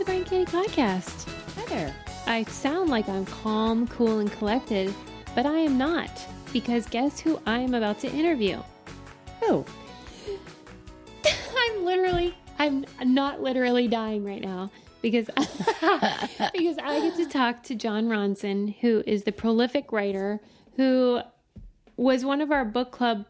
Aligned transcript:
the 0.00 0.06
Brain 0.06 0.24
Candy 0.24 0.50
Podcast. 0.50 1.28
Hi 1.56 1.66
there. 1.66 1.94
I 2.26 2.44
sound 2.44 2.88
like 2.88 3.06
I'm 3.06 3.26
calm, 3.26 3.86
cool, 3.88 4.20
and 4.20 4.32
collected, 4.32 4.94
but 5.34 5.44
I 5.44 5.58
am 5.58 5.76
not, 5.76 6.26
because 6.54 6.86
guess 6.86 7.20
who 7.20 7.38
I 7.44 7.58
am 7.58 7.74
about 7.74 7.98
to 8.00 8.10
interview? 8.10 8.62
Oh, 9.42 9.66
I'm 11.26 11.84
literally, 11.84 12.34
I'm 12.58 12.86
not 13.04 13.42
literally 13.42 13.88
dying 13.88 14.24
right 14.24 14.40
now 14.40 14.70
because 15.02 15.26
because 15.36 16.78
I 16.78 17.00
get 17.02 17.16
to 17.16 17.26
talk 17.26 17.62
to 17.64 17.74
Jon 17.74 18.06
Ronson, 18.06 18.76
who 18.80 19.02
is 19.06 19.24
the 19.24 19.32
prolific 19.32 19.92
writer 19.92 20.40
who 20.76 21.20
was 21.98 22.24
one 22.24 22.40
of 22.40 22.50
our 22.50 22.64
book 22.64 22.90
club 22.90 23.26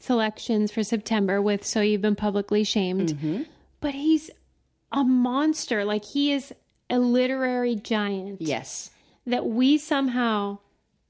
selections 0.00 0.72
for 0.72 0.82
September 0.84 1.42
with 1.42 1.66
So 1.66 1.82
You've 1.82 2.00
Been 2.00 2.16
Publicly 2.16 2.64
Shamed. 2.64 3.10
Mm-hmm. 3.10 3.42
But 3.82 3.92
he's 3.92 4.30
a 4.94 5.04
monster. 5.04 5.84
Like 5.84 6.04
he 6.04 6.32
is 6.32 6.54
a 6.88 6.98
literary 6.98 7.74
giant 7.74 8.40
yes. 8.40 8.90
that 9.26 9.46
we 9.46 9.76
somehow 9.76 10.58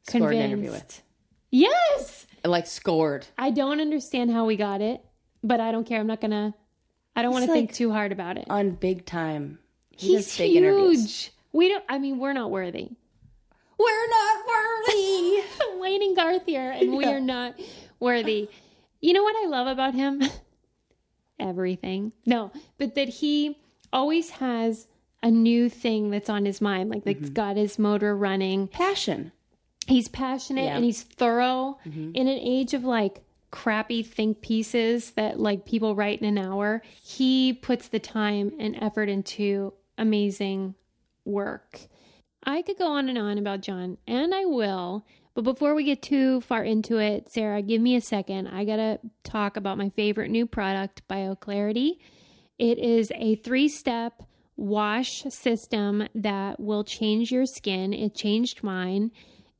Scored 0.08 0.34
an 0.34 0.40
interview 0.40 0.70
convinced. 0.70 1.02
Yes. 1.50 2.26
Like 2.44 2.66
scored. 2.66 3.26
I 3.38 3.50
don't 3.50 3.80
understand 3.80 4.30
how 4.30 4.44
we 4.44 4.56
got 4.56 4.80
it, 4.80 5.02
but 5.42 5.60
I 5.60 5.72
don't 5.72 5.86
care. 5.86 6.00
I'm 6.00 6.06
not 6.06 6.20
gonna. 6.20 6.54
I 7.16 7.22
don't 7.22 7.32
want 7.32 7.44
to 7.44 7.52
He's 7.52 7.54
think 7.54 7.72
too 7.72 7.92
hard 7.92 8.12
about 8.12 8.36
it. 8.36 8.46
On 8.50 8.72
big 8.72 9.06
time. 9.06 9.60
He 9.90 10.16
He's 10.16 10.36
big 10.36 10.56
interviews. 10.56 11.00
huge. 11.00 11.32
We 11.52 11.68
don't. 11.68 11.84
I 11.88 11.98
mean, 11.98 12.18
we're 12.18 12.32
not 12.32 12.50
worthy. 12.50 12.90
We're 13.78 14.08
not 14.08 14.46
worthy. 14.46 15.42
Wayne 15.80 16.02
and 16.02 16.16
Garth 16.16 16.42
here, 16.46 16.70
and 16.70 16.96
we 16.96 17.04
are 17.04 17.20
not 17.20 17.58
worthy. 18.00 18.48
You 19.00 19.12
know 19.12 19.22
what 19.22 19.36
I 19.44 19.48
love 19.48 19.66
about 19.66 19.94
him? 19.94 20.22
Everything. 21.38 22.12
No, 22.26 22.52
but 22.78 22.94
that 22.94 23.08
he 23.08 23.56
always 23.94 24.28
has 24.30 24.86
a 25.22 25.30
new 25.30 25.70
thing 25.70 26.10
that's 26.10 26.28
on 26.28 26.44
his 26.44 26.60
mind. 26.60 26.90
Like, 26.90 27.06
like 27.06 27.18
Mm-hmm. 27.20 27.32
got 27.32 27.56
his 27.56 27.78
motor 27.78 28.14
running. 28.14 28.68
Passion. 28.68 29.32
He's 29.86 30.08
passionate 30.08 30.64
Yeah. 30.64 30.76
and 30.76 30.84
he's 30.84 31.02
thorough. 31.02 31.78
Mm-hmm. 31.86 32.10
In 32.14 32.28
an 32.28 32.38
age 32.38 32.74
of 32.74 32.84
like 32.84 33.22
crappy 33.50 34.02
think 34.02 34.40
pieces 34.42 35.12
that 35.12 35.38
like 35.40 35.64
people 35.64 35.94
write 35.94 36.20
in 36.20 36.26
an 36.36 36.44
hour, 36.44 36.82
he 37.02 37.52
puts 37.54 37.88
the 37.88 38.00
time 38.00 38.52
and 38.58 38.76
effort 38.82 39.08
into 39.08 39.72
amazing 39.96 40.74
work. 41.24 41.80
I 42.46 42.60
could 42.62 42.76
go 42.76 42.88
on 42.88 43.08
and 43.08 43.16
on 43.16 43.38
about 43.38 43.62
Jon, 43.62 43.96
and 44.06 44.34
I 44.34 44.44
will. 44.44 45.06
But 45.34 45.42
before 45.44 45.74
we 45.74 45.84
get 45.84 46.02
too 46.02 46.40
far 46.42 46.62
into 46.62 46.98
it, 46.98 47.30
Sarah, 47.32 47.62
give 47.62 47.80
me 47.80 47.96
a 47.96 48.00
second. 48.00 48.48
I 48.48 48.64
got 48.64 48.76
to 48.76 48.98
talk 49.24 49.56
about 49.56 49.78
my 49.78 49.88
favorite 49.88 50.30
new 50.30 50.46
product, 50.46 51.02
BioClarity. 51.08 51.92
It 52.58 52.78
is 52.78 53.12
a 53.14 53.36
three 53.36 53.68
step 53.68 54.22
wash 54.56 55.22
system 55.24 56.08
that 56.14 56.60
will 56.60 56.84
change 56.84 57.32
your 57.32 57.46
skin. 57.46 57.92
It 57.92 58.14
changed 58.14 58.62
mine. 58.62 59.10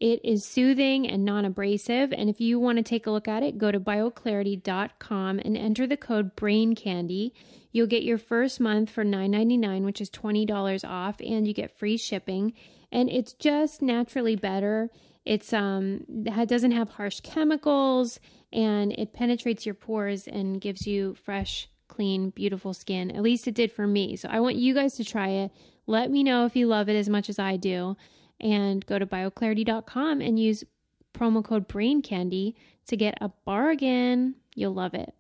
It 0.01 0.21
is 0.25 0.45
soothing 0.45 1.09
and 1.09 1.25
non 1.25 1.45
abrasive. 1.45 2.13
And 2.13 2.29
if 2.29 2.41
you 2.41 2.59
want 2.59 2.79
to 2.79 2.83
take 2.83 3.07
a 3.07 3.11
look 3.11 3.29
at 3.29 3.43
it, 3.43 3.59
go 3.59 3.71
to 3.71 3.81
bioclarity.com 3.81 5.39
and 5.39 5.57
enter 5.57 5.87
the 5.87 5.97
code 5.97 6.37
BRAINCANDY. 6.37 7.33
You'll 7.73 7.87
get 7.87 8.03
your 8.03 8.19
first 8.19 8.61
month 8.61 8.91
for 8.91 9.05
$9.99, 9.05 9.85
which 9.85 10.01
is 10.01 10.11
$20 10.11 10.89
off, 10.89 11.21
and 11.21 11.47
you 11.49 11.55
get 11.55 11.77
free 11.77 11.97
shipping. 11.97 12.53
And 12.93 13.11
it's 13.11 13.33
just 13.33 13.83
naturally 13.83 14.37
better. 14.37 14.91
It's 15.25 15.53
um 15.53 16.05
it 16.09 16.49
doesn't 16.49 16.73
have 16.73 16.91
harsh 16.91 17.21
chemicals 17.21 18.21
and 18.53 18.93
it 18.93 19.13
penetrates 19.15 19.65
your 19.65 19.75
pores 19.75 20.29
and 20.29 20.61
gives 20.61 20.87
you 20.87 21.15
fresh, 21.15 21.69
clean, 21.89 22.31
beautiful 22.31 22.75
skin. 22.75 23.11
At 23.11 23.23
least 23.23 23.47
it 23.47 23.55
did 23.55 23.73
for 23.73 23.87
me. 23.87 24.17
So 24.17 24.29
I 24.29 24.41
want 24.41 24.57
you 24.57 24.75
guys 24.75 24.95
to 24.95 25.05
try 25.05 25.29
it. 25.29 25.53
Let 25.87 26.11
me 26.11 26.23
know 26.23 26.47
if 26.47 26.57
you 26.57 26.67
love 26.67 26.89
it 26.89 26.97
as 26.97 27.09
much 27.09 27.29
as 27.29 27.39
I 27.39 27.57
do. 27.57 27.97
And 28.41 28.85
go 28.85 28.99
to 28.99 29.07
bioclarity.com 29.07 30.21
and 30.21 30.39
use 30.39 30.65
promo 31.15 31.45
code 31.45 31.69
BRAINCANDY 31.69 32.55
to 32.89 32.97
get 32.97 33.17
a 33.21 33.31
bargain. 33.45 34.35
You'll 34.55 34.75
love 34.75 34.95
it. 34.95 35.15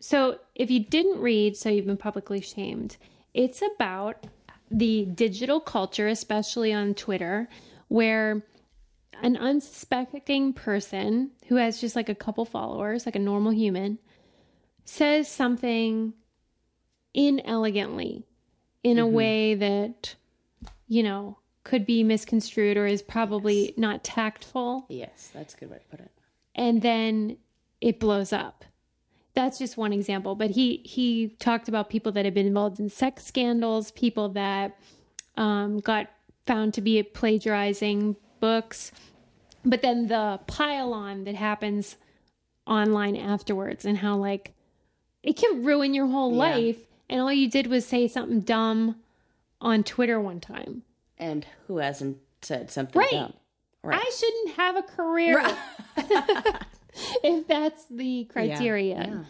So, 0.00 0.38
if 0.54 0.70
you 0.70 0.80
didn't 0.80 1.20
read 1.20 1.56
So 1.56 1.68
You've 1.68 1.86
Been 1.86 1.96
Publicly 1.96 2.40
Shamed, 2.40 2.96
it's 3.34 3.62
about 3.74 4.26
the 4.70 5.04
digital 5.04 5.60
culture, 5.60 6.08
especially 6.08 6.72
on 6.72 6.94
Twitter, 6.94 7.48
where 7.88 8.44
an 9.22 9.36
unsuspecting 9.36 10.52
person 10.52 11.30
who 11.46 11.56
has 11.56 11.80
just 11.80 11.94
like 11.94 12.08
a 12.08 12.14
couple 12.14 12.44
followers, 12.44 13.06
like 13.06 13.14
a 13.14 13.20
normal 13.20 13.52
human, 13.52 13.98
says 14.84 15.28
something 15.28 16.12
inelegantly 17.14 18.24
in 18.82 18.98
a 18.98 19.06
way 19.06 19.54
that, 19.54 20.14
you 20.88 21.02
know, 21.02 21.38
could 21.64 21.86
be 21.86 22.02
misconstrued 22.02 22.76
or 22.76 22.86
is 22.86 23.02
probably 23.02 23.72
not 23.76 24.02
tactful 24.02 24.84
Yes, 24.88 25.30
that's 25.32 25.54
a 25.54 25.56
good 25.58 25.70
way 25.70 25.78
to 25.78 25.84
put 25.96 26.00
it. 26.00 26.10
and 26.56 26.82
then 26.82 27.36
it 27.80 28.00
blows 28.00 28.32
up. 28.32 28.64
That's 29.34 29.58
just 29.58 29.76
one 29.76 29.92
example, 29.92 30.34
but 30.34 30.50
he 30.50 30.82
he 30.84 31.28
talked 31.38 31.68
about 31.68 31.88
people 31.88 32.12
that 32.12 32.24
have 32.24 32.34
been 32.34 32.46
involved 32.48 32.80
in 32.80 32.88
sex 32.90 33.24
scandals, 33.24 33.90
people 33.92 34.28
that 34.30 34.76
um, 35.36 35.78
got 35.80 36.08
found 36.46 36.74
to 36.74 36.80
be 36.80 37.02
plagiarizing 37.02 38.16
books, 38.40 38.92
but 39.64 39.80
then 39.80 40.08
the 40.08 40.40
pile 40.46 40.92
on 40.92 41.24
that 41.24 41.34
happens 41.36 41.96
online 42.66 43.16
afterwards, 43.16 43.84
and 43.84 43.98
how 43.98 44.16
like 44.16 44.52
it 45.22 45.36
can 45.36 45.64
ruin 45.64 45.94
your 45.94 46.06
whole 46.08 46.32
life, 46.34 46.78
and 47.08 47.20
all 47.20 47.32
you 47.32 47.48
did 47.50 47.66
was 47.68 47.86
say 47.86 48.08
something 48.08 48.40
dumb 48.40 48.96
on 49.60 49.84
Twitter 49.84 50.20
one 50.20 50.40
time. 50.40 50.82
And 51.18 51.46
who 51.66 51.76
hasn't 51.78 52.18
said 52.40 52.70
something 52.70 52.98
Right. 52.98 53.10
dumb? 53.10 53.32
Right. 53.84 54.00
I 54.04 54.10
shouldn't 54.10 54.56
have 54.56 54.76
a 54.76 54.82
career 54.82 55.42
if 57.24 57.46
that's 57.46 57.84
the 57.86 58.24
criteria. 58.24 58.96
yeah. 59.08 59.24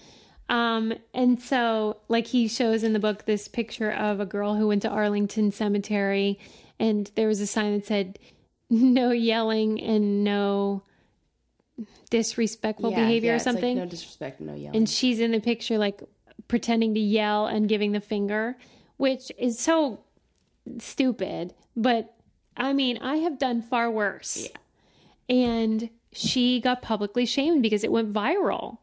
Um, 0.49 0.93
and 1.15 1.41
so, 1.41 1.99
like, 2.09 2.27
he 2.27 2.47
shows 2.49 2.83
in 2.83 2.93
the 2.93 2.99
book 2.99 3.25
this 3.25 3.49
picture 3.49 3.91
of 3.91 4.21
a 4.21 4.27
girl 4.27 4.57
who 4.57 4.69
went 4.69 4.83
to 4.83 4.89
Arlington 4.91 5.51
Cemetery, 5.53 6.39
and 6.79 7.11
there 7.15 7.29
was 7.29 7.41
a 7.41 7.47
sign 7.47 7.73
that 7.75 7.87
said, 7.87 8.19
no 8.69 9.11
yelling 9.11 9.81
and 9.81 10.25
no 10.25 10.83
disrespectful 12.13 12.91
Yeah, 12.91 13.01
behavior 13.05 13.29
yeah, 13.29 13.33
or 13.33 13.37
it's 13.37 13.47
like 13.47 13.53
something. 13.55 13.77
no 13.79 13.87
disrespect, 13.87 14.41
no 14.41 14.55
yelling. 14.55 14.77
and 14.77 14.89
she's 14.89 15.19
in 15.19 15.33
the 15.33 15.41
picture, 15.41 15.79
like, 15.79 16.01
pretending 16.47 16.93
to 16.95 17.01
yell 17.01 17.47
and 17.47 17.69
giving 17.69 17.93
the 17.93 18.01
finger, 18.01 18.57
which 18.99 19.33
is 19.39 19.59
so 19.59 20.05
stupid. 20.79 21.55
But 21.75 22.15
I 22.57 22.73
mean, 22.75 22.99
I 22.99 23.17
have 23.17 23.39
done 23.39 23.63
far 23.63 23.91
worse. 23.91 24.49
And 25.29 25.89
she 26.13 26.61
got 26.61 26.83
publicly 26.83 27.25
shamed 27.25 27.63
because 27.63 27.83
it 27.85 27.91
went 27.93 28.13
viral. 28.13 28.79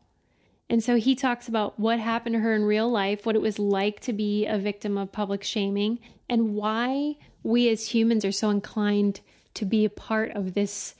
And 0.71 0.83
so 0.83 0.95
he 0.95 1.13
talks 1.15 1.47
about 1.47 1.79
what 1.79 1.99
happened 1.99 2.33
to 2.33 2.39
her 2.39 2.55
in 2.55 2.63
real 2.63 2.89
life, 2.89 3.25
what 3.25 3.35
it 3.35 3.41
was 3.41 3.59
like 3.59 3.99
to 4.01 4.13
be 4.13 4.45
a 4.47 4.57
victim 4.57 4.97
of 4.97 5.11
public 5.11 5.43
shaming, 5.43 5.99
and 6.27 6.55
why 6.55 7.15
we 7.43 7.69
as 7.69 7.87
humans 7.93 8.25
are 8.25 8.31
so 8.31 8.49
inclined 8.49 9.21
to 9.55 9.65
be 9.65 9.85
a 9.85 9.89
part 9.89 10.31
of 10.31 10.53
this 10.53 10.95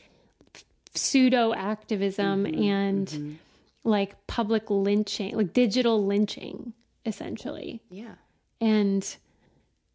pseudo 0.96 1.54
activism 1.54 2.46
and 2.46 3.40
like 3.84 4.16
public 4.28 4.70
lynching, 4.70 5.36
like 5.36 5.54
digital 5.54 6.06
lynching, 6.06 6.74
essentially. 7.06 7.82
yeah. 7.90 8.16
And 8.62 9.16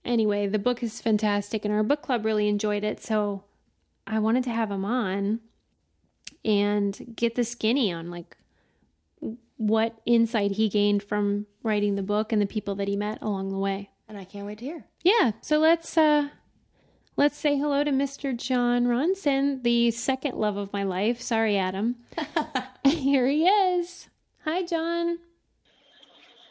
anyway, 0.04 0.47
the 0.47 0.59
book 0.59 0.83
is 0.83 1.00
fantastic, 1.00 1.65
and 1.65 1.75
our 1.75 1.83
book 1.83 2.00
club 2.03 2.24
really 2.24 2.48
enjoyed 2.48 2.83
it. 2.83 3.03
So 3.03 3.45
I 4.07 4.18
wanted 4.21 4.45
to 4.45 4.51
have 4.51 4.71
him 4.71 4.84
on 4.84 5.41
and 6.45 7.15
get 7.15 7.34
the 7.34 7.45
skinny 7.45 7.92
on 7.92 8.10
like 8.10 8.36
what 9.57 10.01
insight 10.07 10.53
he 10.53 10.68
gained 10.68 11.03
from 11.03 11.47
writing 11.63 11.95
the 11.95 12.03
book 12.03 12.33
and 12.33 12.41
the 12.41 12.47
people 12.47 12.74
that 12.77 12.89
he 12.89 12.97
met 12.97 13.18
along 13.22 13.51
the 13.51 13.59
way. 13.59 13.91
And 14.09 14.18
I 14.18 14.24
can't 14.24 14.47
wait 14.47 14.59
to 14.59 14.65
hear. 14.65 14.84
Yeah, 15.03 15.33
so 15.41 15.59
let's 15.59 15.97
uh 15.97 16.28
let's 17.16 17.37
say 17.39 17.57
hello 17.57 17.84
to 17.84 17.91
Mr. 17.91 18.37
Jon 18.37 18.87
Ronson, 18.87 19.63
the 19.63 19.91
second 19.91 20.37
love 20.37 20.57
of 20.57 20.72
my 20.72 20.83
life. 20.83 21.21
Sorry, 21.21 21.57
Adam. 21.57 21.97
Here 22.84 23.27
he 23.27 23.47
is. 23.47 24.09
Hi, 24.45 24.65
Jon. 24.65 25.19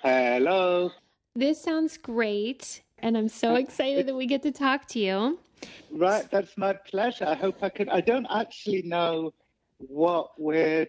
Hello. 0.01 0.92
This 1.36 1.62
sounds 1.62 1.98
great, 1.98 2.81
and 3.00 3.18
I'm 3.18 3.30
so 3.30 3.56
excited 3.56 4.07
that 4.07 4.15
we 4.15 4.25
get 4.25 4.44
to 4.44 4.51
talk 4.51 4.88
to 4.89 5.00
you. 5.00 5.39
Right, 5.92 6.30
that's 6.30 6.57
my 6.57 6.74
pleasure. 6.74 7.25
I 7.25 7.36
hope 7.36 7.63
I 7.63 7.69
can. 7.69 7.89
I 7.89 8.01
don't 8.01 8.27
actually 8.30 8.83
know 8.83 9.33
what 9.77 10.31
we're 10.38 10.88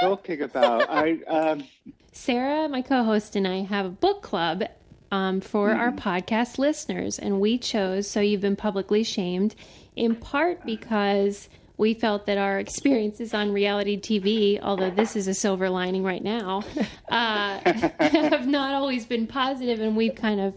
talking 0.00 0.42
about. 0.42 0.88
I 0.88 1.22
um, 1.28 1.64
Sarah, 2.12 2.68
my 2.68 2.82
co 2.82 3.04
host, 3.04 3.36
and 3.36 3.46
I 3.46 3.62
have 3.62 3.86
a 3.86 3.90
book 3.90 4.22
club 4.22 4.64
um, 5.14 5.40
for 5.40 5.70
our 5.70 5.92
podcast 5.92 6.58
listeners, 6.58 7.20
and 7.20 7.40
we 7.40 7.56
chose 7.56 8.10
So 8.10 8.20
You've 8.20 8.40
Been 8.40 8.56
Publicly 8.56 9.04
Shamed 9.04 9.54
in 9.94 10.16
part 10.16 10.66
because 10.66 11.48
we 11.76 11.94
felt 11.94 12.26
that 12.26 12.36
our 12.36 12.58
experiences 12.58 13.32
on 13.32 13.52
reality 13.52 13.96
TV, 13.96 14.60
although 14.60 14.90
this 14.90 15.14
is 15.14 15.28
a 15.28 15.34
silver 15.34 15.70
lining 15.70 16.02
right 16.02 16.22
now, 16.22 16.64
uh, 17.10 17.60
have 18.00 18.48
not 18.48 18.74
always 18.74 19.06
been 19.06 19.28
positive, 19.28 19.78
and 19.78 19.96
we've 19.96 20.16
kind 20.16 20.40
of 20.40 20.52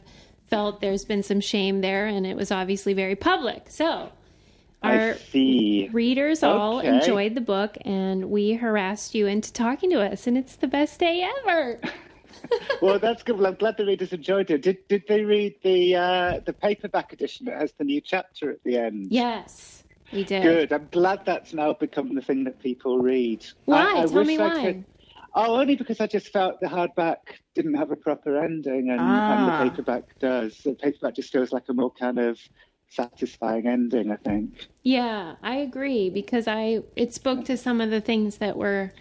felt 0.48 0.82
there's 0.82 1.06
been 1.06 1.22
some 1.22 1.40
shame 1.40 1.82
there, 1.82 2.08
and 2.08 2.26
it 2.26 2.36
was 2.36 2.52
obviously 2.52 2.96
very 2.96 3.16
public. 3.16 3.70
So, 3.70 4.12
our 4.82 5.18
readers 5.36 6.42
all 6.42 6.80
enjoyed 6.80 7.36
the 7.36 7.42
book, 7.42 7.78
and 7.82 8.32
we 8.32 8.54
harassed 8.54 9.14
you 9.14 9.28
into 9.28 9.54
talking 9.54 9.92
to 9.92 10.02
us, 10.02 10.26
and 10.26 10.36
it's 10.36 10.56
the 10.56 10.68
best 10.68 11.00
day 11.00 11.30
ever. 11.46 11.80
Well, 12.82 13.00
that's 13.00 13.24
good. 13.24 13.38
Well, 13.38 13.48
I'm 13.48 13.56
glad 13.56 13.76
the 13.78 13.86
readers 13.86 14.14
enjoyed 14.14 14.52
it. 14.52 14.62
Did 14.62 14.88
Did 14.88 15.04
they 15.08 15.24
read 15.24 15.56
the 15.64 15.96
uh, 15.96 16.40
the 16.46 16.54
paperback 16.54 17.12
edition 17.12 17.48
that 17.48 17.60
has 17.60 17.74
the 17.78 17.84
new 17.84 18.02
chapter 18.02 18.52
at 18.52 18.64
the 18.64 18.78
end? 18.78 19.08
yes, 19.12 19.84
we 20.14 20.24
did. 20.24 20.44
Good. 20.44 20.72
I'm 20.72 20.88
glad 20.92 21.26
that's 21.26 21.54
now 21.54 21.74
become 21.74 22.14
the 22.14 22.22
thing 22.22 22.44
that 22.44 22.60
people 22.60 23.00
read. 23.00 23.46
Why? 23.66 23.78
I, 23.78 24.04
I 24.04 24.06
Tell 24.06 24.24
me 24.24 24.38
why. 24.38 24.62
Could... 24.62 24.86
Oh, 25.34 25.60
only 25.60 25.76
because 25.76 26.00
I 26.00 26.08
just 26.08 26.28
felt 26.30 26.60
the 26.62 26.68
hardback 26.68 27.18
didn't 27.56 27.74
have 27.76 27.92
a 27.92 27.96
proper 27.96 28.38
ending, 28.38 28.90
and, 28.92 29.00
Ah. 29.02 29.34
and 29.34 29.48
the 29.48 29.70
paperback 29.72 30.04
does. 30.20 30.60
The 30.64 30.74
paperback 30.76 31.16
just 31.16 31.32
feels 31.32 31.52
like 31.52 31.64
a 31.70 31.74
more 31.74 31.92
kind 31.92 32.20
of 32.20 32.40
satisfying 32.90 33.68
ending. 33.68 34.12
I 34.12 34.18
think. 34.18 34.68
Yeah, 34.84 35.36
I 35.42 35.56
agree 35.58 36.10
because 36.12 36.48
I 36.48 36.84
it 36.96 37.14
spoke 37.14 37.44
to 37.46 37.58
some 37.58 37.82
of 37.82 37.90
the 37.90 38.02
things 38.02 38.38
that 38.38 38.56
were 38.56 38.94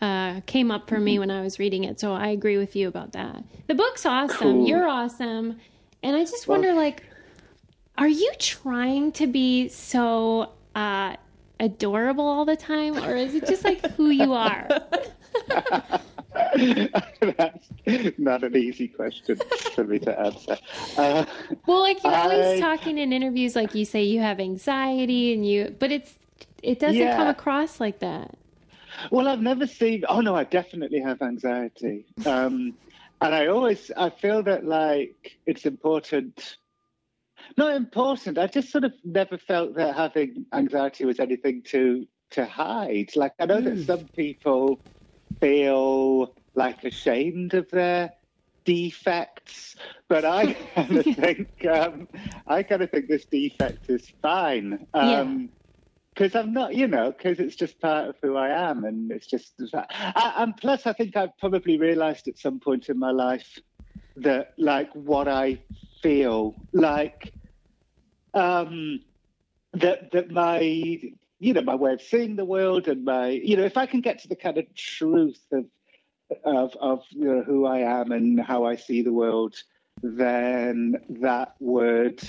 uh, 0.00 0.40
came 0.46 0.70
up 0.70 0.88
for 0.88 0.98
me 0.98 1.18
when 1.18 1.30
I 1.30 1.40
was 1.42 1.58
reading 1.58 1.84
it. 1.84 1.98
So 2.00 2.12
I 2.12 2.28
agree 2.28 2.56
with 2.58 2.74
you 2.76 2.88
about 2.88 3.12
that. 3.12 3.42
The 3.68 3.74
book's 3.74 4.04
awesome. 4.04 4.38
Cool. 4.38 4.66
You're 4.68 4.86
awesome, 4.88 5.58
and 6.02 6.16
I 6.16 6.20
just 6.20 6.46
wonder, 6.48 6.72
like, 6.74 7.02
are 7.96 8.08
you 8.08 8.30
trying 8.38 9.12
to 9.12 9.26
be 9.26 9.68
so 9.68 10.50
uh, 10.74 11.16
adorable 11.60 12.26
all 12.26 12.44
the 12.44 12.56
time, 12.56 12.96
or 12.98 13.14
is 13.16 13.34
it 13.34 13.46
just 13.46 13.64
like 13.64 13.84
who 13.92 14.10
you 14.10 14.32
are? 14.32 14.68
That's 16.54 17.68
not 18.18 18.42
an 18.44 18.56
easy 18.56 18.88
question 18.88 19.38
for 19.74 19.84
me 19.84 19.98
to 20.00 20.20
answer. 20.20 20.56
Uh, 20.96 21.24
Well, 21.66 21.80
like 21.80 22.02
you're 22.02 22.14
always 22.14 22.58
I- 22.58 22.60
talking 22.60 22.98
in 22.98 23.12
interviews, 23.12 23.54
like 23.56 23.74
you 23.74 23.84
say 23.84 24.02
you 24.02 24.20
have 24.20 24.40
anxiety, 24.40 25.32
and 25.32 25.46
you, 25.46 25.74
but 25.78 25.90
it's 25.92 26.14
it 26.62 26.78
doesn't 26.80 26.96
Yeah. 27.00 27.16
come 27.16 27.28
across 27.28 27.78
like 27.80 28.00
that. 28.00 28.36
Well, 29.10 29.28
I've 29.28 29.40
never 29.40 29.66
seen. 29.66 30.04
Oh 30.08 30.20
no, 30.20 30.34
I 30.34 30.44
definitely 30.44 31.00
have 31.00 31.22
anxiety, 31.22 32.06
um, 32.26 32.74
and 33.20 33.34
I 33.34 33.46
always 33.46 33.90
I 33.96 34.10
feel 34.10 34.42
that 34.44 34.64
like 34.64 35.38
it's 35.46 35.66
important. 35.66 36.58
Not 37.58 37.74
important. 37.74 38.38
I 38.38 38.46
just 38.46 38.70
sort 38.70 38.84
of 38.84 38.92
never 39.04 39.36
felt 39.36 39.74
that 39.76 39.94
having 39.94 40.46
anxiety 40.52 41.04
was 41.04 41.20
anything 41.20 41.62
to 41.66 42.06
to 42.32 42.46
hide. 42.46 43.10
Like 43.16 43.32
I 43.38 43.46
know 43.46 43.60
that 43.60 43.80
some 43.80 44.08
people 44.16 44.80
feel 45.40 46.34
like 46.54 46.84
ashamed 46.84 47.54
of 47.54 47.70
their 47.70 48.12
defects, 48.64 49.76
but 50.08 50.24
I 50.24 50.52
kind 50.74 50.96
of 50.96 51.04
think 51.04 51.48
um, 51.70 52.08
I 52.46 52.62
kind 52.62 52.82
of 52.82 52.90
think 52.90 53.08
this 53.08 53.26
defect 53.26 53.88
is 53.88 54.10
fine. 54.22 54.86
Um, 54.94 55.50
because 56.14 56.34
I'm 56.36 56.52
not, 56.52 56.74
you 56.74 56.86
know, 56.86 57.10
because 57.10 57.40
it's 57.40 57.56
just 57.56 57.80
part 57.80 58.08
of 58.08 58.16
who 58.22 58.36
I 58.36 58.70
am, 58.70 58.84
and 58.84 59.10
it's 59.10 59.26
just. 59.26 59.54
I, 59.74 60.34
and 60.38 60.56
plus, 60.56 60.86
I 60.86 60.92
think 60.92 61.16
I've 61.16 61.36
probably 61.38 61.78
realised 61.78 62.28
at 62.28 62.38
some 62.38 62.60
point 62.60 62.88
in 62.88 62.98
my 62.98 63.10
life 63.10 63.58
that, 64.16 64.52
like, 64.56 64.92
what 64.92 65.26
I 65.26 65.58
feel, 66.02 66.54
like, 66.72 67.32
um, 68.32 69.00
that 69.72 70.12
that 70.12 70.30
my, 70.30 70.60
you 70.60 71.52
know, 71.52 71.62
my 71.62 71.74
way 71.74 71.94
of 71.94 72.02
seeing 72.02 72.36
the 72.36 72.44
world, 72.44 72.86
and 72.86 73.04
my, 73.04 73.28
you 73.28 73.56
know, 73.56 73.64
if 73.64 73.76
I 73.76 73.86
can 73.86 74.00
get 74.00 74.20
to 74.20 74.28
the 74.28 74.36
kind 74.36 74.58
of 74.58 74.72
truth 74.76 75.44
of 75.52 75.64
of 76.44 76.76
of 76.80 77.04
you 77.10 77.24
know, 77.24 77.42
who 77.42 77.66
I 77.66 77.78
am 77.78 78.12
and 78.12 78.40
how 78.40 78.64
I 78.64 78.76
see 78.76 79.02
the 79.02 79.12
world, 79.12 79.56
then 80.02 80.94
that 81.20 81.54
would 81.58 82.22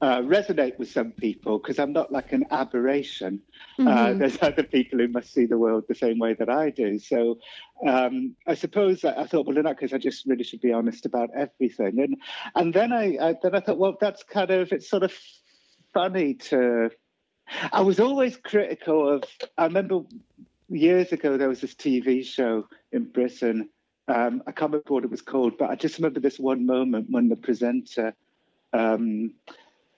uh, 0.00 0.20
resonate 0.20 0.78
with 0.78 0.90
some 0.90 1.10
people 1.12 1.58
because 1.58 1.78
I'm 1.78 1.92
not 1.92 2.12
like 2.12 2.32
an 2.32 2.44
aberration. 2.50 3.40
Uh, 3.78 4.12
there's 4.14 4.38
other 4.42 4.62
people 4.62 4.98
who 4.98 5.08
must 5.08 5.32
see 5.32 5.46
the 5.46 5.58
world 5.58 5.84
the 5.88 5.94
same 5.94 6.18
way 6.18 6.34
that 6.34 6.48
I 6.48 6.70
do. 6.70 6.98
So 6.98 7.38
um, 7.86 8.36
I 8.46 8.54
suppose 8.54 9.04
I, 9.04 9.22
I 9.22 9.26
thought, 9.26 9.46
well, 9.46 9.56
in 9.56 9.64
that 9.64 9.80
case, 9.80 9.92
I 9.92 9.98
just 9.98 10.26
really 10.26 10.44
should 10.44 10.60
be 10.60 10.72
honest 10.72 11.06
about 11.06 11.30
everything. 11.36 12.00
And 12.00 12.16
and 12.54 12.74
then 12.74 12.92
I, 12.92 13.16
I 13.20 13.34
then 13.42 13.54
I 13.54 13.60
thought, 13.60 13.78
well, 13.78 13.96
that's 14.00 14.22
kind 14.22 14.50
of 14.50 14.72
it's 14.72 14.88
sort 14.88 15.02
of 15.02 15.12
funny 15.92 16.34
to. 16.34 16.90
I 17.72 17.82
was 17.82 18.00
always 18.00 18.36
critical 18.36 19.14
of. 19.14 19.24
I 19.56 19.64
remember 19.64 20.00
years 20.68 21.12
ago 21.12 21.36
there 21.36 21.48
was 21.48 21.60
this 21.60 21.74
TV 21.74 22.24
show 22.24 22.68
in 22.92 23.04
Britain. 23.04 23.68
Um, 24.08 24.42
I 24.46 24.52
can't 24.52 24.72
remember 24.72 24.94
what 24.94 25.04
it 25.04 25.10
was 25.10 25.22
called, 25.22 25.58
but 25.58 25.70
I 25.70 25.74
just 25.74 25.98
remember 25.98 26.20
this 26.20 26.38
one 26.38 26.64
moment 26.66 27.08
when 27.10 27.28
the 27.28 27.36
presenter, 27.36 28.14
um, 28.72 29.34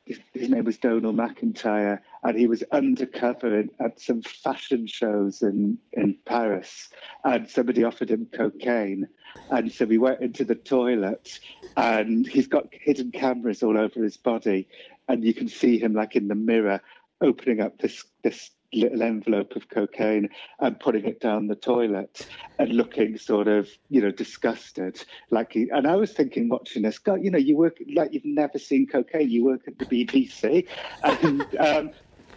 his, 0.08 0.18
his 0.32 0.48
name 0.48 0.64
was 0.64 0.78
Donal 0.78 1.12
MacIntyre, 1.12 2.02
and 2.24 2.38
he 2.38 2.46
was 2.46 2.64
undercover 2.72 3.60
in, 3.60 3.70
at 3.78 4.00
some 4.00 4.22
fashion 4.22 4.86
shows 4.86 5.42
in, 5.42 5.78
in 5.92 6.16
Paris, 6.24 6.88
and 7.24 7.48
somebody 7.48 7.84
offered 7.84 8.10
him 8.10 8.26
cocaine. 8.32 9.06
And 9.50 9.70
so 9.70 9.86
he 9.86 9.98
went 9.98 10.20
into 10.20 10.44
the 10.44 10.54
toilet, 10.54 11.38
and 11.76 12.26
he's 12.26 12.48
got 12.48 12.68
hidden 12.72 13.12
cameras 13.12 13.62
all 13.62 13.78
over 13.78 14.02
his 14.02 14.16
body, 14.16 14.66
and 15.08 15.22
you 15.22 15.34
can 15.34 15.48
see 15.48 15.78
him 15.78 15.94
like 15.94 16.16
in 16.16 16.28
the 16.28 16.34
mirror 16.34 16.80
opening 17.20 17.60
up 17.60 17.78
this 17.78 18.04
this 18.22 18.50
little 18.72 19.02
envelope 19.02 19.56
of 19.56 19.68
cocaine 19.68 20.28
and 20.60 20.78
putting 20.80 21.04
it 21.04 21.20
down 21.20 21.46
the 21.46 21.56
toilet 21.56 22.26
and 22.58 22.72
looking 22.72 23.16
sort 23.16 23.48
of 23.48 23.68
you 23.88 24.00
know 24.00 24.10
disgusted 24.10 25.02
like 25.30 25.52
he, 25.52 25.68
and 25.72 25.86
i 25.86 25.96
was 25.96 26.12
thinking 26.12 26.48
watching 26.48 26.82
this 26.82 26.98
god 26.98 27.20
you 27.22 27.30
know 27.30 27.38
you 27.38 27.56
work 27.56 27.76
like 27.94 28.12
you've 28.12 28.24
never 28.24 28.58
seen 28.58 28.86
cocaine 28.86 29.30
you 29.30 29.44
work 29.44 29.62
at 29.66 29.78
the 29.78 29.86
bbc 29.86 30.66
and 31.02 31.46
um 31.58 31.90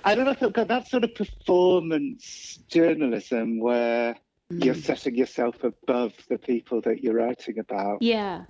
i 0.05 0.15
don't 0.15 0.25
know 0.25 0.31
if 0.39 0.53
God, 0.53 0.67
that 0.69 0.87
sort 0.87 1.03
of 1.03 1.13
performance 1.15 2.59
journalism 2.69 3.59
where 3.59 4.15
you're 4.51 4.75
setting 4.75 5.15
yourself 5.15 5.55
above 5.63 6.13
the 6.29 6.37
people 6.37 6.81
that 6.81 7.03
you're 7.03 7.15
writing 7.15 7.59
about 7.59 8.01
Yeah. 8.01 8.43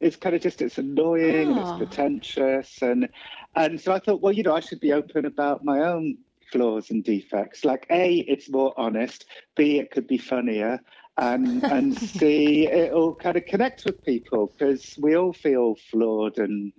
it's 0.00 0.16
kind 0.16 0.34
of 0.34 0.42
just 0.42 0.60
it's 0.60 0.78
annoying 0.78 1.48
and 1.50 1.58
Oh. 1.58 1.62
it's 1.62 1.72
pretentious 1.72 2.82
and 2.82 3.08
and 3.54 3.80
so 3.80 3.92
I 3.92 3.98
thought, 3.98 4.22
well, 4.22 4.32
you 4.32 4.42
know, 4.42 4.54
I 4.54 4.60
should 4.60 4.80
be 4.80 4.92
open 4.94 5.26
about 5.26 5.62
my 5.62 5.80
own 5.80 6.16
flaws 6.52 6.90
and 6.90 7.02
defects. 7.02 7.64
Like 7.64 7.86
A, 7.90 8.18
it's 8.28 8.50
more 8.50 8.72
honest. 8.76 9.24
B, 9.56 9.78
it 9.78 9.90
could 9.90 10.06
be 10.06 10.18
funnier. 10.18 10.80
And 11.16 11.64
and 11.64 11.98
C, 12.18 12.68
it'll 12.68 13.14
kind 13.14 13.36
of 13.36 13.46
connect 13.46 13.84
with 13.84 14.04
people 14.04 14.52
because 14.52 14.96
we 15.00 15.16
all 15.16 15.32
feel 15.32 15.76
flawed 15.90 16.38
and 16.38 16.72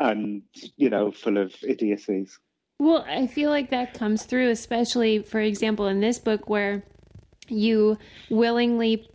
and 0.00 0.42
you 0.76 0.90
know 0.90 1.12
full 1.12 1.38
of 1.38 1.54
idiocies. 1.62 2.38
Well, 2.80 3.04
I 3.08 3.26
feel 3.26 3.50
like 3.50 3.70
that 3.70 3.94
comes 3.94 4.24
through, 4.24 4.50
especially, 4.50 5.22
for 5.22 5.40
example, 5.40 5.88
in 5.88 6.00
this 6.00 6.20
book 6.20 6.48
where 6.48 6.84
you 7.48 7.98
willingly 8.30 9.08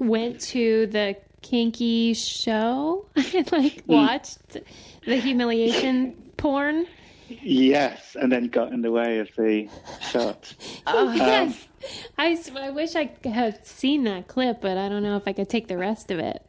went 0.00 0.40
to 0.40 0.86
the 0.86 1.16
kinky 1.42 2.14
show 2.14 3.06
and 3.16 3.52
like 3.52 3.84
mm. 3.84 3.86
watched 3.86 4.58
the 5.06 5.16
humiliation 5.16 6.14
porn. 6.36 6.86
Yes, 7.28 8.16
and 8.20 8.30
then 8.30 8.48
got 8.48 8.72
in 8.72 8.82
the 8.82 8.90
way 8.90 9.18
of 9.18 9.28
the 9.36 9.68
shot. 10.10 10.54
Oh, 10.86 11.12
yes. 11.12 11.66
I, 12.18 12.38
I 12.56 12.70
wish 12.70 12.94
I 12.94 13.10
had 13.24 13.66
seen 13.66 14.04
that 14.04 14.28
clip, 14.28 14.60
but 14.60 14.76
I 14.76 14.88
don't 14.88 15.02
know 15.02 15.16
if 15.16 15.26
I 15.26 15.32
could 15.32 15.48
take 15.48 15.66
the 15.68 15.78
rest 15.78 16.10
of 16.10 16.18
it. 16.18 16.42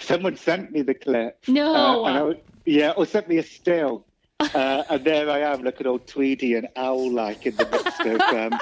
Someone 0.00 0.36
sent 0.36 0.70
me 0.72 0.82
the 0.82 0.94
clip. 0.94 1.38
No. 1.48 2.04
Uh, 2.04 2.08
and 2.08 2.18
I 2.18 2.22
was- 2.22 2.36
yeah, 2.64 2.90
or 2.92 3.06
sent 3.06 3.28
me 3.28 3.38
a 3.38 3.42
still. 3.42 4.04
Uh, 4.40 4.82
and 4.90 5.04
there 5.04 5.28
I 5.30 5.40
am, 5.40 5.62
looking 5.62 5.86
all 5.86 5.98
tweedy 5.98 6.54
and 6.54 6.68
owl-like 6.76 7.46
in 7.46 7.56
the 7.56 7.66
midst 7.66 8.00
of. 8.00 8.20
Um, 8.36 8.60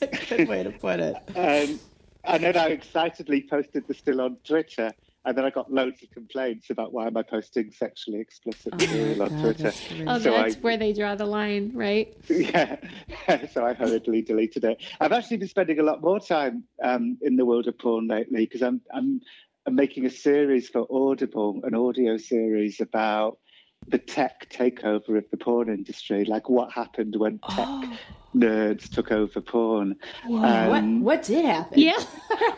That's 0.00 0.02
a 0.02 0.36
good 0.36 0.48
way 0.48 0.62
to 0.62 0.70
put 0.70 1.00
it. 1.00 1.14
um, 1.36 1.78
and 2.24 2.42
then 2.44 2.56
I 2.56 2.68
excitedly 2.68 3.42
posted 3.42 3.86
the 3.86 3.94
still 3.94 4.20
on 4.20 4.36
Twitter, 4.44 4.90
and 5.24 5.36
then 5.38 5.44
I 5.44 5.50
got 5.50 5.72
loads 5.72 6.02
of 6.02 6.10
complaints 6.10 6.70
about 6.70 6.92
why 6.92 7.06
am 7.06 7.16
I 7.16 7.22
posting 7.22 7.70
sexually 7.70 8.20
explicit 8.20 8.74
material 8.74 9.22
on 9.22 9.28
God, 9.28 9.40
Twitter. 9.40 9.62
that's. 9.64 9.88
Oh, 10.06 10.18
So 10.18 10.30
that's 10.32 10.56
I- 10.56 10.60
where 10.60 10.76
they 10.76 10.92
draw 10.92 11.14
the 11.14 11.26
line, 11.26 11.70
right? 11.74 12.16
Yeah, 12.28 12.76
so 13.52 13.64
I 13.64 13.74
hurriedly 13.74 14.22
deleted 14.22 14.64
it. 14.64 14.82
I've 15.00 15.12
actually 15.12 15.38
been 15.38 15.48
spending 15.48 15.78
a 15.78 15.82
lot 15.84 16.00
more 16.02 16.20
time 16.20 16.64
um, 16.82 17.18
in 17.22 17.36
the 17.36 17.44
world 17.44 17.66
of 17.68 17.78
porn 17.78 18.08
lately 18.08 18.44
because 18.46 18.62
I'm, 18.62 18.80
I'm 18.92 19.20
I'm 19.64 19.76
making 19.76 20.06
a 20.06 20.10
series 20.10 20.68
for 20.68 20.86
Audible, 20.90 21.60
an 21.62 21.74
audio 21.76 22.16
series 22.16 22.80
about 22.80 23.38
the 23.86 23.98
tech 23.98 24.48
takeover 24.50 25.16
of 25.18 25.24
the 25.30 25.36
porn 25.36 25.68
industry, 25.68 26.24
like 26.24 26.48
what 26.48 26.72
happened 26.72 27.14
when 27.16 27.38
tech 27.50 27.68
Oh. 27.68 27.96
nerds 28.34 28.88
took 28.88 29.12
over 29.12 29.40
porn. 29.40 29.94
what 30.26 30.44
Um, 30.48 31.02
what 31.02 31.22
did 31.22 31.44
happen? 31.44 31.78
Yeah. 31.78 32.02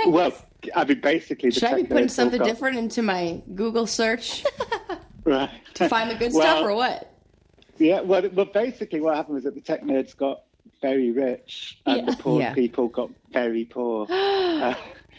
well, 0.06 0.32
I 0.74 0.84
mean, 0.84 1.00
basically, 1.00 1.50
Should 1.50 1.64
I 1.64 1.74
be 1.82 1.84
putting 1.84 2.08
something 2.08 2.38
got- 2.38 2.46
different 2.46 2.78
into 2.78 3.02
my 3.02 3.42
Google 3.54 3.86
search 3.86 4.44
Right. 5.24 5.50
to 5.74 5.88
find 5.88 6.10
the 6.10 6.14
good 6.14 6.32
Well, 6.32 6.42
stuff 6.42 6.64
or 6.66 6.74
what? 6.74 7.10
Yeah, 7.78 8.00
well, 8.02 8.28
well, 8.32 8.46
basically, 8.46 9.00
what 9.00 9.16
happened 9.16 9.34
was 9.36 9.44
that 9.44 9.54
the 9.54 9.60
tech 9.60 9.82
nerds 9.82 10.16
got 10.16 10.42
very 10.80 11.10
rich 11.10 11.78
and 11.86 11.98
Yeah. 11.98 12.04
the 12.10 12.16
poor 12.22 12.40
Yeah. 12.40 12.54
people 12.54 12.88
got 12.88 13.10
very 13.32 13.64
poor. 13.64 14.06
Uh, 14.10 14.74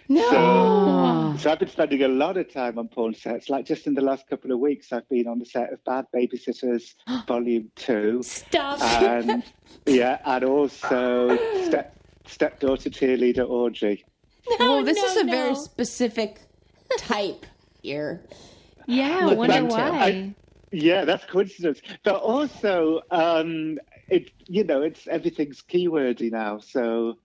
No. 0.08 1.34
So, 1.36 1.38
so 1.42 1.52
I've 1.52 1.58
been 1.60 1.68
spending 1.70 2.04
a 2.04 2.08
lot 2.08 2.38
of 2.38 2.54
time 2.54 2.78
on 2.78 2.88
porn 2.90 3.16
sets. 3.16 3.50
Like 3.50 3.66
just 3.66 3.88
in 3.88 3.96
the 3.96 4.02
last 4.02 4.28
couple 4.30 4.52
of 4.52 4.60
weeks, 4.60 4.94
I've 4.94 5.10
been 5.10 5.28
on 5.28 5.40
the 5.40 5.46
set 5.46 5.74
of 5.74 5.84
Bad 5.84 6.06
Babysitters 6.14 6.94
Volume 7.28 7.72
Two, 7.76 8.22
Stop. 8.22 8.80
and 8.84 9.44
yeah, 9.88 10.20
and 10.26 10.44
also 10.46 11.36
step 11.66 11.98
stepdaughter 12.28 12.92
cheerleader 12.92 13.50
Audrey. 14.54 14.58
well, 14.68 14.84
this 14.84 14.98
no, 14.98 15.04
is 15.06 15.18
a 15.18 15.24
no. 15.24 15.32
very 15.32 15.56
specific 15.56 16.40
type 16.98 17.46
here. 17.82 18.22
yeah, 18.88 19.20
I 19.22 19.26
Look, 19.26 19.38
wonder 19.38 19.66
why. 19.66 19.80
I- 19.90 20.36
Yeah, 20.72 21.06
that's 21.06 21.26
coincidence. 21.26 21.82
But 22.04 22.16
also, 22.22 23.02
um, 23.12 23.78
it 24.10 24.32
you 24.48 24.64
know, 24.64 24.82
it's 24.82 25.08
everything's 25.08 25.62
keywordy 25.62 26.32
now. 26.32 26.60
So, 26.60 27.18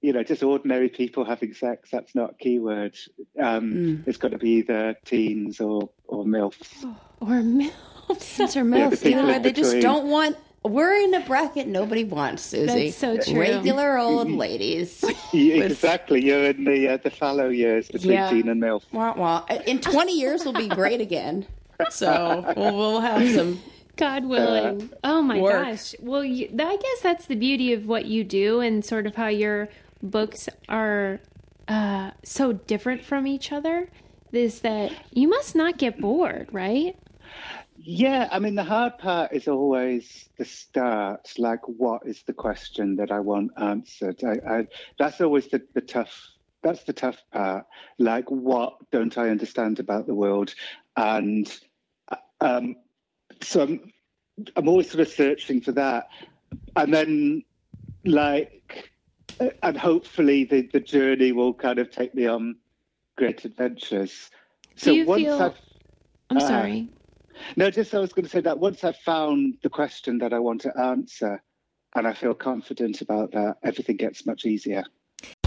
you 0.00 0.12
know, 0.12 0.22
just 0.22 0.42
ordinary 0.42 0.88
people 0.88 1.24
having 1.24 1.54
sex, 1.54 1.90
that's 1.90 2.14
not 2.14 2.30
a 2.32 2.34
keyword. 2.34 2.96
Um, 3.40 4.02
It's 4.06 4.18
got 4.18 4.32
to 4.32 4.38
be 4.38 4.50
either 4.60 4.96
teens 5.04 5.60
or 5.60 5.90
or 6.08 6.24
milfs. 6.24 6.84
or 7.20 7.40
milfs. 7.42 8.36
These 8.38 8.56
are 8.56 8.64
the 8.64 8.70
milfs. 8.70 9.04
you 9.04 9.10
know 9.12 9.16
people 9.16 9.26
what? 9.26 9.36
in 9.36 9.42
They 9.42 9.52
just 9.52 9.80
don't 9.80 10.08
want. 10.08 10.36
We're 10.68 10.94
in 10.96 11.14
a 11.14 11.20
bracket 11.20 11.66
nobody 11.66 12.04
wants, 12.04 12.42
Susie. 12.42 12.86
That's 12.90 12.96
so 12.96 13.18
true. 13.18 13.40
Regular 13.40 13.98
old 13.98 14.30
ladies. 14.30 15.04
Yeah, 15.32 15.64
exactly. 15.64 16.24
You're 16.24 16.44
in 16.44 16.64
the 16.64 16.88
uh, 16.88 16.96
the 16.98 17.10
fallow 17.10 17.48
years 17.48 17.88
between 17.88 18.12
Yeah. 18.12 18.30
teen 18.30 18.48
and 18.48 18.62
milf. 18.62 18.82
wah, 18.92 19.12
wah. 19.16 19.44
In 19.66 19.80
20 19.80 20.18
years, 20.18 20.44
we'll 20.44 20.54
be 20.54 20.68
great 20.68 21.00
again. 21.00 21.46
So 21.90 22.52
we'll, 22.56 22.76
we'll 22.76 23.00
have 23.00 23.28
some. 23.34 23.60
God 23.96 24.24
willing. 24.26 24.90
oh 25.04 25.20
my 25.22 25.40
work. 25.40 25.64
gosh. 25.64 25.94
Well, 26.00 26.24
you, 26.24 26.48
I 26.58 26.76
guess 26.76 27.00
that's 27.02 27.26
the 27.26 27.34
beauty 27.34 27.72
of 27.72 27.86
what 27.86 28.06
you 28.06 28.24
do 28.24 28.60
and 28.60 28.84
sort 28.84 29.06
of 29.06 29.16
how 29.16 29.28
your 29.28 29.68
books 30.02 30.48
are 30.68 31.20
uh, 31.68 32.12
so 32.22 32.52
different 32.52 33.04
from 33.04 33.26
each 33.26 33.52
other. 33.52 33.88
Is 34.32 34.60
that 34.60 34.92
you 35.12 35.28
must 35.28 35.54
not 35.54 35.78
get 35.78 36.00
bored, 36.00 36.48
right? 36.52 36.96
Yeah, 37.88 38.28
I 38.32 38.40
mean, 38.40 38.56
the 38.56 38.64
hard 38.64 38.98
part 38.98 39.32
is 39.32 39.46
always 39.46 40.28
the 40.38 40.44
start. 40.44 41.32
Like, 41.38 41.60
what 41.68 42.02
is 42.04 42.24
the 42.24 42.32
question 42.32 42.96
that 42.96 43.12
I 43.12 43.20
want 43.20 43.52
answered? 43.62 44.24
I, 44.24 44.54
I, 44.54 44.66
that's 44.98 45.20
always 45.20 45.46
the, 45.46 45.62
the 45.72 45.82
tough. 45.82 46.12
That's 46.64 46.82
the 46.82 46.92
tough 46.92 47.22
part. 47.32 47.64
Like, 47.98 48.28
what 48.28 48.74
don't 48.90 49.16
I 49.16 49.28
understand 49.28 49.78
about 49.78 50.08
the 50.08 50.16
world? 50.16 50.52
And 50.96 51.46
um, 52.40 52.74
so 53.40 53.62
I'm, 53.62 53.92
I'm 54.56 54.68
always 54.68 54.90
sort 54.90 55.02
of 55.02 55.08
searching 55.08 55.60
for 55.60 55.70
that. 55.72 56.08
And 56.74 56.92
then, 56.92 57.44
like, 58.04 58.90
uh, 59.38 59.50
and 59.62 59.78
hopefully 59.78 60.42
the, 60.42 60.68
the 60.72 60.80
journey 60.80 61.30
will 61.30 61.54
kind 61.54 61.78
of 61.78 61.92
take 61.92 62.16
me 62.16 62.26
on 62.26 62.56
great 63.16 63.44
adventures. 63.44 64.32
So 64.74 64.92
once 65.04 65.22
feel- 65.22 65.40
I've 65.40 65.60
I'm 66.30 66.38
Uh, 66.38 66.40
sorry. 66.40 66.90
No, 67.56 67.70
just 67.70 67.94
I 67.94 67.98
was 67.98 68.12
going 68.12 68.24
to 68.24 68.30
say 68.30 68.40
that 68.40 68.58
once 68.58 68.84
I've 68.84 68.96
found 68.98 69.58
the 69.62 69.70
question 69.70 70.18
that 70.18 70.32
I 70.32 70.38
want 70.38 70.60
to 70.62 70.78
answer 70.78 71.42
and 71.94 72.06
I 72.06 72.12
feel 72.12 72.34
confident 72.34 73.00
about 73.00 73.32
that, 73.32 73.56
everything 73.62 73.96
gets 73.96 74.26
much 74.26 74.44
easier. 74.44 74.84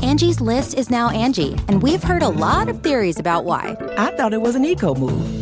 Angie's 0.02 0.42
list 0.42 0.78
is 0.78 0.90
now 0.90 1.10
Angie, 1.10 1.56
and 1.68 1.84
we've 1.84 2.02
heard 2.02 2.24
a 2.24 2.30
lot 2.30 2.70
of 2.70 2.82
theories 2.82 3.20
about 3.20 3.46
why. 3.46 3.78
I 3.98 4.12
thought 4.16 4.34
it 4.34 4.42
was 4.42 4.56
an 4.56 4.66
eco 4.66 4.96
move. 4.96 5.39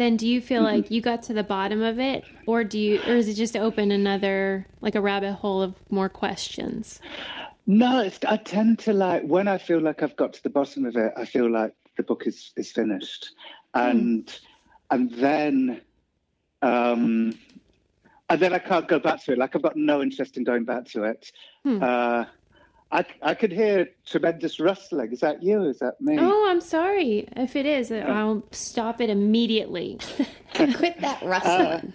then 0.00 0.16
do 0.16 0.26
you 0.26 0.40
feel 0.40 0.62
like 0.62 0.90
you 0.90 1.00
got 1.00 1.22
to 1.24 1.34
the 1.34 1.42
bottom 1.42 1.82
of 1.82 1.98
it, 1.98 2.24
or 2.46 2.64
do 2.64 2.78
you, 2.78 3.00
or 3.06 3.14
is 3.14 3.28
it 3.28 3.34
just 3.34 3.56
open 3.56 3.90
another 3.90 4.66
like 4.80 4.94
a 4.94 5.00
rabbit 5.00 5.34
hole 5.34 5.62
of 5.62 5.74
more 5.90 6.08
questions? 6.08 7.00
No, 7.66 8.00
it's, 8.00 8.18
I 8.26 8.38
tend 8.38 8.78
to 8.80 8.92
like 8.94 9.24
when 9.24 9.46
I 9.46 9.58
feel 9.58 9.80
like 9.80 10.02
I've 10.02 10.16
got 10.16 10.32
to 10.34 10.42
the 10.42 10.50
bottom 10.50 10.86
of 10.86 10.96
it, 10.96 11.12
I 11.16 11.24
feel 11.26 11.50
like 11.50 11.74
the 11.96 12.02
book 12.02 12.26
is, 12.26 12.52
is 12.56 12.72
finished. 12.72 13.34
And 13.74 14.34
and 14.90 15.10
then 15.12 15.82
um 16.62 17.34
and 18.30 18.40
then 18.40 18.52
I 18.54 18.58
can't 18.58 18.88
go 18.88 18.98
back 18.98 19.22
to 19.24 19.32
it. 19.32 19.38
Like 19.38 19.54
I've 19.54 19.62
got 19.62 19.76
no 19.76 20.00
interest 20.02 20.38
in 20.38 20.44
going 20.44 20.64
back 20.64 20.86
to 20.86 21.04
it. 21.04 21.30
Uh 21.82 22.24
I, 22.90 23.04
I 23.20 23.34
could 23.34 23.52
hear 23.52 23.88
tremendous 24.06 24.58
rustling. 24.58 25.12
Is 25.12 25.20
that 25.20 25.42
you? 25.42 25.64
Is 25.64 25.78
that 25.80 26.00
me? 26.00 26.16
Oh, 26.18 26.46
I'm 26.50 26.60
sorry. 26.60 27.28
If 27.36 27.54
it 27.54 27.66
is, 27.66 27.92
I'll 27.92 28.42
stop 28.52 29.00
it 29.00 29.10
immediately. 29.10 29.98
Quit 30.54 31.00
that 31.00 31.22
rustling, 31.22 31.92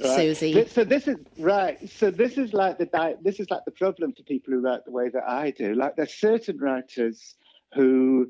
Right. 0.00 0.36
Susie. 0.36 0.66
So 0.66 0.82
this 0.82 1.06
is 1.06 1.18
right. 1.38 1.78
So 1.88 2.10
this 2.10 2.36
is 2.36 2.52
like 2.52 2.78
the 2.78 2.86
di- 2.86 3.14
this 3.22 3.38
is 3.38 3.48
like 3.48 3.64
the 3.64 3.70
problem 3.70 4.12
for 4.12 4.24
people 4.24 4.52
who 4.52 4.60
write 4.60 4.84
the 4.84 4.90
way 4.90 5.08
that 5.08 5.22
I 5.26 5.52
do. 5.52 5.74
Like 5.74 5.94
there's 5.94 6.14
certain 6.14 6.58
writers 6.58 7.36
who 7.74 8.28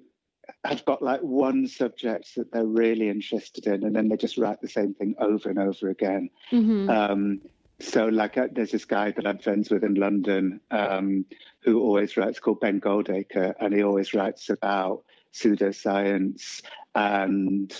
have 0.64 0.84
got 0.84 1.02
like 1.02 1.20
one 1.22 1.66
subject 1.66 2.34
that 2.36 2.52
they're 2.52 2.66
really 2.66 3.08
interested 3.08 3.66
in, 3.66 3.82
and 3.82 3.96
then 3.96 4.08
they 4.08 4.16
just 4.18 4.36
write 4.36 4.60
the 4.60 4.68
same 4.68 4.92
thing 4.92 5.14
over 5.18 5.48
and 5.48 5.58
over 5.58 5.88
again. 5.88 6.28
hmm 6.50 6.90
Um, 6.90 7.40
so 7.80 8.06
like 8.06 8.38
uh, 8.38 8.48
there's 8.52 8.70
this 8.70 8.84
guy 8.84 9.10
that 9.12 9.26
I'm 9.26 9.38
friends 9.38 9.70
with 9.70 9.84
in 9.84 9.94
London 9.94 10.60
um, 10.70 11.24
who 11.62 11.80
always 11.80 12.16
writes 12.16 12.40
called 12.40 12.60
Ben 12.60 12.80
Goldacre, 12.80 13.54
and 13.60 13.74
he 13.74 13.82
always 13.82 14.14
writes 14.14 14.48
about 14.50 15.04
pseudoscience 15.32 16.62
and 16.94 17.74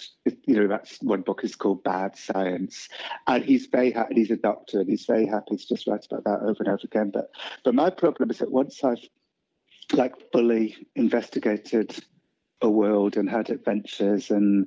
you 0.44 0.56
know 0.56 0.66
that's 0.66 1.00
one 1.00 1.22
book 1.22 1.44
is 1.44 1.54
called 1.54 1.84
Bad 1.84 2.16
Science, 2.16 2.88
and 3.26 3.44
he's 3.44 3.66
very 3.66 3.92
happy. 3.92 4.16
He's 4.16 4.30
a 4.30 4.36
doctor, 4.36 4.80
and 4.80 4.88
he's 4.88 5.06
very 5.06 5.26
happy 5.26 5.56
to 5.56 5.66
just 5.66 5.86
write 5.86 6.06
about 6.10 6.24
that 6.24 6.40
over 6.40 6.56
and 6.60 6.68
over 6.68 6.80
again. 6.82 7.10
But 7.10 7.30
but 7.64 7.74
my 7.74 7.90
problem 7.90 8.30
is 8.30 8.38
that 8.38 8.50
once 8.50 8.82
I've 8.82 8.98
like 9.92 10.14
fully 10.32 10.76
investigated 10.96 11.96
a 12.60 12.68
world 12.68 13.16
and 13.16 13.28
had 13.28 13.50
adventures 13.50 14.30
and 14.30 14.66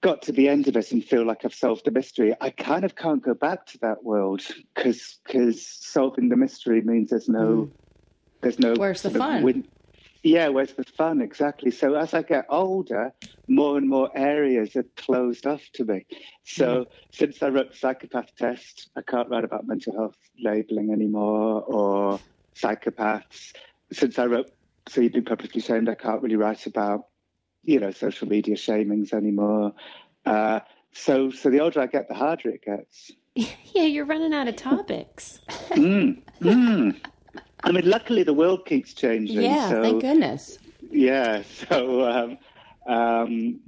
got 0.00 0.22
to 0.22 0.32
the 0.32 0.48
end 0.48 0.68
of 0.68 0.76
it 0.76 0.92
and 0.92 1.04
feel 1.04 1.24
like 1.24 1.44
I've 1.44 1.54
solved 1.54 1.84
the 1.84 1.90
mystery, 1.90 2.34
I 2.40 2.50
kind 2.50 2.84
of 2.84 2.94
can't 2.94 3.22
go 3.22 3.34
back 3.34 3.66
to 3.66 3.78
that 3.78 4.04
world 4.04 4.42
because 4.74 5.18
because 5.26 5.66
solving 5.66 6.28
the 6.28 6.36
mystery 6.36 6.80
means 6.82 7.10
there's 7.10 7.28
no 7.28 7.46
mm. 7.46 7.70
there's 8.40 8.58
no 8.58 8.74
Where's 8.74 9.02
the 9.02 9.10
fun? 9.10 9.42
win- 9.42 9.68
yeah, 10.22 10.48
where's 10.48 10.72
the 10.72 10.84
fun 10.84 11.22
exactly? 11.22 11.70
So 11.70 11.94
as 11.94 12.12
I 12.12 12.22
get 12.22 12.46
older, 12.48 13.12
more 13.46 13.78
and 13.78 13.88
more 13.88 14.10
areas 14.16 14.74
are 14.74 14.84
closed 14.96 15.46
off 15.46 15.62
to 15.74 15.84
me. 15.84 16.06
So 16.44 16.84
mm. 16.84 16.86
since 17.12 17.42
I 17.42 17.48
wrote 17.48 17.70
the 17.70 17.78
psychopath 17.78 18.34
test, 18.36 18.90
I 18.96 19.02
can't 19.02 19.28
write 19.28 19.44
about 19.44 19.66
mental 19.66 19.94
health 19.94 20.16
labeling 20.40 20.92
anymore 20.92 21.62
or 21.62 22.20
psychopaths. 22.54 23.52
Since 23.92 24.18
I 24.18 24.26
wrote 24.26 24.50
So 24.88 25.00
You've 25.00 25.12
Been 25.12 25.24
Publicly 25.24 25.60
Shamed, 25.60 25.88
I 25.88 25.94
can't 25.94 26.20
really 26.20 26.36
write 26.36 26.66
about, 26.66 27.06
you 27.64 27.80
know, 27.80 27.90
social 27.90 28.28
media 28.28 28.56
shamings 28.56 29.12
anymore. 29.12 29.72
Uh, 30.24 30.60
so 30.92 31.30
so 31.30 31.50
the 31.50 31.60
older 31.60 31.80
I 31.80 31.86
get, 31.86 32.08
the 32.08 32.14
harder 32.14 32.50
it 32.50 32.62
gets. 32.62 33.12
Yeah, 33.74 33.84
you're 33.84 34.06
running 34.06 34.34
out 34.34 34.48
of 34.48 34.56
topics. 34.56 35.40
Mm, 35.70 36.20
mm. 36.40 37.00
I 37.62 37.72
mean, 37.72 37.88
luckily 37.88 38.22
the 38.22 38.32
world 38.32 38.66
keeps 38.66 38.94
changing. 38.94 39.42
Yeah, 39.42 39.68
so, 39.68 39.82
thank 39.82 40.02
goodness. 40.02 40.58
Yeah, 40.90 41.42
so 41.68 42.08
um, 42.08 42.38
um, 42.86 43.60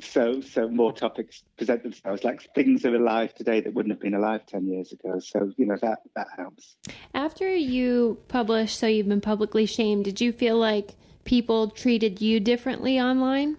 so 0.00 0.40
so 0.40 0.68
more 0.68 0.92
topics 0.92 1.42
present 1.56 1.82
themselves. 1.82 2.24
Like 2.24 2.42
things 2.54 2.84
are 2.84 2.94
alive 2.94 3.34
today 3.34 3.60
that 3.60 3.74
wouldn't 3.74 3.92
have 3.92 4.00
been 4.00 4.14
alive 4.14 4.46
ten 4.46 4.66
years 4.66 4.92
ago. 4.92 5.18
So 5.18 5.52
you 5.56 5.66
know 5.66 5.76
that 5.82 6.00
that 6.16 6.28
helps. 6.36 6.76
After 7.14 7.54
you 7.54 8.18
published 8.28 8.78
So 8.78 8.86
You've 8.86 9.08
Been 9.08 9.20
Publicly 9.20 9.66
Shamed, 9.66 10.04
did 10.04 10.20
you 10.20 10.32
feel 10.32 10.56
like 10.56 10.94
people 11.24 11.70
treated 11.70 12.20
you 12.20 12.40
differently 12.40 13.00
online? 13.00 13.56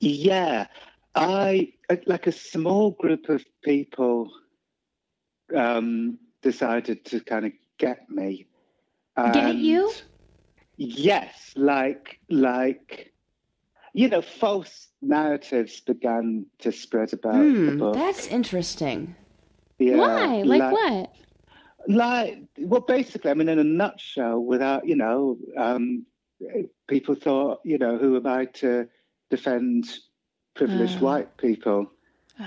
Yeah, 0.00 0.66
I 1.14 1.72
like 2.06 2.26
a 2.26 2.32
small 2.32 2.90
group 2.92 3.28
of 3.28 3.44
people 3.64 4.30
um, 5.54 6.18
decided 6.42 7.04
to 7.06 7.20
kind 7.20 7.46
of 7.46 7.52
get 7.78 8.08
me. 8.10 8.46
Get 9.32 9.54
you? 9.54 9.92
Yes, 10.76 11.52
like 11.56 12.20
like 12.28 13.14
you 13.96 14.10
know, 14.10 14.20
false 14.20 14.88
narratives 15.00 15.80
began 15.80 16.44
to 16.58 16.70
spread 16.70 17.14
about 17.14 17.42
the 17.42 17.76
book. 17.78 17.94
that's 17.94 18.26
interesting. 18.26 19.16
Yeah, 19.78 19.96
Why? 19.96 20.42
Like, 20.42 20.70
what? 20.70 21.14
Like, 21.88 22.38
well, 22.58 22.80
basically, 22.80 23.30
I 23.30 23.34
mean, 23.34 23.48
in 23.48 23.58
a 23.58 23.64
nutshell, 23.64 24.40
without 24.40 24.86
you 24.86 24.96
know, 24.96 25.38
um, 25.56 26.04
people 26.88 27.14
thought, 27.14 27.60
you 27.64 27.78
know, 27.78 27.96
who 27.98 28.16
am 28.16 28.26
I 28.26 28.46
to 28.60 28.88
defend 29.30 29.84
privileged 30.54 30.98
Oh. 31.00 31.04
white 31.04 31.36
people. 31.36 31.90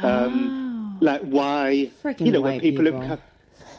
Um, 0.03 0.65
Oh. 1.01 1.05
Like 1.05 1.21
why, 1.21 1.91
Freaking 2.03 2.25
you 2.25 2.31
know, 2.33 2.41
when 2.41 2.59
people, 2.59 2.83
people. 2.85 3.11
of 3.13 3.21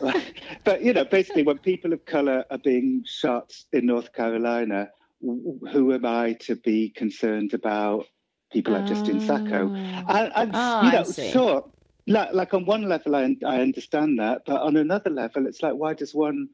but 0.64 0.82
you 0.82 0.92
know, 0.94 1.04
basically 1.04 1.42
when 1.42 1.58
people 1.58 1.92
of 1.92 2.04
color 2.06 2.44
are 2.50 2.58
being 2.58 3.02
shot 3.06 3.52
in 3.72 3.84
North 3.86 4.12
Carolina, 4.14 4.88
who 5.20 5.92
am 5.92 6.06
I 6.06 6.32
to 6.40 6.56
be 6.56 6.88
concerned 6.90 7.52
about 7.52 8.06
people 8.50 8.72
like 8.72 8.86
Justine 8.86 9.20
Sacco? 9.20 9.70
Oh. 9.70 10.04
And, 10.08 10.32
and 10.34 10.50
Oh, 10.54 10.82
you 10.82 10.88
I 10.88 10.92
know, 10.92 11.04
sure, 11.04 11.64
like, 12.10 12.32
like 12.34 12.54
on 12.54 12.66
one 12.66 12.82
level, 12.82 13.14
I, 13.16 13.36
I 13.46 13.60
understand 13.60 14.18
that, 14.18 14.42
but 14.46 14.60
on 14.60 14.76
another 14.76 15.10
level, 15.10 15.46
it's 15.46 15.62
like, 15.62 15.74
why 15.74 15.94
does 15.94 16.14
one? 16.14 16.48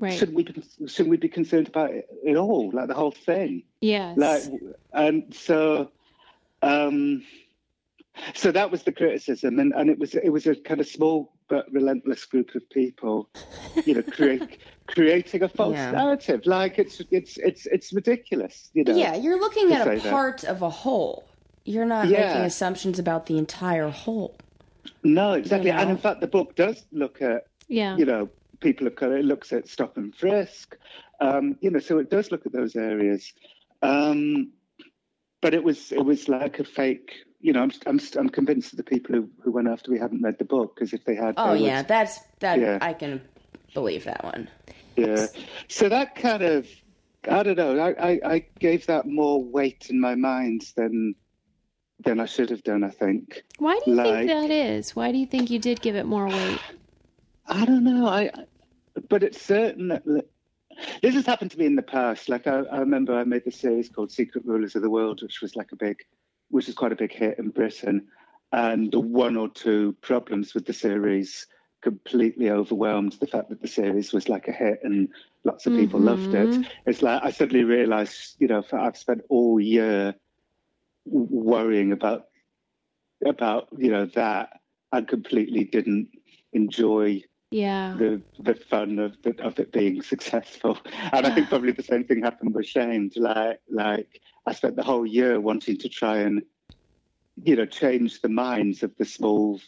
Right. 0.00 0.12
Shouldn't 0.12 0.36
we 0.36 0.44
be, 0.44 0.62
shouldn't 0.86 1.10
we 1.10 1.16
be 1.18 1.28
concerned 1.28 1.68
about 1.68 1.90
it, 1.90 2.06
it 2.24 2.36
all, 2.36 2.70
like 2.72 2.88
the 2.88 2.94
whole 2.94 3.10
thing? 3.10 3.64
Yes. 3.82 4.16
Like, 4.16 4.42
and 4.94 5.34
so, 5.34 5.90
um, 6.62 7.22
so 8.34 8.52
that 8.52 8.70
was 8.70 8.82
the 8.84 8.92
criticism, 8.92 9.58
and, 9.58 9.72
and 9.74 9.90
it 9.90 9.98
was 9.98 10.14
it 10.14 10.28
was 10.30 10.46
a 10.46 10.54
kind 10.54 10.80
of 10.80 10.86
small 10.86 11.32
but 11.48 11.66
relentless 11.72 12.24
group 12.26 12.54
of 12.54 12.68
people, 12.70 13.28
you 13.84 13.94
know, 13.94 14.02
create, 14.02 14.58
creating 14.86 15.42
a 15.42 15.48
false 15.48 15.74
Yeah. 15.74 15.90
narrative. 15.92 16.42
Like 16.46 16.78
it's 16.78 17.00
it's 17.10 17.36
it's 17.38 17.66
it's 17.66 17.92
ridiculous, 17.92 18.70
you 18.74 18.84
know. 18.84 18.94
Yeah, 18.96 19.14
you're 19.16 19.40
looking 19.40 19.72
at 19.72 19.80
a 19.82 19.84
say 19.84 19.98
that. 20.04 20.10
part 20.10 20.44
of 20.44 20.62
a 20.62 20.70
whole. 20.70 21.24
You're 21.64 21.84
not 21.86 22.08
Yeah. 22.08 22.26
making 22.28 22.42
assumptions 22.42 22.98
about 22.98 23.26
the 23.26 23.36
entire 23.38 23.88
whole. 23.88 24.36
No, 25.02 25.32
exactly. 25.34 25.70
You 25.70 25.76
And 25.76 25.90
in 25.90 25.96
fact, 25.96 26.20
the 26.20 26.26
book 26.26 26.54
does 26.56 26.84
look 26.92 27.22
at 27.22 27.46
yeah. 27.68 27.96
you 27.96 28.04
know, 28.04 28.28
people 28.60 28.86
of 28.86 28.94
color. 28.96 29.16
It 29.18 29.24
looks 29.24 29.52
at 29.52 29.68
stop 29.68 29.96
and 29.96 30.14
frisk, 30.14 30.76
um, 31.20 31.56
you 31.60 31.70
know, 31.70 31.78
so 31.78 31.98
it 31.98 32.10
does 32.10 32.30
look 32.30 32.46
at 32.46 32.52
those 32.52 32.76
areas. 32.76 33.32
Um, 33.82 34.52
but 35.40 35.54
it 35.54 35.64
was 35.64 35.92
it 35.92 36.04
was 36.04 36.28
like 36.28 36.58
a 36.60 36.64
fake. 36.64 37.12
You 37.40 37.52
know, 37.52 37.62
I'm 37.62 37.72
I'm 37.86 38.00
I'm 38.16 38.28
convinced 38.28 38.70
that 38.70 38.76
the 38.76 38.84
people 38.84 39.14
who, 39.16 39.28
who 39.42 39.50
went 39.50 39.68
after 39.68 39.90
me 39.90 39.98
hadn't 39.98 40.22
read 40.22 40.38
the 40.38 40.44
book 40.44 40.74
because 40.76 40.92
if 40.92 41.04
they 41.04 41.14
had, 41.16 41.34
Oh 41.36 41.54
they 41.54 41.60
would- 41.60 41.66
yeah, 41.66 41.82
that's 41.82 42.20
that. 42.40 42.60
Yeah. 42.60 42.78
I 42.80 42.92
can 42.92 43.20
believe 43.74 44.04
that 44.04 44.22
one. 44.24 44.48
yeah. 44.96 45.26
So 45.68 45.88
that 45.88 46.14
kind 46.14 46.42
of, 46.42 46.68
I 47.28 47.42
don't 47.42 47.56
know. 47.56 47.78
I, 47.78 48.10
I 48.10 48.20
I 48.24 48.46
gave 48.60 48.86
that 48.86 49.06
more 49.06 49.42
weight 49.42 49.88
in 49.90 49.98
my 50.00 50.14
mind 50.14 50.62
than 50.76 51.14
than 52.04 52.20
I 52.20 52.26
should 52.26 52.50
have 52.50 52.62
done. 52.62 52.84
I 52.84 52.90
think. 52.90 53.42
Why 53.58 53.80
do 53.84 53.90
you 53.90 53.96
like- 53.96 54.26
think 54.26 54.28
that 54.28 54.50
is? 54.50 54.94
Why 54.96 55.12
do 55.12 55.18
you 55.18 55.26
think 55.26 55.50
you 55.50 55.58
did 55.58 55.80
give 55.80 55.96
it 55.96 56.06
more 56.06 56.28
weight? 56.28 56.60
I 57.46 57.64
don't 57.64 57.84
know. 57.84 58.06
I, 58.06 58.30
but 59.08 59.22
it's 59.22 59.40
certain 59.40 59.88
that 59.88 60.04
this 61.02 61.14
has 61.14 61.26
happened 61.26 61.50
to 61.52 61.58
me 61.58 61.66
in 61.66 61.76
the 61.76 61.82
past. 61.82 62.28
Like 62.28 62.46
I, 62.46 62.60
I 62.60 62.78
remember, 62.78 63.14
I 63.14 63.24
made 63.24 63.44
the 63.44 63.50
series 63.50 63.88
called 63.88 64.10
Secret 64.10 64.44
Rulers 64.44 64.76
of 64.76 64.82
the 64.82 64.90
World, 64.90 65.22
which 65.22 65.40
was 65.42 65.56
like 65.56 65.72
a 65.72 65.76
big, 65.76 65.98
which 66.50 66.66
was 66.66 66.74
quite 66.74 66.92
a 66.92 66.96
big 66.96 67.12
hit 67.12 67.38
in 67.38 67.50
Britain, 67.50 68.06
and 68.52 68.92
the 68.92 69.00
one 69.00 69.36
or 69.36 69.48
two 69.48 69.96
problems 70.00 70.54
with 70.54 70.66
the 70.66 70.72
series 70.72 71.46
completely 71.82 72.48
overwhelmed 72.48 73.12
the 73.14 73.26
fact 73.26 73.48
that 73.48 73.60
the 73.60 73.68
series 73.68 74.12
was 74.12 74.28
like 74.28 74.46
a 74.46 74.52
hit 74.52 74.78
and 74.84 75.08
lots 75.42 75.66
of 75.66 75.72
people 75.74 75.98
loved 75.98 76.32
it. 76.32 76.48
Mm-hmm. 76.48 76.62
It's 76.86 77.02
like 77.02 77.22
I 77.24 77.32
suddenly 77.32 77.64
realised, 77.64 78.36
you 78.38 78.46
know, 78.46 78.62
I've 78.72 78.96
spent 78.96 79.22
all 79.28 79.58
year 79.58 80.14
worrying 81.04 81.92
about 81.92 82.26
about 83.24 83.68
you 83.76 83.90
know 83.90 84.06
that 84.14 84.60
and 84.92 85.08
completely 85.08 85.64
didn't 85.64 86.08
enjoy 86.52 87.22
Yeah. 87.50 87.94
the 87.98 88.22
the 88.38 88.54
fun 88.54 88.98
of 88.98 89.20
the, 89.22 89.40
of 89.42 89.58
it 89.58 89.72
being 89.72 90.02
successful. 90.02 90.78
And 91.12 91.26
I 91.26 91.30
think 91.34 91.48
probably 91.48 91.72
the 91.72 91.82
same 91.82 92.04
thing 92.04 92.22
happened 92.22 92.54
with 92.54 92.66
Shamed. 92.66 93.14
Like 93.16 93.60
like 93.70 94.08
I 94.46 94.52
spent 94.52 94.76
the 94.76 94.82
whole 94.82 95.06
year 95.06 95.40
wanting 95.40 95.78
to 95.78 95.88
try 95.88 96.18
and 96.18 96.42
you 97.42 97.56
know 97.56 97.66
change 97.66 98.20
the 98.20 98.28
minds 98.28 98.82
of 98.82 98.94
the 98.98 99.04
small 99.04 99.60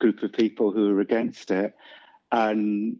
group 0.00 0.22
of 0.22 0.32
people 0.32 0.72
who 0.72 0.88
were 0.94 1.00
against 1.00 1.50
it, 1.50 1.74
and 2.32 2.96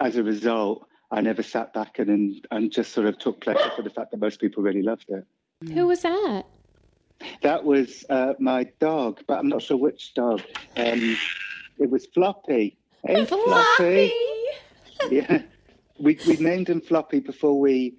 as 0.00 0.16
a 0.16 0.22
result, 0.22 0.86
I 1.10 1.20
never 1.20 1.42
sat 1.42 1.72
back 1.72 1.98
and 1.98 2.08
and, 2.10 2.46
and 2.50 2.70
just 2.70 2.92
sort 2.92 3.06
of 3.06 3.18
took 3.18 3.40
pleasure 3.40 3.70
for 3.76 3.82
the 3.82 3.90
fact 3.90 4.10
that 4.12 4.20
most 4.20 4.40
people 4.40 4.62
really 4.62 4.82
loved 4.82 5.06
it. 5.08 5.24
Who 5.74 5.86
was 5.86 6.02
that? 6.02 6.46
That 7.42 7.64
was 7.64 8.04
uh, 8.10 8.34
my 8.38 8.64
dog, 8.80 9.20
but 9.26 9.38
I'm 9.38 9.48
not 9.48 9.62
sure 9.62 9.76
which 9.76 10.14
dog. 10.14 10.40
Um, 10.76 11.16
it 11.78 11.90
was 11.90 12.06
Floppy. 12.06 12.76
Hey, 13.04 13.24
Floppy. 13.26 14.12
Yeah, 15.10 15.42
we 15.98 16.18
we 16.26 16.36
named 16.36 16.68
him 16.68 16.80
Floppy 16.80 17.20
before 17.20 17.58
we 17.58 17.94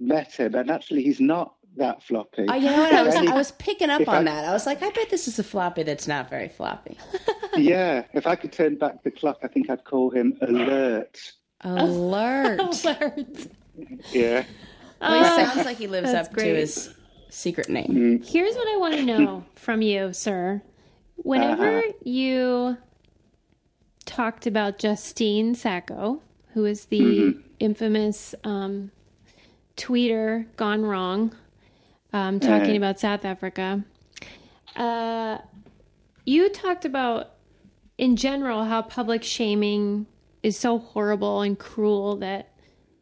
met 0.00 0.32
him, 0.32 0.54
and 0.54 0.70
actually 0.70 1.02
he's 1.02 1.20
not 1.20 1.54
that 1.76 2.02
floppy. 2.04 2.46
Oh, 2.48 2.54
you 2.54 2.70
know 2.70 2.78
what? 2.78 2.94
I 2.94 3.02
was 3.02 3.14
If 3.16 3.28
I 3.28 3.34
was 3.34 3.50
picking 3.52 3.90
up 3.90 4.06
on 4.08 4.28
I- 4.28 4.30
that. 4.32 4.44
I 4.44 4.52
was 4.52 4.64
like, 4.66 4.80
I 4.82 4.90
bet 4.90 5.10
this 5.10 5.26
is 5.26 5.38
a 5.40 5.42
floppy 5.44 5.82
that's 5.82 6.06
not 6.06 6.30
very 6.30 6.48
floppy. 6.48 6.96
yeah, 7.56 8.04
if 8.12 8.26
I 8.28 8.36
could 8.36 8.52
turn 8.52 8.76
back 8.76 9.02
the 9.02 9.10
clock, 9.10 9.38
I 9.42 9.48
think 9.48 9.68
I'd 9.70 9.82
call 9.84 10.10
him 10.10 10.38
Alert. 10.40 11.32
Alert. 11.62 12.60
Alert. 12.84 13.48
Yeah. 14.12 14.44
Well, 15.00 15.18
he 15.38 15.44
sounds 15.44 15.66
like 15.66 15.76
he 15.78 15.88
lives 15.88 16.12
That's 16.12 16.28
up 16.28 16.34
great. 16.34 16.44
to 16.52 16.54
his 16.54 16.94
secret 17.34 17.68
name. 17.68 18.22
Here's 18.22 18.54
what 18.54 18.68
I 18.68 18.76
want 18.78 18.94
to 18.94 19.02
know 19.04 19.44
from 19.54 19.82
you, 19.82 20.12
sir. 20.12 20.62
Whenever 21.16 21.78
Uh-huh. 21.80 21.92
you 22.02 22.76
talked 24.06 24.46
about 24.46 24.78
Justine 24.78 25.54
Sacco, 25.54 26.20
who 26.52 26.64
is 26.64 26.86
the 26.86 27.36
infamous 27.58 28.34
um, 28.44 28.90
tweeter 29.76 30.46
gone 30.56 30.82
wrong, 30.84 31.34
um, 32.12 32.38
talking 32.40 32.70
Uh-huh. 32.70 32.76
about 32.76 33.00
South 33.00 33.24
Africa, 33.24 33.82
uh, 34.76 35.38
you 36.26 36.48
talked 36.50 36.84
about, 36.84 37.30
in 37.98 38.16
general, 38.16 38.64
how 38.64 38.82
public 38.82 39.22
shaming 39.22 40.06
is 40.42 40.56
so 40.56 40.78
horrible 40.78 41.40
and 41.42 41.58
cruel 41.58 42.16
that, 42.16 42.50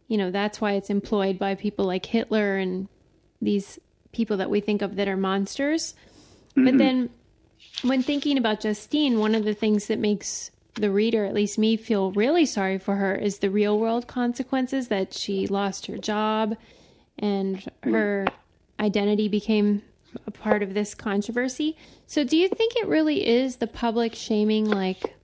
you 0.09 0.17
know, 0.17 0.31
that's 0.31 0.61
why 0.61 0.73
it's 0.73 0.91
employed 0.91 1.39
by 1.39 1.55
people 1.55 1.85
like 1.85 2.07
Hitler 2.07 2.57
and 2.57 2.89
these 3.41 3.79
people 4.13 4.37
that 4.37 4.51
we 4.51 4.61
think 4.61 4.83
of 4.83 4.97
that 4.97 5.09
are 5.09 5.17
monsters. 5.17 5.95
But 6.55 6.77
then 6.77 7.11
when 7.83 8.03
thinking 8.03 8.39
about 8.39 8.61
Justine, 8.61 9.19
one 9.19 9.35
of 9.35 9.45
the 9.45 9.55
things 9.55 9.87
that 9.87 9.99
makes 9.99 10.51
the 10.75 10.91
reader, 10.91 11.25
at 11.25 11.35
least 11.35 11.59
me, 11.59 11.77
feel 11.77 12.13
really 12.13 12.47
sorry 12.47 12.79
for 12.79 12.97
her 12.97 13.15
is 13.15 13.39
the 13.39 13.51
real 13.51 13.79
world 13.79 14.07
consequences 14.07 14.89
that 14.89 15.13
she 15.13 15.47
lost 15.47 15.87
her 15.87 15.99
job 15.99 16.57
and 17.19 17.65
her 17.83 18.27
identity 18.81 19.29
became 19.29 19.83
a 20.27 20.31
part 20.31 20.63
of 20.63 20.75
this 20.75 20.95
controversy. 20.95 21.77
So, 22.07 22.25
do 22.25 22.37
you 22.37 22.49
think 22.49 22.75
it 22.77 22.87
really 22.87 23.27
is 23.27 23.57
the 23.57 23.67
public 23.67 24.15
shaming, 24.15 24.67
like 24.67 25.15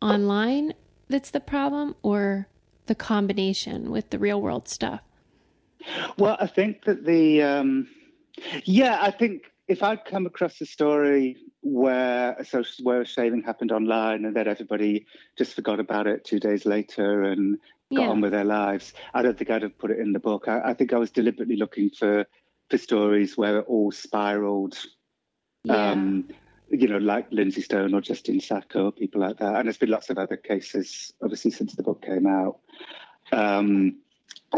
online, 0.00 0.74
that's 1.08 1.30
the 1.30 1.40
problem, 1.40 1.94
or 2.02 2.48
the 2.86 2.94
combination 2.94 3.90
with 3.90 4.10
the 4.10 4.18
real 4.18 4.40
world 4.40 4.68
stuff? 4.68 5.00
Well, 6.16 6.36
I 6.38 6.46
think 6.46 6.84
that 6.84 7.04
the 7.04 7.42
um, 7.42 7.88
yeah, 8.64 8.98
I 9.00 9.10
think 9.10 9.44
if 9.68 9.82
I'd 9.82 10.04
come 10.04 10.26
across 10.26 10.60
a 10.60 10.66
story 10.66 11.36
where 11.62 12.32
a 12.38 12.44
social, 12.44 12.84
where 12.84 13.02
a 13.02 13.06
shaving 13.06 13.42
happened 13.42 13.72
online 13.72 14.24
and 14.24 14.34
then 14.34 14.48
everybody 14.48 15.06
just 15.38 15.54
forgot 15.54 15.80
about 15.80 16.06
it 16.06 16.24
two 16.24 16.40
days 16.40 16.66
later 16.66 17.22
and 17.22 17.58
got 17.94 18.02
Yeah. 18.02 18.08
on 18.08 18.20
with 18.20 18.32
their 18.32 18.44
lives, 18.44 18.94
I 19.14 19.22
don't 19.22 19.38
think 19.38 19.50
I'd 19.50 19.62
have 19.62 19.78
put 19.78 19.90
it 19.90 19.98
in 19.98 20.12
the 20.12 20.18
book. 20.18 20.48
I, 20.48 20.60
I 20.70 20.74
think 20.74 20.92
I 20.92 20.98
was 20.98 21.10
deliberately 21.10 21.56
looking 21.56 21.90
for 21.90 22.26
for 22.70 22.78
stories 22.78 23.36
where 23.36 23.58
it 23.58 23.66
all 23.68 23.92
spiraled. 23.92 24.78
Um, 25.68 26.28
you 26.70 26.88
know, 26.88 26.96
like 26.98 27.26
Lindsay 27.30 27.60
Stone 27.60 27.92
or 27.94 28.00
Justine 28.00 28.40
Sacco, 28.40 28.90
people 28.90 29.20
like 29.20 29.36
that. 29.38 29.56
And 29.56 29.66
there's 29.66 29.76
been 29.76 29.90
lots 29.90 30.08
of 30.08 30.16
other 30.16 30.38
cases, 30.38 31.12
obviously, 31.22 31.50
since 31.50 31.74
the 31.74 31.82
book 31.82 32.00
came 32.02 32.26
out. 32.26 32.60
Um, 33.30 33.98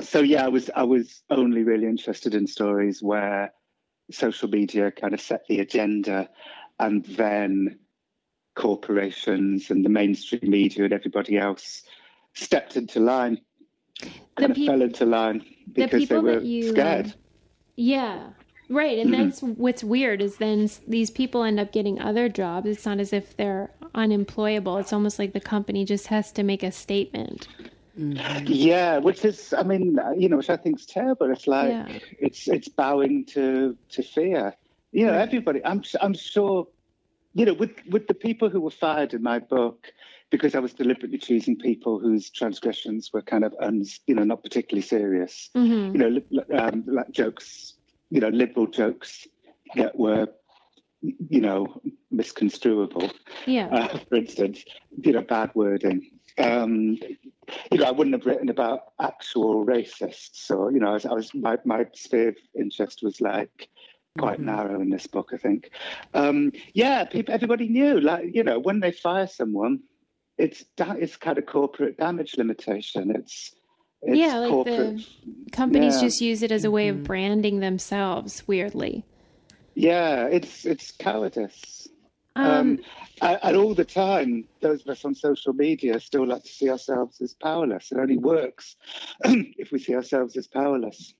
so 0.01 0.21
yeah, 0.21 0.45
I 0.45 0.49
was 0.49 0.71
I 0.75 0.85
was 0.85 1.23
only 1.29 1.65
really 1.65 1.87
interested 1.87 2.35
in 2.35 2.47
stories 2.47 3.03
where 3.03 3.53
social 4.11 4.49
media 4.49 4.90
kind 4.90 5.14
of 5.14 5.21
set 5.21 5.47
the 5.49 5.61
agenda, 5.61 6.29
and 6.79 7.05
then 7.07 7.79
corporations 8.55 9.71
and 9.71 9.85
the 9.85 9.88
mainstream 9.88 10.51
media 10.51 10.85
and 10.85 10.93
everybody 10.93 11.37
else 11.37 11.83
stepped 12.35 12.77
into 12.77 13.01
line, 13.01 13.40
kind 14.37 14.53
of 14.53 14.59
fell 14.59 14.83
into 14.83 15.07
line 15.07 15.45
because 15.73 15.90
they 15.90 15.99
people 15.99 16.23
were 16.23 16.40
you, 16.40 16.73
scared. 16.73 17.07
um, 17.07 17.12
Yeah. 17.77 18.31
Right. 18.71 18.99
And 18.99 19.12
Mm-hmm. 19.12 19.25
that's 19.25 19.43
what's 19.43 19.85
weird 19.85 20.23
is 20.23 20.38
then 20.38 20.71
these 20.88 21.11
people 21.11 21.43
end 21.43 21.61
up 21.61 21.71
getting 21.71 22.01
other 22.01 22.29
jobs. 22.29 22.67
It's 22.67 22.87
not 22.87 22.99
as 22.99 23.12
if 23.12 23.37
they're 23.37 23.71
unemployable. 23.95 24.79
It's 24.79 24.93
almost 24.93 25.19
like 25.19 25.33
the 25.35 25.40
company 25.40 25.85
just 25.85 26.07
has 26.07 26.33
to 26.33 26.43
make 26.43 26.62
a 26.62 26.73
statement. 26.73 27.47
Yeah, 27.96 28.98
which 28.98 29.24
is, 29.24 29.52
I 29.57 29.62
mean, 29.62 29.98
you 30.16 30.28
know, 30.28 30.37
which 30.38 30.50
I 30.50 30.57
think 30.57 30.80
is 30.80 30.87
terrible. 30.87 31.30
It's 31.30 31.46
like 31.46 31.70
Yeah. 31.70 31.98
it's 32.18 32.48
it's 32.48 32.68
bowing 32.68 33.24
to 33.26 33.76
to 33.90 34.02
fear. 34.02 34.54
You 34.92 35.07
know, 35.07 35.12
everybody. 35.12 35.64
I'm 35.64 35.83
I'm 36.00 36.14
sure. 36.14 36.68
You 37.35 37.46
know, 37.46 37.54
with 37.54 37.72
with 37.90 38.07
the 38.07 38.14
people 38.14 38.48
who 38.48 38.61
were 38.61 38.70
fired 38.70 39.12
in 39.12 39.22
my 39.22 39.40
book, 39.40 39.92
because 40.30 40.54
I 40.54 40.61
was 40.61 40.72
deliberately 40.72 41.18
choosing 41.18 41.57
people 41.57 41.98
whose 41.98 42.30
transgressions 42.30 43.12
were 43.12 43.22
kind 43.22 43.44
of, 43.44 43.54
uns, 43.61 44.00
you 44.07 44.14
know, 44.14 44.22
not 44.24 44.42
particularly 44.42 44.83
serious. 44.83 45.50
Mm-hmm. 45.57 45.96
You 45.96 45.98
know, 45.98 46.59
um, 46.59 46.85
like 46.87 47.11
jokes. 47.11 47.74
You 48.11 48.20
know, 48.20 48.28
liberal 48.28 48.68
jokes 48.68 49.26
that 49.74 49.98
were, 49.98 50.28
you 51.02 51.40
know, 51.40 51.80
misconstruable. 52.12 53.11
Yeah. 53.46 53.66
Uh, 53.66 53.98
for 54.09 54.14
instance, 54.14 54.64
you 55.02 55.12
know, 55.12 55.22
bad 55.22 55.50
wording. 55.54 56.11
Um, 56.38 56.99
you 57.70 57.79
know, 57.79 57.85
I 57.85 57.90
wouldn't 57.90 58.14
have 58.14 58.27
written 58.27 58.49
about 58.49 58.92
actual 59.01 59.64
racists. 59.64 60.31
So, 60.35 60.68
you 60.68 60.81
know, 60.81 60.88
I 60.88 60.92
was, 60.94 61.07
I 61.07 61.12
was 61.12 61.35
my, 61.35 61.59
my 61.64 61.87
sphere 61.94 62.31
of 62.31 62.37
interest 62.59 63.01
was 63.03 63.20
like 63.20 63.68
quite 64.18 64.40
Mhm. 64.40 64.44
narrow 64.44 64.81
in 64.81 64.90
this 64.90 65.07
book, 65.07 65.31
I 65.33 65.37
think. 65.37 65.70
Um, 66.12 66.53
yeah, 66.73 67.05
people, 67.05 67.35
everybody 67.35 67.68
knew, 67.68 68.01
like, 68.01 68.35
you 68.35 68.42
know, 68.42 68.59
when 68.59 68.81
they 68.81 68.90
fire 68.92 69.27
someone, 69.27 69.81
it's 70.38 70.64
da- 70.77 70.94
it's 70.99 71.16
kind 71.16 71.38
of 71.38 71.47
corporate 71.47 71.99
damage 71.99 72.37
limitation. 72.37 73.12
It's, 73.14 73.55
it's 74.03 74.16
Yeah, 74.18 74.38
like 74.38 74.66
the- 74.66 75.05
Companies 75.53 75.97
Yeah. 75.97 76.01
just 76.09 76.20
use 76.20 76.42
it 76.42 76.51
as 76.51 76.64
a 76.64 76.70
way 76.70 76.88
Mhm. 76.88 76.90
of 76.90 77.03
branding 77.05 77.61
themselves 77.61 78.47
weirdly. 78.49 79.05
Yeah, 79.77 80.27
it's 80.27 80.64
it's 80.64 80.92
cowardice. 80.92 81.84
Um, 82.37 82.47
Um, 83.20 83.38
and, 83.42 83.57
all 83.57 83.75
the 83.75 83.85
time, 83.85 84.44
those 84.61 84.83
of 84.83 84.88
us 84.88 85.05
on 85.05 85.14
social 85.14 85.53
media 85.53 86.01
still 86.01 86.27
like 86.27 86.42
to 86.42 86.49
see 86.49 86.68
ourselves 86.68 87.20
as 87.20 87.35
powerless. 87.35 87.92
It 87.92 87.99
only 87.99 88.16
works 88.16 88.77
if 89.25 89.70
we 89.70 89.79
see 89.79 89.94
ourselves 89.94 90.37
as 90.37 90.47
powerless. 90.49 91.14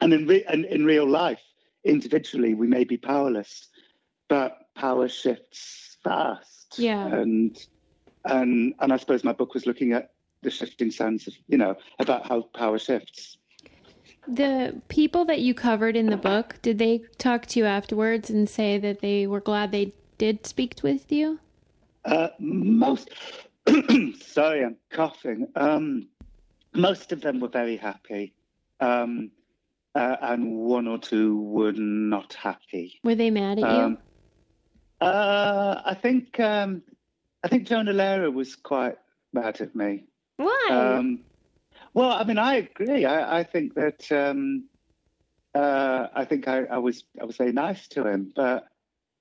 And 0.00 0.12
in, 0.12 0.26
re- 0.26 0.44
and 0.48 0.64
in 0.64 0.84
real 0.84 1.08
life, 1.08 1.42
individually, 1.84 2.54
we 2.54 2.66
may 2.66 2.84
be 2.84 2.96
powerless, 2.96 3.68
but 4.28 4.58
power 4.76 5.08
shifts 5.08 5.96
fast. 6.04 6.78
Yeah. 6.78 7.06
And 7.06 7.58
and 8.24 8.74
and 8.80 8.92
I 8.92 8.96
suppose 8.96 9.24
my 9.24 9.32
book 9.32 9.54
was 9.54 9.66
looking 9.66 9.92
at 9.92 10.12
the 10.42 10.50
shifting 10.50 10.90
sands 10.90 11.26
of 11.26 11.34
you 11.48 11.58
know 11.58 11.76
about 11.98 12.26
how 12.26 12.42
power 12.54 12.78
shifts. 12.78 13.38
the 14.28 14.80
people 14.88 15.24
that 15.24 15.40
you 15.40 15.54
covered 15.54 15.96
in 15.96 16.06
the 16.06 16.16
book, 16.16 16.56
did 16.62 16.78
they 16.78 17.02
talk 17.18 17.46
to 17.46 17.60
you 17.60 17.66
afterwards 17.66 18.28
and 18.28 18.48
say 18.48 18.76
that 18.78 19.00
they 19.00 19.26
were 19.26 19.40
glad 19.40 19.70
they 19.70 19.92
did 20.18 20.46
speak 20.46 20.80
with 20.82 21.10
you? 21.10 21.40
Uh, 22.04 22.28
most, 22.38 23.10
sorry, 24.20 24.64
I'm 24.64 24.76
coughing. 24.90 25.48
Um, 25.56 26.08
most 26.74 27.12
of 27.12 27.20
them 27.20 27.40
were 27.40 27.48
very 27.48 27.76
happy, 27.76 28.34
um, 28.80 29.30
uh, 29.94 30.16
and 30.20 30.56
one 30.58 30.86
or 30.86 30.98
two 30.98 31.40
were 31.40 31.72
not 31.72 32.34
happy. 32.34 33.00
Were 33.02 33.14
they 33.14 33.30
mad 33.30 33.58
at 33.58 33.64
Um, 33.64 33.98
uh, 35.00 35.82
I 35.84 35.94
think 35.94 36.38
um, 36.40 36.82
I 37.42 37.48
think 37.48 37.66
Jonah 37.66 37.92
Lehrer 37.92 38.32
was 38.32 38.56
quite 38.56 38.96
mad 39.32 39.60
at 39.60 39.74
me. 39.74 40.04
Why? 40.36 40.68
Um, 40.70 41.20
well, 41.94 42.10
I 42.10 42.24
mean, 42.24 42.38
I 42.38 42.56
agree. 42.56 43.04
I, 43.04 43.40
I 43.40 43.42
think 43.44 43.74
that 43.74 44.10
um, 44.12 44.68
uh, 45.54 46.08
I 46.14 46.24
think 46.24 46.48
I, 46.48 46.64
I 46.64 46.78
was 46.78 47.04
I 47.20 47.24
was 47.24 47.36
very 47.36 47.52
nice 47.52 47.88
to 47.88 48.06
him, 48.06 48.32
but 48.36 48.66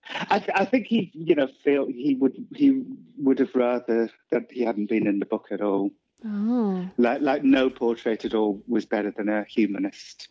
I, 0.09 0.39
th- 0.39 0.51
I 0.55 0.65
think 0.65 0.87
he, 0.87 1.11
you 1.13 1.35
know, 1.35 1.47
feel 1.63 1.87
he 1.87 2.15
would 2.15 2.45
he 2.55 2.83
would 3.17 3.39
have 3.39 3.55
rather 3.55 4.09
that 4.31 4.51
he 4.51 4.63
hadn't 4.63 4.89
been 4.89 5.07
in 5.07 5.19
the 5.19 5.25
book 5.25 5.47
at 5.51 5.61
all. 5.61 5.91
oh, 6.25 6.87
Like 6.97 7.21
like 7.21 7.43
no 7.43 7.69
portrait 7.69 8.25
at 8.25 8.33
all 8.33 8.61
was 8.67 8.85
better 8.85 9.11
than 9.11 9.29
a 9.29 9.43
humanist 9.45 10.29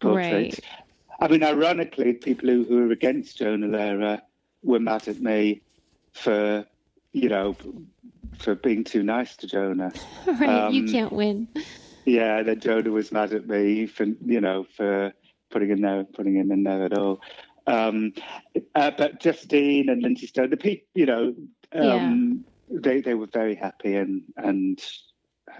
portrait. 0.00 0.32
Right. 0.32 0.60
I 1.20 1.28
mean, 1.28 1.42
ironically, 1.42 2.12
people 2.12 2.50
who, 2.50 2.64
who 2.64 2.88
are 2.88 2.92
against 2.92 3.38
Jonah 3.38 3.68
Lehrer 3.68 4.20
were 4.62 4.80
mad 4.80 5.08
at 5.08 5.20
me 5.20 5.62
for, 6.12 6.66
you 7.12 7.28
know, 7.30 7.56
for 8.38 8.54
being 8.54 8.84
too 8.84 9.02
nice 9.02 9.36
to 9.36 9.46
Jonah. 9.46 9.92
right. 10.26 10.72
you 10.72 10.82
um, 10.82 10.88
can't 10.88 11.12
win. 11.12 11.48
Yeah, 12.04 12.42
then 12.42 12.60
Jonah 12.60 12.90
was 12.90 13.12
mad 13.12 13.32
at 13.32 13.48
me 13.48 13.86
for 13.86 14.04
you 14.04 14.40
know 14.40 14.66
for 14.76 15.12
putting 15.50 15.70
him 15.70 15.80
there, 15.80 16.04
putting 16.04 16.36
him 16.36 16.52
in 16.52 16.64
there 16.64 16.84
at 16.84 16.96
all. 16.96 17.20
Um, 17.66 18.12
uh, 18.74 18.92
but 18.96 19.20
Justine 19.20 19.88
and 19.88 20.02
Lindsay 20.02 20.26
Stone, 20.26 20.50
the 20.50 20.56
people, 20.56 20.86
you 20.94 21.06
know, 21.06 21.34
um, 21.72 22.44
they 22.70 23.00
they 23.00 23.14
were 23.14 23.26
very 23.32 23.54
happy 23.54 23.96
and 23.96 24.22
and 24.36 24.80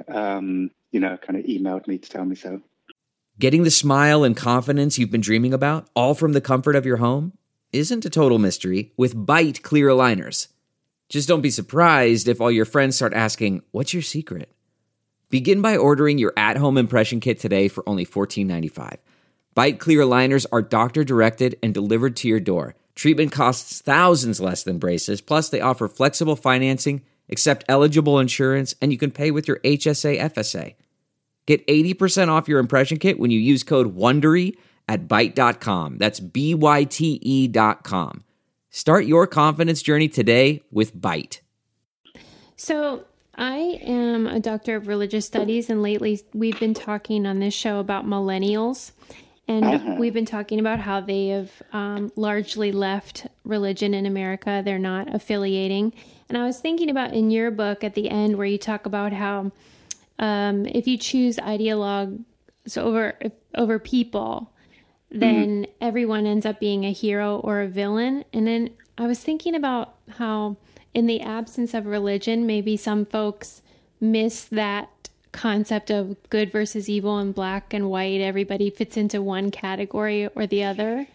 um, 0.09 0.71
you 0.93 1.01
know, 1.01 1.17
kind 1.17 1.39
of 1.39 1.45
emailed 1.45 1.87
me 1.87 1.99
to 1.99 2.09
tell 2.09 2.25
me 2.25 2.37
so. 2.37 2.61
Getting 3.39 3.65
the 3.65 3.71
smile 3.71 4.25
and 4.25 4.37
confidence 4.37 4.99
you've 4.99 5.11
been 5.11 5.21
dreaming 5.21 5.53
about, 5.53 5.89
all 5.95 6.15
from 6.15 6.33
the 6.33 6.41
comfort 6.41 6.75
of 6.75 6.87
your 6.87 6.97
home, 6.97 7.35
isn't 7.73 8.05
a 8.05 8.11
total 8.11 8.39
mystery 8.39 8.93
with 8.97 9.15
Byte 9.15 9.63
Clear 9.63 9.89
Aligners. 9.89 10.49
Just 11.09 11.29
don't 11.29 11.43
be 11.43 11.51
surprised 11.51 12.29
if 12.29 12.41
all 12.41 12.51
your 12.51 12.65
friends 12.65 12.97
start 12.97 13.13
asking, 13.13 13.63
What's 13.73 13.93
your 13.93 14.03
secret? 14.03 14.51
Begin 15.29 15.61
by 15.61 15.77
ordering 15.77 16.19
your 16.19 16.33
at 16.37 16.57
home 16.57 16.79
impression 16.79 17.21
kit 17.21 17.39
today 17.41 17.69
for 17.69 17.87
only 17.89 18.07
$14.95. 18.07 18.97
Byte 19.57 19.79
Clear 19.79 20.03
Aligners 20.03 20.45
are 20.53 20.61
doctor 20.61 21.03
directed 21.03 21.57
and 21.63 21.73
delivered 21.73 22.15
to 22.17 22.29
your 22.29 22.41
door. 22.41 22.75
Treatment 22.95 23.33
costs 23.33 23.81
thousands 23.81 24.39
less 24.39 24.63
than 24.63 24.79
braces, 24.79 25.23
plus, 25.23 25.49
they 25.49 25.63
offer 25.63 25.89
flexible 25.89 26.37
financing, 26.37 27.03
accept 27.31 27.65
eligible 27.67 28.19
insurance, 28.19 28.75
and 28.83 28.93
you 28.93 28.99
can 28.99 29.11
pay 29.11 29.31
with 29.31 29.49
your 29.49 29.59
HSA 29.61 30.21
FSA. 30.21 30.75
Get 31.47 31.67
80% 31.67 32.29
off 32.29 32.49
your 32.49 32.59
impression 32.59 32.99
kit 32.99 33.19
when 33.19 33.31
you 33.31 33.41
use 33.41 33.63
code 33.63 33.97
WONDERY 33.97 34.59
at 34.89 35.09
Byte.com. 35.09 35.97
That's 35.97 36.21
B-Y-T-E 36.21 37.49
dot 37.49 37.83
com. 37.83 38.25
Start 38.69 39.07
your 39.07 39.27
confidence 39.27 39.81
journey 39.81 40.09
today 40.09 40.61
with 40.71 40.95
Byte. 40.95 41.41
So, 42.57 43.07
I 43.39 43.81
am 43.83 44.27
a 44.27 44.41
doctor 44.41 44.77
of 44.77 44.87
religious 44.87 45.25
studies, 45.25 45.71
and 45.71 45.83
lately 45.83 46.21
we've 46.35 46.59
been 46.61 46.75
talking 46.75 47.27
on 47.27 47.39
this 47.39 47.55
show 47.55 47.81
about 47.81 48.07
millennials. 48.07 48.93
And 49.49 49.65
Uh-huh. 49.65 49.97
we've 49.99 50.13
been 50.15 50.27
talking 50.27 50.59
about 50.59 50.81
how 50.81 51.01
they 51.01 51.29
have 51.29 51.51
um, 51.73 52.11
largely 52.17 52.73
left 52.73 53.27
religion 53.45 53.95
in 53.95 54.05
America. 54.07 54.63
They're 54.65 54.79
not 54.79 55.15
affiliating. 55.15 55.93
And 56.29 56.37
I 56.37 56.45
was 56.45 56.61
thinking 56.61 56.91
about 56.91 57.13
in 57.15 57.31
your 57.31 57.51
book 57.53 57.85
at 57.85 57.95
the 57.95 58.11
end 58.11 58.37
where 58.37 58.47
you 58.47 58.59
talk 58.59 58.87
about 58.87 59.13
how 59.13 59.53
um, 60.19 60.67
if 60.67 60.89
you 60.89 60.99
choose 60.99 61.37
ideologues 61.37 62.25
over 62.77 63.17
over 63.55 63.79
people, 63.79 64.51
then 65.11 65.67
everyone 65.81 66.27
ends 66.27 66.45
up 66.45 66.59
being 66.59 66.85
a 66.85 66.93
hero 66.93 67.39
or 67.39 67.61
a 67.61 67.69
villain. 67.69 68.25
And 68.33 68.47
then 68.47 68.71
I 68.99 69.07
was 69.07 69.21
thinking 69.21 69.55
about 69.55 69.95
how, 70.19 70.57
in 70.93 71.07
the 71.07 71.21
absence 71.21 71.75
of 71.75 71.87
religion, 71.87 72.47
maybe 72.47 72.77
some 72.77 73.05
folks 73.07 73.63
miss 74.01 74.45
that 74.47 75.09
concept 75.37 75.91
of 75.91 76.17
good 76.31 76.51
versus 76.51 76.89
evil 76.89 77.19
and 77.19 77.35
black 77.35 77.73
and 77.75 77.89
white. 77.91 78.21
Everybody 78.21 78.71
fits 78.71 78.97
into 78.97 79.23
one 79.23 79.51
category 79.51 80.27
or 80.29 80.47
the 80.47 80.65
other. 80.65 81.07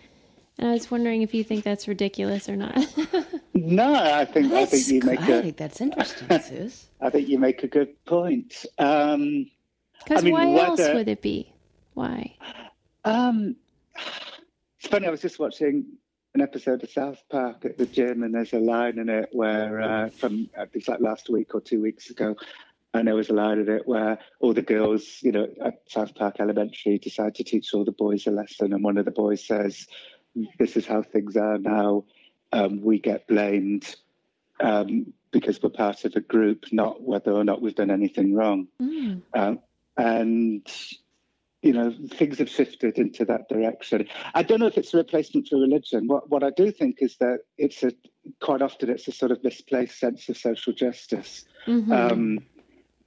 And 0.57 0.69
I 0.69 0.73
was 0.73 0.91
wondering 0.91 1.21
if 1.23 1.33
you 1.33 1.43
think 1.43 1.63
that's 1.63 1.87
ridiculous 1.87 2.47
or 2.47 2.55
not. 2.55 2.77
No, 3.53 3.93
I 3.93 4.25
think 4.25 4.51
I 4.53 4.65
think 4.65 4.87
you 4.87 5.01
make 5.03 5.19
I 5.21 5.27
a 5.33 5.41
think 5.43 5.57
that's 5.57 5.81
interesting, 5.81 6.27
Sus. 6.41 6.87
I 6.99 7.09
think 7.11 7.27
you 7.27 7.37
make 7.37 7.61
a 7.63 7.67
good 7.67 8.03
point. 8.05 8.65
Um, 8.79 9.51
Because 9.99 10.21
I 10.21 10.25
mean, 10.25 10.33
why 10.33 10.55
else 10.55 10.79
whether- 10.79 10.95
would 10.95 11.07
it 11.09 11.21
be? 11.21 11.53
Why? 11.93 12.35
Um, 13.05 13.55
it's 14.79 14.87
funny. 14.87 15.05
I 15.05 15.11
was 15.11 15.21
just 15.21 15.37
watching 15.37 15.85
an 16.33 16.41
episode 16.41 16.81
of 16.81 16.89
South 16.89 17.21
Park 17.29 17.65
at 17.65 17.77
the 17.77 17.85
gym, 17.85 18.23
and 18.23 18.33
there's 18.33 18.53
a 18.53 18.57
line 18.59 18.97
in 18.97 19.09
it 19.09 19.29
where 19.31 19.81
uh, 19.81 20.09
from 20.09 20.49
uh, 20.57 20.65
it's 20.73 20.87
like 20.87 21.01
last 21.01 21.29
week 21.29 21.53
or 21.53 21.61
two 21.61 21.81
weeks 21.81 22.09
ago, 22.09 22.35
and 22.93 23.07
there 23.07 23.15
was 23.15 23.29
a 23.29 23.33
line 23.33 23.59
in 23.59 23.69
it 23.69 23.87
where 23.87 24.19
all 24.39 24.53
the 24.53 24.61
girls, 24.61 25.19
you 25.21 25.31
know, 25.31 25.47
at 25.63 25.81
South 25.87 26.13
Park 26.15 26.37
Elementary, 26.39 26.97
decide 26.97 27.35
to 27.35 27.43
teach 27.43 27.73
all 27.73 27.85
the 27.85 27.91
boys 27.91 28.27
a 28.27 28.31
lesson, 28.31 28.73
and 28.73 28.83
one 28.83 28.97
of 28.97 29.05
the 29.05 29.11
boys 29.11 29.45
says, 29.45 29.87
"This 30.59 30.75
is 30.75 30.85
how 30.85 31.01
things 31.01 31.37
are 31.37 31.57
now. 31.57 32.05
Um, 32.51 32.81
we 32.81 32.99
get 32.99 33.27
blamed." 33.27 33.95
Um, 34.59 35.13
because 35.31 35.61
we're 35.63 35.69
part 35.69 36.03
of 36.05 36.15
a 36.15 36.21
group, 36.21 36.65
not 36.71 37.01
whether 37.01 37.31
or 37.31 37.43
not 37.43 37.61
we've 37.61 37.73
done 37.73 37.89
anything 37.89 38.35
wrong. 38.35 38.67
Mm. 38.81 39.21
Um, 39.33 39.59
and 39.97 40.67
you 41.61 41.73
know 41.73 41.93
things 42.09 42.39
have 42.39 42.49
shifted 42.49 42.97
into 42.97 43.25
that 43.25 43.47
direction. 43.47 44.07
I 44.33 44.43
don't 44.43 44.59
know 44.59 44.67
if 44.67 44.77
it's 44.77 44.93
a 44.93 44.97
replacement 44.97 45.47
for 45.47 45.57
religion. 45.57 46.07
What 46.07 46.29
what 46.29 46.43
I 46.43 46.49
do 46.49 46.71
think 46.71 46.97
is 47.01 47.17
that 47.17 47.41
it's 47.57 47.83
a 47.83 47.91
quite 48.39 48.61
often 48.61 48.89
it's 48.89 49.07
a 49.07 49.11
sort 49.11 49.31
of 49.31 49.43
misplaced 49.43 49.99
sense 49.99 50.27
of 50.29 50.37
social 50.37 50.73
justice. 50.73 51.45
Mhm. 51.67 51.91
Um, 51.91 52.39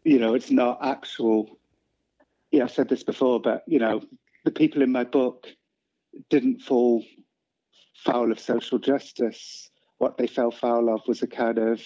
you 0.05 0.19
know, 0.19 0.35
it's 0.35 0.51
not 0.51 0.79
actual. 0.83 1.59
Yeah, 2.51 2.65
I 2.65 2.67
said 2.69 2.89
this 2.89 3.03
before, 3.03 3.41
but 3.41 3.65
you 3.67 3.79
know, 3.79 4.03
the 4.45 4.51
people 4.53 4.83
in 4.83 4.93
my 4.93 5.05
book 5.05 5.49
didn't 6.31 6.61
fall 6.63 7.05
foul 7.95 8.31
of 8.31 8.39
social 8.39 8.79
justice. 8.79 9.71
What 9.99 10.17
they 10.19 10.27
fell 10.27 10.51
foul 10.51 10.95
of 10.95 11.01
was 11.09 11.23
a 11.23 11.27
kind 11.27 11.59
of 11.59 11.83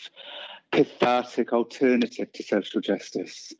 cathartic 0.73 1.53
alternative 1.53 2.33
to 2.33 2.43
social 2.43 2.81
justice. 2.81 3.53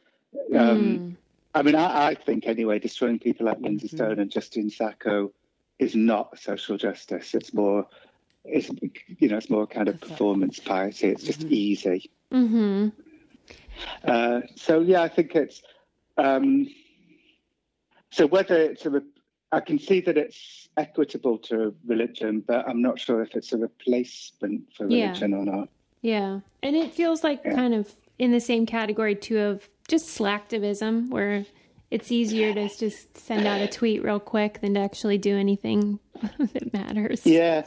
Um, 0.55 0.99
Mm. 0.99 1.17
I 1.55 1.63
mean, 1.63 1.75
I, 1.75 2.09
I 2.09 2.15
think 2.15 2.47
anyway, 2.47 2.79
destroying 2.79 3.19
people 3.19 3.47
like 3.47 3.59
Lindsay 3.61 3.89
Stone 3.89 4.19
and 4.19 4.31
Justine 4.31 4.69
Sacco 4.71 5.33
is 5.79 5.95
not 5.95 6.39
social 6.39 6.77
justice. 6.77 7.35
It's 7.35 7.55
more, 7.55 7.87
it's 8.45 8.69
you 9.19 9.29
know, 9.29 9.39
it's 9.39 9.49
more 9.51 9.67
kind 9.67 9.89
of 9.89 9.99
performance 10.01 10.59
piety. 10.59 11.09
It's 11.09 11.25
just 11.25 11.45
easy. 11.45 12.11
Mhm. 12.33 12.93
Uh, 14.05 14.41
so 14.57 14.81
yeah, 14.81 15.03
I 15.03 15.09
think 15.09 15.35
it's 15.35 15.63
um, 16.17 16.67
so 18.11 18.27
whether 18.27 18.57
it's 18.57 18.85
a 18.87 18.91
re- 18.91 19.01
I 19.53 19.61
can 19.61 19.79
see 19.79 20.01
that 20.03 20.17
it's 20.19 20.69
equitable 20.77 21.39
to 21.39 21.75
religion, 21.87 22.45
but 22.47 22.69
I'm 22.69 22.83
not 22.83 22.99
sure 23.01 23.23
if 23.23 23.35
it's 23.35 23.53
a 23.53 23.57
replacement 23.59 24.73
for 24.77 24.89
Yeah. 24.89 25.07
religion 25.07 25.35
or 25.35 25.45
not. 25.45 25.69
Yeah. 26.03 26.41
And 26.63 26.77
it 26.77 26.93
feels 26.95 27.25
like 27.25 27.41
Yeah. 27.45 27.55
kind 27.55 27.75
of 27.75 27.93
in 28.19 28.33
the 28.33 28.41
same 28.41 28.67
category 28.67 29.15
too 29.15 29.39
of 29.39 29.69
just 29.89 30.19
slacktivism 30.19 31.09
where 31.11 31.47
it's 31.91 32.13
easier 32.13 32.53
to 32.53 32.69
just 32.69 33.17
send 33.17 33.47
out 33.47 33.61
a 33.63 33.67
tweet 33.67 34.05
real 34.05 34.21
quick 34.21 34.61
than 34.61 34.75
to 34.75 34.81
actually 34.81 35.17
do 35.19 35.37
anything 35.37 35.99
that 36.39 36.73
matters. 36.73 37.25
Yeah, 37.25 37.65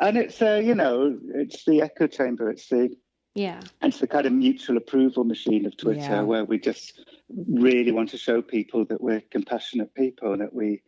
and 0.00 0.16
it's 0.16 0.40
uh, 0.40 0.60
you 0.64 0.74
know 0.74 1.18
it's 1.34 1.64
the 1.64 1.82
echo 1.82 2.06
chamber. 2.06 2.48
It's 2.50 2.68
the 2.68 2.96
Yeah. 3.38 3.60
And 3.80 3.92
it's 3.92 4.00
the 4.00 4.08
kind 4.08 4.26
of 4.26 4.32
mutual 4.32 4.76
approval 4.76 5.22
machine 5.22 5.64
of 5.64 5.76
Twitter 5.76 6.00
Yeah. 6.00 6.22
where 6.22 6.44
we 6.44 6.58
just 6.58 7.04
really 7.48 7.92
want 7.92 8.08
to 8.10 8.18
show 8.18 8.42
people 8.42 8.84
that 8.86 9.00
we're 9.00 9.20
compassionate 9.20 9.94
people 9.94 10.36
that 10.36 10.52
we. 10.52 10.82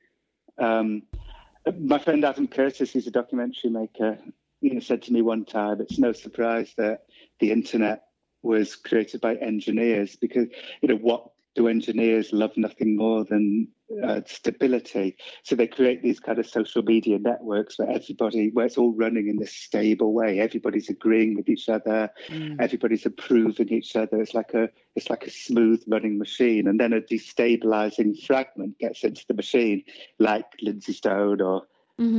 Um, 0.58 1.04
my 1.78 1.98
friend 1.98 2.24
Adam 2.24 2.48
Curtis, 2.48 2.92
who's 2.92 3.06
a 3.06 3.12
documentary 3.12 3.70
maker, 3.70 4.18
you 4.60 4.74
know, 4.74 4.80
said 4.80 5.02
to 5.02 5.12
me 5.12 5.22
one 5.22 5.44
time, 5.44 5.80
"It's 5.80 5.98
no 5.98 6.10
surprise 6.10 6.74
that 6.76 7.06
the 7.38 7.52
internet 7.52 8.06
was 8.42 8.74
created 8.74 9.20
by 9.20 9.36
engineers 9.36 10.16
because 10.16 10.48
you 10.82 10.88
know 10.88 10.96
what 10.96 11.30
do 11.54 11.68
engineers 11.68 12.32
love 12.32 12.52
nothing 12.56 12.96
more 12.96 13.24
than 13.24 13.68
uh, 14.04 14.20
stability? 14.26 15.16
So 15.42 15.56
they 15.56 15.66
create 15.66 16.02
these 16.02 16.20
kind 16.20 16.38
of 16.38 16.46
social 16.46 16.82
media 16.82 17.18
networks 17.18 17.78
where 17.78 17.90
everybody 17.90 18.50
where 18.52 18.66
it's 18.66 18.78
all 18.78 18.94
running 18.94 19.28
in 19.28 19.36
this 19.36 19.54
stable 19.54 20.12
way. 20.12 20.40
Everybody's 20.40 20.88
agreeing 20.88 21.34
with 21.36 21.48
each 21.48 21.68
other. 21.68 22.10
Everybody's 22.60 23.06
approving 23.06 23.68
each 23.70 23.96
other. 23.96 24.20
It's 24.20 24.34
like 24.34 24.54
a 24.54 24.68
it's 24.94 25.10
like 25.10 25.26
a 25.26 25.30
smooth 25.30 25.82
running 25.88 26.18
machine. 26.18 26.68
And 26.68 26.78
then 26.78 26.92
a 26.92 27.00
destabilizing 27.00 28.20
fragment 28.24 28.78
gets 28.78 29.02
into 29.04 29.24
the 29.26 29.34
machine 29.34 29.84
like 30.18 30.46
lindsay 30.62 30.92
stone 30.92 31.40
or 31.40 31.66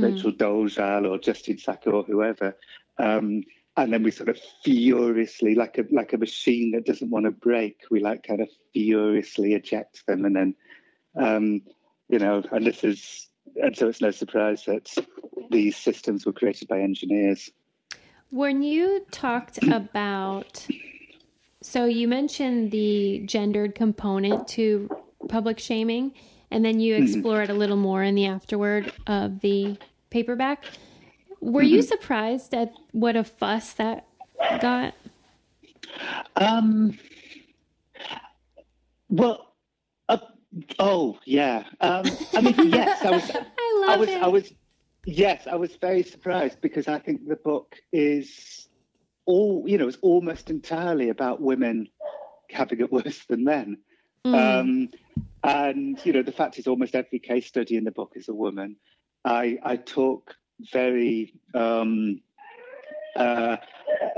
Rachel 0.02 0.32
Dolezal 0.32 1.10
or 1.10 1.18
Justine 1.18 1.58
Sacco 1.58 1.90
or 1.90 2.02
whoever. 2.04 2.56
Um, 2.98 3.42
and 3.76 3.92
then 3.92 4.02
we 4.02 4.10
sort 4.10 4.28
of 4.28 4.38
furiously, 4.64 5.54
like 5.54 5.78
a 5.78 5.84
like 5.90 6.12
a 6.12 6.18
machine 6.18 6.72
that 6.72 6.84
doesn't 6.84 7.10
want 7.10 7.24
to 7.24 7.30
break, 7.30 7.80
we 7.90 8.00
like 8.00 8.22
kind 8.22 8.40
of 8.40 8.48
furiously 8.72 9.54
eject 9.54 10.06
them, 10.06 10.24
and 10.24 10.36
then, 10.36 10.54
um, 11.18 11.62
you 12.08 12.18
know, 12.18 12.42
and 12.52 12.66
this 12.66 12.84
is, 12.84 13.28
and 13.56 13.76
so 13.76 13.88
it's 13.88 14.00
no 14.00 14.10
surprise 14.10 14.64
that 14.66 14.94
these 15.50 15.76
systems 15.76 16.26
were 16.26 16.32
created 16.32 16.68
by 16.68 16.80
engineers. 16.80 17.50
When 18.30 18.62
you 18.62 19.06
talked 19.10 19.62
about, 19.62 20.66
so 21.62 21.84
you 21.84 22.08
mentioned 22.08 22.70
the 22.72 23.22
gendered 23.26 23.74
component 23.74 24.48
to 24.48 24.88
public 25.28 25.58
shaming, 25.58 26.12
and 26.50 26.64
then 26.64 26.80
you 26.80 26.94
explore 26.96 27.42
it 27.42 27.50
a 27.50 27.54
little 27.54 27.76
more 27.76 28.02
in 28.02 28.14
the 28.14 28.26
afterword 28.26 28.92
of 29.06 29.40
the 29.40 29.78
paperback. 30.10 30.64
Were 31.42 31.62
you 31.62 31.82
surprised 31.82 32.54
at 32.54 32.72
what 32.92 33.16
a 33.16 33.24
fuss 33.24 33.72
that 33.72 34.06
got? 34.60 34.94
Um, 36.36 36.96
well, 39.10 39.52
uh, 40.08 40.18
oh 40.78 41.18
yeah. 41.24 41.64
Um, 41.80 42.04
I 42.32 42.40
mean, 42.42 42.54
yes, 42.70 43.04
I 43.04 43.10
was. 43.10 43.30
I 43.58 43.86
I 43.88 43.96
was, 43.96 44.08
it. 44.08 44.22
I 44.22 44.28
was, 44.28 44.52
yes, 45.04 45.48
I 45.50 45.56
was 45.56 45.74
very 45.74 46.04
surprised 46.04 46.60
because 46.60 46.86
I 46.86 47.00
think 47.00 47.26
the 47.26 47.34
book 47.34 47.74
is 47.92 48.68
all, 49.26 49.64
you 49.66 49.78
know, 49.78 49.88
it's 49.88 49.98
almost 50.00 50.48
entirely 50.48 51.08
about 51.08 51.40
women 51.40 51.88
having 52.50 52.80
it 52.80 52.92
worse 52.92 53.24
than 53.28 53.42
men. 53.42 53.78
Um, 54.24 54.90
and, 55.42 55.98
you 56.06 56.12
know, 56.12 56.22
the 56.22 56.30
fact 56.30 56.60
is 56.60 56.68
almost 56.68 56.94
every 56.94 57.18
case 57.18 57.48
study 57.48 57.76
in 57.76 57.82
the 57.82 57.90
book 57.90 58.12
is 58.14 58.28
a 58.28 58.34
woman. 58.34 58.76
I, 59.24 59.58
I 59.64 59.76
talk 59.76 60.36
very, 60.72 61.34
um, 61.54 62.20
uh, 63.16 63.56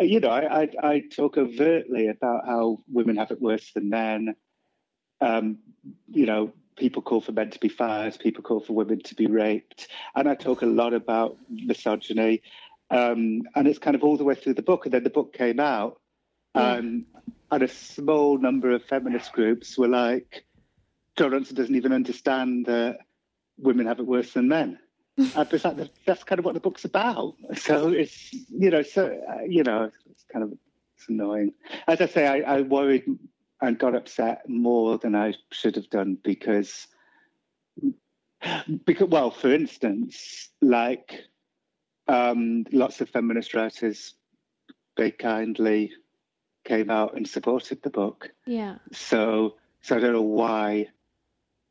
you 0.00 0.20
know, 0.20 0.28
I, 0.28 0.62
I, 0.62 0.68
I 0.82 1.02
talk 1.14 1.36
overtly 1.36 2.08
about 2.08 2.46
how 2.46 2.78
women 2.90 3.16
have 3.16 3.30
it 3.30 3.40
worse 3.40 3.72
than 3.72 3.88
men. 3.88 4.34
Um, 5.20 5.58
you 6.10 6.26
know, 6.26 6.52
people 6.76 7.02
call 7.02 7.20
for 7.20 7.32
men 7.32 7.50
to 7.50 7.58
be 7.60 7.68
fired, 7.68 8.18
people 8.18 8.42
call 8.42 8.60
for 8.60 8.72
women 8.72 9.00
to 9.02 9.14
be 9.14 9.26
raped. 9.26 9.88
And 10.14 10.28
I 10.28 10.34
talk 10.34 10.62
a 10.62 10.66
lot 10.66 10.92
about 10.92 11.36
misogyny. 11.48 12.42
Um, 12.90 13.42
and 13.54 13.66
it's 13.66 13.78
kind 13.78 13.96
of 13.96 14.04
all 14.04 14.16
the 14.16 14.24
way 14.24 14.34
through 14.34 14.54
the 14.54 14.62
book. 14.62 14.84
And 14.84 14.94
then 14.94 15.04
the 15.04 15.10
book 15.10 15.32
came 15.32 15.60
out, 15.60 16.00
um, 16.54 17.06
and 17.50 17.62
a 17.62 17.68
small 17.68 18.38
number 18.38 18.70
of 18.70 18.84
feminist 18.84 19.32
groups 19.32 19.76
were 19.76 19.88
like, 19.88 20.44
Jon 21.16 21.30
Ronson 21.30 21.54
doesn't 21.54 21.74
even 21.74 21.92
understand 21.92 22.66
that 22.66 22.98
women 23.58 23.86
have 23.86 24.00
it 24.00 24.06
worse 24.06 24.32
than 24.32 24.48
men. 24.48 24.78
I 25.18 25.46
was 25.50 25.64
like, 25.64 25.77
that's 26.05 26.24
kind 26.24 26.38
of 26.38 26.44
what 26.44 26.55
the 26.55 26.61
book's 26.61 26.85
about. 26.85 27.35
So 27.57 27.88
it's, 27.88 28.33
you 28.33 28.70
know, 28.70 28.83
so, 28.83 29.20
uh, 29.29 29.42
you 29.46 29.62
know, 29.62 29.90
it's 30.11 30.24
kind 30.33 30.44
of 30.44 30.53
it's 30.96 31.09
annoying. 31.09 31.53
As 31.87 32.00
I 32.00 32.07
say, 32.07 32.27
I, 32.27 32.57
I 32.57 32.61
worried 32.62 33.05
and 33.61 33.79
got 33.79 33.94
upset 33.94 34.48
more 34.48 34.98
than 34.98 35.14
I 35.14 35.35
should 35.50 35.77
have 35.77 35.88
done 35.90 36.18
because, 36.22 36.87
because 38.85 39.09
well, 39.09 39.31
for 39.31 39.53
instance, 39.53 40.50
like 40.61 41.24
um, 42.09 42.64
lots 42.72 43.00
of 43.00 43.09
feminist 43.09 43.55
writers 43.55 44.14
very 44.96 45.12
kindly 45.12 45.92
came 46.64 46.90
out 46.90 47.16
and 47.16 47.29
supported 47.29 47.83
the 47.83 47.90
book. 47.90 48.31
yeah. 48.46 48.77
So, 48.92 49.57
so 49.83 49.96
I 49.96 50.00
don't 50.00 50.12
know 50.12 50.22
why, 50.22 50.88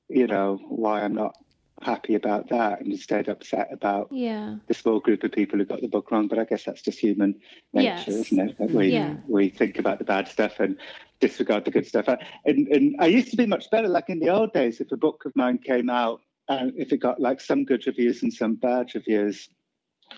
you 0.07 0.27
know, 0.27 0.59
why 0.67 1.01
I'm 1.01 1.15
not 1.15 1.35
happy 1.83 2.15
about 2.15 2.49
that 2.49 2.81
and 2.81 2.91
instead 2.91 3.27
upset 3.29 3.69
about 3.71 4.07
Yeah. 4.11 4.55
the 4.67 4.73
small 4.73 4.99
group 4.99 5.23
of 5.23 5.31
people 5.31 5.59
who 5.59 5.65
got 5.65 5.81
the 5.81 5.87
book 5.87 6.09
wrong. 6.11 6.27
But 6.27 6.39
I 6.39 6.45
guess 6.45 6.63
that's 6.63 6.81
just 6.81 6.99
human 6.99 7.35
nature, 7.73 8.11
Yes. 8.11 8.31
isn't 8.31 8.49
it? 8.49 8.57
That 8.57 8.71
we 8.71 8.87
Yeah. 8.87 9.17
we 9.27 9.49
think 9.49 9.77
about 9.79 9.99
the 9.99 10.05
bad 10.05 10.27
stuff 10.27 10.59
and 10.59 10.77
disregard 11.19 11.65
the 11.65 11.71
good 11.71 11.85
stuff. 11.85 12.07
And 12.07 12.67
and 12.67 12.95
I 12.99 13.07
used 13.07 13.31
to 13.31 13.37
be 13.37 13.45
much 13.45 13.69
better. 13.69 13.87
Like 13.87 14.09
in 14.09 14.19
the 14.19 14.29
old 14.29 14.53
days, 14.53 14.81
if 14.81 14.91
a 14.91 14.97
book 14.97 15.23
of 15.25 15.35
mine 15.35 15.59
came 15.59 15.89
out 15.89 16.21
and 16.49 16.73
if 16.75 16.91
it 16.91 16.97
got 16.97 17.19
like 17.19 17.39
some 17.41 17.63
good 17.65 17.85
reviews 17.87 18.23
and 18.23 18.33
some 18.33 18.55
bad 18.55 18.93
reviews, 18.95 19.49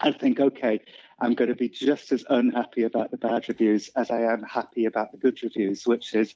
I'd 0.01 0.19
think, 0.19 0.39
okay, 0.39 0.79
I'm 1.19 1.33
going 1.33 1.49
to 1.49 1.55
be 1.55 1.69
just 1.69 2.11
as 2.11 2.25
unhappy 2.29 2.83
about 2.83 3.11
the 3.11 3.17
bad 3.17 3.47
reviews 3.47 3.89
as 3.95 4.11
I 4.11 4.21
am 4.21 4.43
happy 4.43 4.85
about 4.85 5.11
the 5.11 5.17
good 5.17 5.41
reviews, 5.43 5.85
which 5.87 6.13
is 6.13 6.33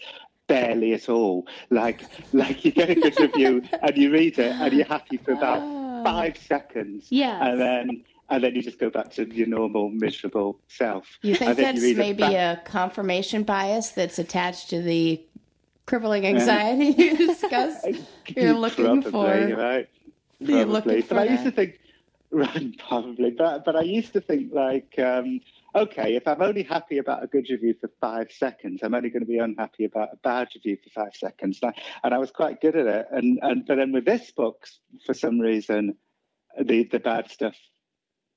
barely 0.54 0.94
at 0.94 1.08
all. 1.08 1.48
Like, 1.70 2.02
like 2.34 2.66
you 2.66 2.72
get 2.72 2.90
a 2.90 2.96
good 2.96 3.18
review 3.18 3.62
and 3.82 3.96
you 3.98 4.12
read 4.12 4.38
it 4.38 4.52
and 4.52 4.74
you're 4.74 4.86
happy 4.86 5.16
for 5.16 5.32
about 5.32 5.62
five 6.04 6.36
seconds, 6.38 7.06
Yeah. 7.10 7.46
and 7.48 7.62
then 7.62 8.04
and 8.32 8.44
then 8.44 8.54
you 8.54 8.62
just 8.62 8.78
go 8.78 8.90
back 8.92 9.12
to 9.14 9.26
your 9.34 9.48
normal 9.48 9.90
miserable 9.90 10.60
self. 10.68 11.06
You 11.24 11.36
think 11.36 11.58
that's 11.58 11.82
it 11.82 11.98
maybe 11.98 12.20
back- 12.22 12.60
a 12.60 12.62
confirmation 12.70 13.44
bias 13.44 13.90
that's 13.92 14.20
attached 14.20 14.70
to 14.72 14.82
the 14.82 15.22
crippling 15.88 16.28
anxiety 16.28 16.88
you 17.04 17.18
discussed? 17.18 17.88
You're 18.36 18.54
looking 18.54 19.02
Probably, 19.02 19.12
for. 19.54 19.58
right? 19.58 19.90
You're 20.40 20.66
Probably. 20.66 20.74
looking 20.74 21.00
but 21.02 21.08
for 21.08 21.20
I 21.20 21.24
used 21.24 21.44
to 21.46 21.52
think, 21.52 21.80
right, 22.32 22.78
probably, 22.88 23.32
but 23.32 23.66
but 23.66 23.76
I 23.76 23.82
used 23.82 24.14
to 24.14 24.22
think 24.22 24.54
like, 24.54 24.94
um, 25.00 25.42
okay, 25.76 26.16
if 26.16 26.28
I'm 26.28 26.42
only 26.42 26.64
happy 26.64 26.98
about 26.98 27.24
a 27.24 27.28
good 27.28 27.48
review 27.50 27.76
for 27.80 27.90
five 28.02 28.32
seconds, 28.32 28.82
I'm 28.84 28.94
only 28.94 29.10
going 29.10 29.24
to 29.24 29.28
be 29.28 29.38
unhappy 29.38 29.86
about 29.86 30.10
a 30.14 30.18
bad 30.18 30.50
review 30.56 30.78
for 30.84 30.90
five 30.90 31.16
seconds, 31.16 31.60
and 31.62 31.74
I, 31.76 31.82
and 32.04 32.14
I 32.14 32.18
was 32.18 32.32
quite 32.32 32.62
good 32.62 32.76
at 32.76 32.88
it. 32.88 33.08
And 33.12 33.40
and 33.42 33.66
but 33.66 33.76
then 33.76 33.92
with 33.92 34.06
this 34.06 34.32
book, 34.32 34.66
for 35.06 35.14
some 35.14 35.40
reason, 35.40 35.96
the 36.60 36.84
the 36.86 37.00
bad 37.00 37.30
stuff 37.30 37.56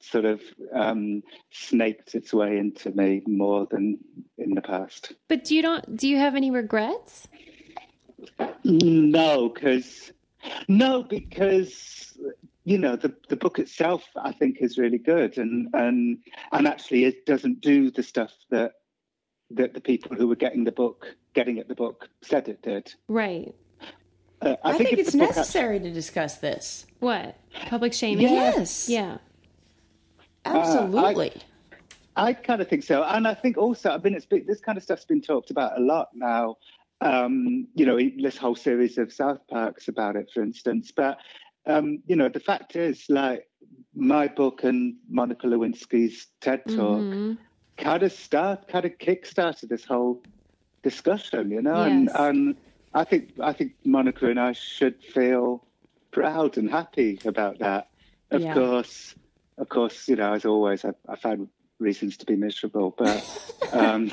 sort 0.01 0.25
of 0.25 0.41
um, 0.75 1.23
snaked 1.51 2.15
its 2.15 2.35
way 2.35 2.59
into 2.59 2.91
me 2.91 3.23
more 3.27 3.67
than 3.71 3.99
in 4.39 4.55
the 4.55 4.63
past. 4.63 5.13
But 5.29 5.45
do 5.45 5.55
you 5.55 5.63
don't 5.63 5.97
do 5.97 6.09
you 6.09 6.19
have 6.19 6.35
any 6.35 6.51
regrets? 6.51 7.29
No, 8.65 9.49
because 9.49 10.13
no, 10.69 11.03
because 11.03 12.17
you 12.65 12.79
know 12.79 12.97
the 12.97 13.15
the 13.29 13.37
book 13.37 13.59
itself 13.59 14.05
I 14.17 14.33
think 14.33 14.59
is 14.61 14.79
really 14.79 14.99
good, 14.99 15.39
and 15.39 15.69
and 15.75 16.19
and 16.53 16.69
actually 16.69 17.05
it 17.05 17.27
doesn't 17.27 17.61
do 17.61 17.91
the 17.91 18.03
stuff 18.03 18.33
that 18.51 18.73
that 19.51 19.75
the 19.75 19.81
people 19.81 20.17
who 20.17 20.29
were 20.29 20.37
getting 20.37 20.65
the 20.65 20.73
book 20.73 21.07
getting 21.35 21.59
at 21.59 21.69
the 21.69 21.75
book 21.75 22.09
said 22.23 22.49
it 22.49 22.63
did. 22.63 22.95
Right. 23.09 23.55
Uh, 24.41 24.57
I, 24.65 24.77
think, 24.77 24.93
if 24.93 24.99
it's 24.99 25.13
the 25.13 25.19
book 25.19 25.29
act- 25.29 25.37
necessary 25.37 25.79
to 25.79 25.91
discuss 25.93 26.39
this. 26.39 26.87
What? 26.99 27.39
Public 27.67 27.93
shaming? 27.93 28.29
Yes. 28.29 28.89
Yeah. 28.89 29.19
Absolutely. 30.45 31.33
I 32.17 32.33
kind 32.33 32.61
of 32.61 32.69
think 32.69 32.83
so, 32.83 33.05
and 33.05 33.27
I 33.27 33.35
think 33.35 33.57
also, 33.57 33.91
I 33.91 33.99
mean, 33.99 34.15
it's 34.15 34.27
been, 34.27 34.45
this 34.47 34.61
kind 34.61 34.77
of 34.77 34.85
stuff's 34.85 35.05
been 35.05 35.23
talked 35.23 35.51
about 35.51 35.79
a 35.79 35.81
lot 35.81 36.09
now. 36.15 36.57
Um, 37.01 37.69
you 37.75 37.87
know, 37.87 37.99
this 38.21 38.37
whole 38.37 38.55
series 38.55 38.99
of 38.99 39.13
South 39.13 39.41
Parks 39.49 39.89
about 39.89 40.17
it, 40.17 40.31
for 40.33 40.43
instance. 40.43 40.93
But 40.95 41.19
um, 41.67 42.03
you 42.07 42.17
know, 42.17 42.29
the 42.29 42.41
fact 42.41 42.77
is, 42.77 43.05
like, 43.09 43.47
my 43.95 44.29
book 44.29 44.65
and 44.65 44.97
Monica 45.09 45.47
Lewinsky's 45.47 46.29
TED 46.41 46.67
Talk 46.69 47.05
Mhm. 47.05 47.39
kind 47.79 48.03
of 48.03 48.13
start, 48.13 48.69
kind 48.69 48.85
of 48.85 48.99
kick-started 48.99 49.69
this 49.69 49.85
whole 49.85 50.23
discussion. 50.83 51.51
You 51.51 51.63
know, 51.63 51.83
and 51.83 52.07
Yes. 52.07 52.17
and 52.19 52.57
I 52.95 53.05
think 53.05 53.33
I 53.41 53.53
think 53.53 53.73
Monica 53.85 54.29
and 54.29 54.41
I 54.41 54.53
should 54.53 55.03
feel 55.03 55.67
proud 56.11 56.59
and 56.59 56.71
happy 56.71 57.21
about 57.25 57.59
that. 57.61 57.89
Of 58.31 58.43
Yeah. 58.43 58.55
course, 58.55 59.15
of 59.59 59.69
course, 59.69 60.09
you 60.09 60.17
know, 60.17 60.33
as 60.35 60.45
always, 60.45 60.85
I, 60.85 60.93
I 61.09 61.17
found 61.17 61.49
reasons 61.83 62.17
to 62.19 62.27
be 62.27 62.37
miserable, 62.37 62.95
but 62.97 63.23
um, 63.73 64.11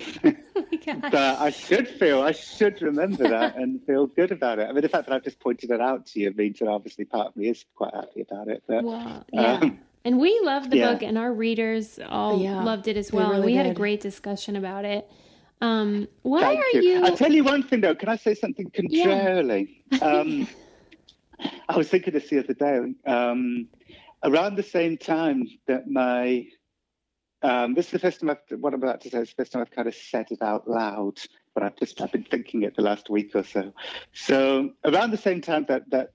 but 1.02 1.16
I 1.16 1.50
should 1.52 1.88
feel, 1.88 2.22
I 2.22 2.32
should 2.32 2.82
remember 2.82 3.28
that 3.30 3.56
and 3.56 3.82
feel 3.86 4.08
good 4.08 4.32
about 4.32 4.60
it. 4.60 4.68
I 4.70 4.72
mean, 4.74 4.82
the 4.82 4.90
fact 4.90 5.08
that 5.08 5.16
I've 5.16 5.24
just 5.24 5.40
pointed 5.40 5.72
it 5.72 5.82
out 5.82 6.06
to 6.08 6.20
you 6.20 6.32
means 6.34 6.60
that 6.60 6.68
obviously 6.68 7.06
part 7.06 7.28
of 7.28 7.36
me 7.36 7.50
is 7.50 7.66
quite 7.76 7.94
happy 7.94 8.22
about 8.22 8.48
it. 8.48 8.64
But 8.68 8.84
Well, 8.84 9.26
yeah. 9.32 9.54
um, 9.54 9.80
and 10.06 10.20
we 10.20 10.40
loved 10.44 10.72
the 10.72 10.78
yeah. 10.78 10.94
book, 10.94 11.04
and 11.04 11.18
our 11.18 11.32
readers 11.34 12.00
all 12.10 12.42
Yeah, 12.42 12.64
loved 12.64 12.88
it 12.88 12.98
as 12.98 13.12
well. 13.12 13.32
really 13.32 13.48
we 13.48 13.54
had 13.56 13.66
a 13.66 13.74
great 13.74 14.02
discussion 14.02 14.56
about 14.56 14.86
it. 14.86 15.10
Um, 15.62 16.08
why 16.22 16.42
Thank 16.42 16.60
are 16.60 16.82
you. 16.82 16.82
you? 16.90 17.04
I'll 17.06 17.18
tell 17.18 17.32
you 17.32 17.44
one 17.44 17.64
thing 17.64 17.82
though. 17.82 17.96
Can 17.96 18.08
I 18.10 18.16
say 18.16 18.34
something 18.34 18.72
contrarily? 18.72 19.84
Um, 20.02 20.48
I 21.70 21.78
was 21.78 21.90
thinking 21.90 22.14
this 22.14 22.30
the 22.30 22.40
other 22.40 22.54
day. 22.54 22.94
Um, 23.06 23.68
around 24.24 24.56
the 24.56 24.64
same 24.64 24.98
time 24.98 25.48
that 25.68 25.90
my 25.90 26.46
um, 27.42 27.74
this 27.74 27.88
is 27.88 27.92
the 27.94 28.00
first 28.00 28.20
time 28.20 28.30
I've 28.30 28.60
what 28.60 28.74
I'm 28.74 28.84
about 28.84 29.02
to 29.02 29.10
say 29.10 29.20
is 29.20 29.30
the 29.30 29.36
first 29.36 29.54
time 29.54 29.62
I've 29.62 29.72
kind 29.72 29.88
of 29.88 29.96
said 29.96 30.28
it 30.30 30.42
out 30.42 30.68
loud, 30.70 31.20
but 31.54 31.64
I've 31.64 31.78
just 31.78 32.02
I've 32.02 32.12
been 32.12 32.24
thinking 32.24 32.64
it 32.64 32.76
the 32.76 32.82
last 32.82 33.10
week 33.10 33.36
or 33.36 33.44
so. 33.44 33.74
So 34.14 34.72
around 34.84 35.12
the 35.12 35.18
same 35.18 35.42
time 35.42 35.66
that 35.70 35.90
that 35.92 36.12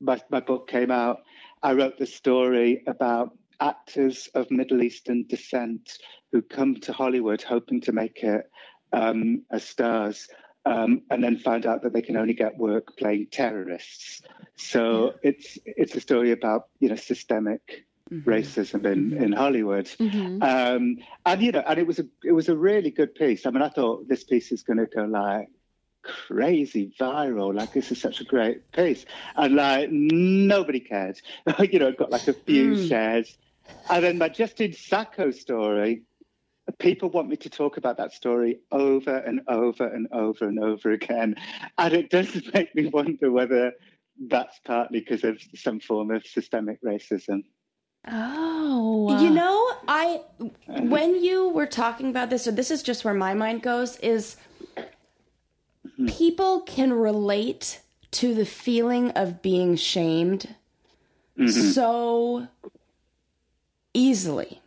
my, 0.00 0.20
my 0.30 0.40
book 0.40 0.68
came 0.68 0.90
out, 0.90 1.22
I 1.62 1.72
wrote 1.72 1.98
the 1.98 2.06
story 2.06 2.82
about 2.86 3.36
actors 3.60 4.28
of 4.34 4.50
Middle 4.50 4.82
Eastern 4.82 5.26
descent 5.26 5.98
who 6.32 6.42
come 6.42 6.76
to 6.76 6.92
Hollywood 6.92 7.42
hoping 7.42 7.80
to 7.82 7.92
make 7.92 8.22
it 8.22 8.50
um, 8.92 9.42
as 9.50 9.64
stars, 9.64 10.28
um, 10.64 11.02
and 11.10 11.22
then 11.22 11.38
find 11.38 11.66
out 11.66 11.82
that 11.82 11.92
they 11.92 12.02
can 12.02 12.16
only 12.16 12.34
get 12.34 12.56
work 12.56 12.96
playing 12.96 13.26
terrorists. 13.30 14.22
So 14.56 15.14
it's 15.22 15.58
it's 15.64 15.94
a 15.94 16.00
story 16.00 16.32
about 16.32 16.68
you 16.80 16.88
know 16.88 16.96
systemic 16.96 17.84
racism 18.12 18.84
in, 18.86 19.12
in 19.22 19.32
Hollywood, 19.32 19.86
Mhm. 19.98 20.42
um, 20.42 20.98
and 21.26 21.42
you 21.42 21.52
know, 21.52 21.62
and 21.66 21.78
it 21.78 21.86
was 21.86 21.98
a 21.98 22.06
it 22.22 22.32
was 22.32 22.48
a 22.48 22.56
really 22.56 22.90
good 22.90 23.14
piece. 23.14 23.46
I 23.46 23.50
mean, 23.50 23.62
I 23.62 23.68
thought 23.68 24.08
this 24.08 24.24
piece 24.24 24.52
is 24.52 24.62
going 24.62 24.78
to 24.78 24.86
go 24.86 25.04
like 25.04 25.48
crazy 26.02 26.94
viral. 27.00 27.54
Like 27.54 27.72
this 27.72 27.90
is 27.90 28.00
such 28.00 28.20
a 28.20 28.24
great 28.24 28.70
piece, 28.72 29.04
and 29.36 29.54
like 29.56 29.90
nobody 29.90 30.80
cared. 30.80 31.20
you 31.60 31.78
know, 31.78 31.88
it 31.88 31.96
got 31.98 32.10
like 32.10 32.28
a 32.28 32.34
few 32.34 32.74
shares, 32.76 33.36
and 33.88 34.04
then 34.04 34.18
my 34.18 34.28
Justine 34.28 34.72
Sacco 34.72 35.30
story. 35.30 36.02
People 36.78 37.10
want 37.10 37.28
me 37.28 37.36
to 37.36 37.50
talk 37.50 37.76
about 37.76 37.98
that 37.98 38.14
story 38.14 38.58
over 38.72 39.18
and 39.18 39.42
over 39.48 39.86
and 39.86 40.08
over 40.12 40.48
and 40.48 40.58
over 40.58 40.92
again, 40.92 41.36
and 41.76 41.92
it 41.92 42.08
does 42.08 42.40
make 42.54 42.74
me 42.74 42.86
wonder 42.86 43.30
whether 43.30 43.72
that's 44.28 44.58
partly 44.64 45.00
because 45.00 45.24
of 45.24 45.38
some 45.54 45.78
form 45.78 46.10
of 46.10 46.24
systemic 46.26 46.80
racism. 46.82 47.42
Oh, 48.08 49.20
You 49.20 49.30
know, 49.30 49.72
I 49.88 50.22
when 50.66 51.22
you 51.22 51.48
were 51.48 51.66
talking 51.66 52.10
about 52.10 52.30
this, 52.30 52.46
or 52.46 52.52
this 52.52 52.70
is 52.70 52.82
just 52.82 53.04
where 53.04 53.14
my 53.14 53.34
mind 53.34 53.62
goes, 53.62 53.96
is 53.98 54.36
mm-hmm. 54.76 56.06
people 56.06 56.60
can 56.60 56.92
relate 56.92 57.80
to 58.12 58.34
the 58.34 58.46
feeling 58.46 59.10
of 59.12 59.42
being 59.42 59.76
shamed 59.76 60.54
mm-hmm. 61.38 61.48
so 61.48 62.48
easily. 63.92 64.60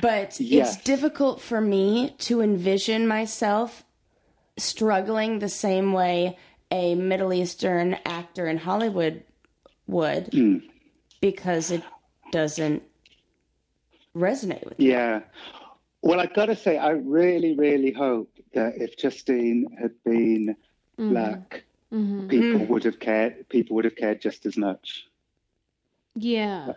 But 0.00 0.38
Yes. 0.40 0.76
it's 0.76 0.84
difficult 0.84 1.40
for 1.40 1.60
me 1.60 2.14
to 2.18 2.42
envision 2.42 3.06
myself 3.06 3.84
struggling 4.58 5.38
the 5.38 5.48
same 5.48 5.92
way 5.92 6.38
a 6.70 6.94
Middle 6.94 7.32
Eastern 7.32 7.96
actor 8.04 8.46
in 8.46 8.58
Hollywood 8.58 9.22
would 9.86 10.30
mm. 10.32 10.62
because 11.20 11.70
it 11.70 11.82
doesn't 12.32 12.82
resonate 14.16 14.64
with 14.64 14.78
me. 14.78 14.90
Yeah. 14.90 15.20
Well, 16.02 16.20
I've 16.20 16.34
got 16.34 16.46
to 16.46 16.56
say, 16.56 16.78
I 16.78 16.90
really, 16.90 17.56
really 17.56 17.92
hope 17.92 18.30
that 18.54 18.74
if 18.76 18.96
Justine 18.96 19.66
had 19.80 19.92
been 20.04 20.56
mm-hmm. 20.98 21.10
black, 21.10 21.64
mm-hmm. 21.92 22.28
people 22.28 22.60
mm-hmm. 22.60 22.72
would 22.72 22.84
have 22.84 22.98
cared. 23.00 23.48
People 23.48 23.76
would 23.76 23.84
have 23.84 23.96
cared 23.96 24.20
just 24.20 24.46
as 24.46 24.56
much. 24.56 25.06
yeah. 26.14 26.66
Uh, 26.70 26.74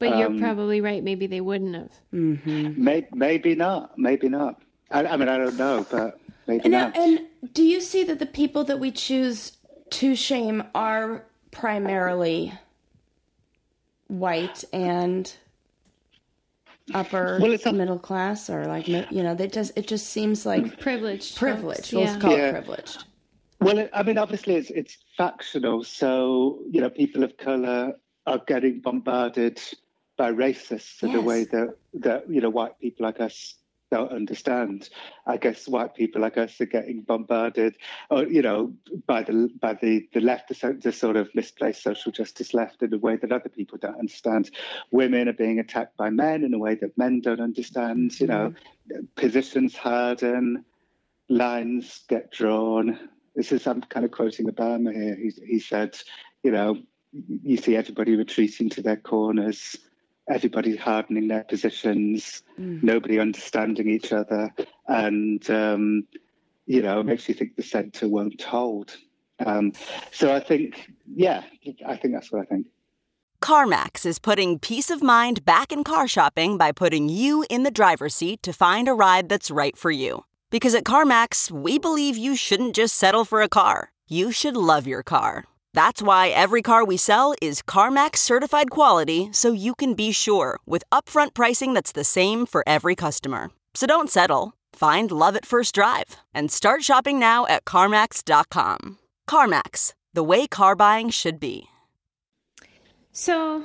but 0.00 0.16
you're 0.16 0.28
Um, 0.28 0.38
probably 0.38 0.80
right. 0.80 1.02
Maybe 1.02 1.26
they 1.26 1.40
wouldn't 1.40 1.74
have. 1.74 1.90
Maybe, 2.12 3.08
maybe 3.12 3.54
not. 3.56 3.98
Maybe 3.98 4.28
not. 4.28 4.62
I, 4.92 5.04
I 5.04 5.16
mean, 5.16 5.28
I 5.28 5.38
don't 5.38 5.56
know, 5.56 5.84
but 5.90 6.20
maybe 6.46 6.62
And, 6.64 6.70
now, 6.72 6.86
not. 6.86 6.96
and 6.96 7.20
do 7.52 7.64
you 7.64 7.80
see 7.80 8.04
that 8.04 8.20
the 8.20 8.26
people 8.26 8.62
that 8.64 8.78
we 8.78 8.92
choose 8.92 9.58
to 9.90 10.14
shame 10.14 10.62
are 10.74 11.24
primarily 11.50 12.52
white 14.08 14.64
and 14.72 15.32
upper 16.94 17.38
Well, 17.40 17.52
it's 17.52 17.66
a- 17.66 17.72
middle 17.72 17.98
class, 17.98 18.48
or 18.50 18.64
like 18.66 18.88
you 18.88 19.04
know, 19.22 19.34
they 19.34 19.46
just 19.46 19.72
it 19.76 19.86
just 19.86 20.08
seems 20.08 20.44
like 20.46 20.78
Privileged. 20.80 21.36
privileged. 21.36 21.80
folks, 21.80 21.92
Let's 21.92 22.12
yeah. 22.14 22.20
call 22.20 22.30
Yeah. 22.32 22.46
it 22.48 22.52
privileged. 22.52 23.04
Well, 23.60 23.78
it, 23.78 23.90
I 23.92 24.02
mean, 24.02 24.18
obviously, 24.18 24.54
it's 24.56 24.70
it's 24.70 24.96
factional. 25.16 25.84
So 25.84 26.60
you 26.70 26.80
know, 26.80 26.90
people 26.90 27.22
of 27.24 27.36
color 27.36 27.94
are 28.26 28.42
getting 28.46 28.80
bombarded 28.80 29.60
by 30.16 30.32
racists 30.32 31.02
in 31.02 31.10
a 31.10 31.14
Yes. 31.14 31.24
way 31.24 31.44
that 31.44 31.76
that 31.94 32.30
you 32.30 32.40
know 32.40 32.50
white 32.50 32.78
people 32.80 33.04
like 33.06 33.20
us 33.20 33.54
don't 33.90 34.12
understand. 34.12 34.90
I 35.26 35.36
guess 35.36 35.68
white 35.68 35.94
people 35.94 36.22
like 36.22 36.36
us 36.36 36.60
are 36.60 36.66
getting 36.66 37.02
bombarded, 37.02 37.76
or 38.10 38.24
you 38.24 38.42
know, 38.42 38.72
by 39.06 39.22
the 39.22 39.50
by 39.60 39.74
the 39.74 40.08
the 40.12 40.20
left, 40.20 40.48
the, 40.48 40.78
the 40.80 40.92
sort 40.92 41.16
of 41.16 41.34
misplaced 41.34 41.82
social 41.82 42.12
justice 42.12 42.54
left 42.54 42.82
in 42.82 42.92
a 42.92 42.98
way 42.98 43.16
that 43.16 43.32
other 43.32 43.48
people 43.48 43.78
don't 43.78 43.98
understand. 43.98 44.50
Women 44.90 45.28
are 45.28 45.32
being 45.34 45.58
attacked 45.58 45.96
by 45.96 46.10
men 46.10 46.44
in 46.44 46.54
a 46.54 46.58
way 46.58 46.74
that 46.76 46.98
men 46.98 47.20
don't 47.20 47.40
understand. 47.40 48.18
You 48.20 48.26
know, 48.26 48.54
mm-hmm. 48.92 49.04
positions 49.16 49.76
harden, 49.76 50.64
lines 51.28 52.04
get 52.08 52.30
drawn. 52.30 52.98
This 53.34 53.52
is 53.52 53.66
I'm 53.66 53.82
kind 53.82 54.04
of 54.04 54.12
quoting 54.12 54.46
Obama 54.46 54.92
here. 54.92 55.16
He, 55.16 55.32
he 55.46 55.60
said, 55.60 55.96
you 56.42 56.50
know, 56.50 56.76
you 57.12 57.56
see 57.56 57.76
everybody 57.76 58.16
retreating 58.16 58.68
to 58.70 58.82
their 58.82 58.96
corners, 58.96 59.76
everybody 60.28 60.76
hardening 60.76 61.28
their 61.28 61.44
positions, 61.44 62.42
nobody 62.56 63.18
understanding 63.18 63.88
each 63.88 64.12
other, 64.12 64.52
and 64.86 65.48
um, 65.50 66.06
you 66.68 66.82
know, 66.82 67.00
it 67.00 67.06
makes 67.06 67.28
you 67.28 67.34
think 67.34 67.56
the 67.56 67.62
centre 67.62 68.08
won't 68.08 68.42
hold. 68.42 68.96
Um, 69.44 69.72
so 70.12 70.34
I 70.34 70.40
think, 70.40 70.90
yeah, 71.06 71.42
I 71.86 71.96
think 71.96 72.14
that's 72.14 72.30
what 72.30 72.42
I 72.42 72.44
think. 72.44 72.66
CarMax 73.40 74.04
is 74.04 74.18
putting 74.18 74.58
peace 74.58 74.90
of 74.90 75.02
mind 75.02 75.44
back 75.44 75.72
in 75.72 75.84
car 75.84 76.06
shopping 76.08 76.58
by 76.58 76.72
putting 76.72 77.08
you 77.08 77.44
in 77.48 77.62
the 77.62 77.70
driver's 77.70 78.14
seat 78.14 78.42
to 78.42 78.52
find 78.52 78.88
a 78.88 78.94
ride 78.94 79.28
that's 79.28 79.50
right 79.50 79.76
for 79.76 79.90
you. 79.90 80.24
Because 80.50 80.74
at 80.74 80.84
CarMax, 80.84 81.50
we 81.50 81.78
believe 81.78 82.16
you 82.16 82.36
shouldn't 82.36 82.74
just 82.74 82.96
settle 82.96 83.24
for 83.24 83.40
a 83.40 83.48
car, 83.48 83.92
you 84.08 84.32
should 84.32 84.56
love 84.56 84.86
your 84.86 85.02
car. 85.02 85.44
That's 85.74 86.02
why 86.02 86.28
every 86.28 86.62
car 86.62 86.84
we 86.84 86.96
sell 86.96 87.34
is 87.40 87.62
CarMax 87.62 88.16
certified 88.16 88.70
quality 88.70 89.28
so 89.32 89.52
you 89.52 89.74
can 89.74 89.94
be 89.94 90.12
sure 90.12 90.58
with 90.66 90.82
upfront 90.90 91.34
pricing 91.34 91.74
that's 91.74 91.92
the 91.92 92.04
same 92.04 92.46
for 92.46 92.64
every 92.66 92.94
customer. 92.94 93.50
So 93.74 93.86
don't 93.86 94.10
settle. 94.10 94.54
Find 94.72 95.10
love 95.10 95.36
at 95.36 95.46
first 95.46 95.74
drive 95.74 96.16
and 96.34 96.50
start 96.50 96.82
shopping 96.82 97.18
now 97.18 97.46
at 97.46 97.64
CarMax.com. 97.64 98.98
CarMax, 99.28 99.92
the 100.14 100.24
way 100.24 100.46
car 100.46 100.74
buying 100.74 101.10
should 101.10 101.38
be. 101.38 101.68
So, 103.12 103.64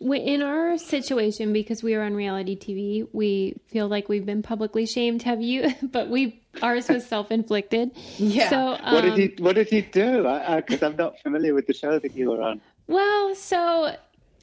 in 0.00 0.42
our 0.42 0.78
situation, 0.78 1.52
because 1.52 1.82
we 1.82 1.94
are 1.94 2.02
on 2.02 2.14
reality 2.14 2.56
TV, 2.56 3.06
we 3.12 3.56
feel 3.66 3.88
like 3.88 4.08
we've 4.08 4.24
been 4.24 4.42
publicly 4.42 4.86
shamed. 4.86 5.22
Have 5.24 5.42
you? 5.42 5.68
But 5.82 6.08
we 6.08 6.40
ours 6.62 6.88
was 6.88 7.06
self 7.06 7.30
inflicted. 7.30 7.90
Yeah. 8.16 8.50
So, 8.50 8.70
What 8.92 9.02
did 9.02 9.14
he 9.14 9.22
you 9.22 9.32
What 9.38 9.54
did 9.56 9.70
you 9.72 9.82
do? 9.82 10.22
Because 10.56 10.82
I'm 10.82 10.96
not 10.96 11.20
familiar 11.20 11.54
with 11.54 11.66
the 11.66 11.74
show 11.74 11.98
that 11.98 12.14
you 12.14 12.30
were 12.30 12.42
on. 12.42 12.60
Well, 12.86 13.34
so 13.34 13.94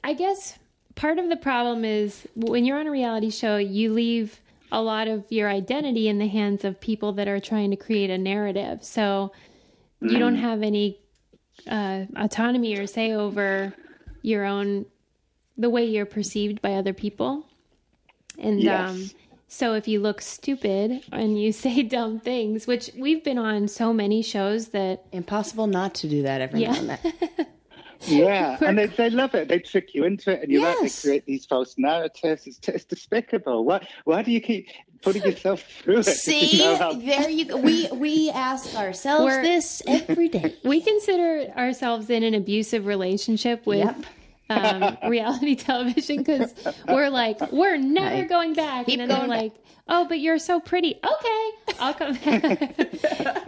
I 0.04 0.12
guess 0.14 0.58
part 0.94 1.18
of 1.18 1.28
the 1.28 1.36
problem 1.36 1.84
is 1.84 2.26
when 2.34 2.64
you're 2.64 2.78
on 2.78 2.86
a 2.86 2.90
reality 2.90 3.30
show, 3.30 3.56
you 3.56 3.92
leave 3.92 4.40
a 4.72 4.82
lot 4.82 5.08
of 5.08 5.24
your 5.30 5.48
identity 5.48 6.08
in 6.08 6.18
the 6.18 6.26
hands 6.26 6.64
of 6.64 6.80
people 6.80 7.12
that 7.14 7.28
are 7.28 7.40
trying 7.40 7.70
to 7.70 7.76
create 7.76 8.10
a 8.10 8.18
narrative. 8.18 8.82
So 8.82 9.32
you 10.00 10.18
don't 10.18 10.36
have 10.36 10.62
any 10.62 10.98
uh, 11.68 12.04
autonomy 12.16 12.76
or 12.78 12.86
say 12.86 13.12
over 13.12 13.72
your 14.22 14.44
own 14.44 14.86
the 15.56 15.70
way 15.70 15.84
you're 15.84 16.06
perceived 16.06 16.60
by 16.60 16.74
other 16.74 16.92
people. 16.92 17.46
And 18.38 18.62
Yes. 18.62 18.90
um, 18.90 19.10
so 19.48 19.74
if 19.74 19.86
you 19.88 20.00
look 20.00 20.20
stupid 20.20 21.02
and 21.12 21.40
you 21.40 21.52
say 21.64 21.82
dumb 21.82 22.20
things, 22.20 22.66
which 22.66 22.90
we've 22.98 23.22
been 23.24 23.38
on 23.38 23.68
so 23.68 23.92
many 23.92 24.22
shows 24.22 24.68
that 24.68 25.04
Impossible 25.12 25.66
not 25.66 25.94
to 25.96 26.08
do 26.08 26.22
that 26.22 26.40
every 26.40 26.60
Yeah. 26.62 26.72
now 26.72 26.78
and 26.78 26.88
then. 26.90 27.46
Yeah, 28.02 28.58
and 28.60 28.78
they, 28.78 28.86
they 28.86 29.08
love 29.08 29.34
it. 29.34 29.48
They 29.48 29.58
trick 29.58 29.94
you 29.94 30.04
into 30.04 30.30
it, 30.30 30.42
and 30.42 30.52
you're 30.52 30.62
right. 30.62 30.76
They 30.82 30.90
create 30.90 31.24
these 31.24 31.46
false 31.46 31.76
narratives. 31.78 32.46
It's, 32.46 32.60
it's 32.68 32.84
despicable. 32.84 33.64
Why, 33.64 33.88
why 34.04 34.22
do 34.22 34.30
you 34.32 34.40
keep 34.40 34.68
putting 35.00 35.22
yourself 35.30 35.62
through 35.62 36.00
it. 36.00 36.04
See, 36.04 36.58
you 36.58 36.64
know, 36.64 36.76
how- 36.76 36.92
there 36.92 37.28
you 37.30 37.46
go. 37.46 37.56
We 37.56 37.88
we 37.92 38.30
ask 38.30 38.74
ourselves 38.76 39.24
We're- 39.24 39.42
this 39.42 39.82
every 39.86 40.28
day. 40.28 40.54
We 40.62 40.82
consider 40.82 41.50
ourselves 41.56 42.10
in 42.10 42.22
an 42.22 42.34
abusive 42.34 42.84
relationship 42.84 43.64
with 43.64 43.78
Yep. 43.78 43.96
Um, 44.50 44.96
reality 45.08 45.54
television 45.56 46.18
because 46.18 46.54
we're 46.88 47.10
like, 47.10 47.40
we're 47.52 47.76
never 47.76 48.16
Right. 48.20 48.28
going 48.28 48.54
back. 48.54 48.86
Keep 48.86 49.00
and 49.00 49.10
then 49.10 49.16
going 49.18 49.28
they're 49.30 49.38
like, 49.38 49.54
oh, 49.88 50.06
but 50.08 50.18
you're 50.20 50.38
so 50.38 50.60
pretty. 50.60 50.94
Okay, 51.02 51.50
I'll 51.80 51.94
come 51.94 52.14
back. 52.24 52.74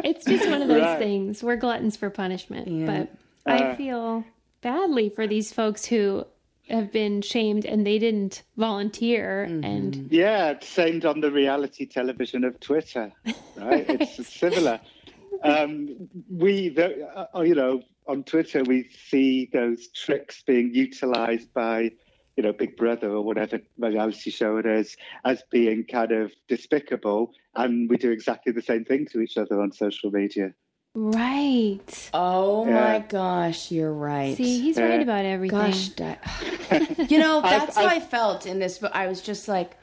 it's 0.04 0.24
just 0.24 0.48
one 0.48 0.62
of 0.62 0.68
those 0.68 0.82
Right. 0.82 0.98
things. 0.98 1.42
We're 1.42 1.56
gluttons 1.56 1.96
for 1.96 2.10
punishment. 2.10 2.68
Yeah. 2.68 2.86
But 2.86 3.52
I 3.52 3.74
feel 3.76 4.24
badly 4.60 5.08
for 5.08 5.26
these 5.26 5.52
folks 5.52 5.84
who 5.84 6.24
have 6.68 6.92
been 6.92 7.22
shamed 7.22 7.64
and 7.64 7.86
they 7.86 7.98
didn't 7.98 8.42
volunteer. 8.58 9.44
And 9.44 10.08
Yeah, 10.10 10.58
shamed 10.60 11.06
on 11.06 11.20
the 11.20 11.30
reality 11.30 11.86
television 11.86 12.44
of 12.44 12.60
Twitter, 12.60 13.10
right? 13.56 13.86
It's 13.88 14.28
similar. 14.38 14.78
Um, 15.42 16.08
we, 16.30 16.68
the, 16.68 17.06
uh, 17.34 17.40
you 17.42 17.54
know, 17.54 17.82
on 18.08 18.24
Twitter, 18.24 18.62
we 18.64 18.88
see 19.08 19.50
those 19.52 19.88
tricks 19.88 20.42
being 20.46 20.74
utilized 20.74 21.52
by, 21.52 21.90
you 22.36 22.42
know, 22.42 22.52
Big 22.52 22.76
Brother 22.76 23.10
or 23.10 23.22
whatever 23.22 23.60
reality 23.78 24.30
show 24.30 24.56
it 24.56 24.66
is 24.66 24.96
as 25.24 25.42
being 25.50 25.84
kind 25.84 26.12
of 26.12 26.32
despicable. 26.48 27.32
And 27.54 27.88
we 27.90 27.96
do 27.98 28.10
exactly 28.10 28.52
the 28.52 28.62
same 28.62 28.84
thing 28.84 29.06
to 29.12 29.20
each 29.20 29.36
other 29.36 29.60
on 29.60 29.72
social 29.72 30.10
media. 30.10 30.54
right. 30.94 32.10
Oh 32.14 32.66
Yeah. 32.66 32.74
my 32.92 32.98
gosh, 33.00 33.70
you're 33.70 33.92
right. 33.92 34.36
See, 34.36 34.60
he's 34.62 34.78
right 34.78 35.02
about 35.02 35.24
everything. 35.26 35.58
Gosh, 35.58 35.88
that, 35.90 36.24
you 37.10 37.18
know 37.18 37.40
that's 37.42 37.76
how 37.76 37.86
I- 37.86 37.96
I 37.96 38.00
felt 38.00 38.46
in 38.46 38.58
this. 38.58 38.78
But 38.78 38.94
I 38.94 39.06
was 39.06 39.20
just 39.20 39.48
like, 39.48 39.76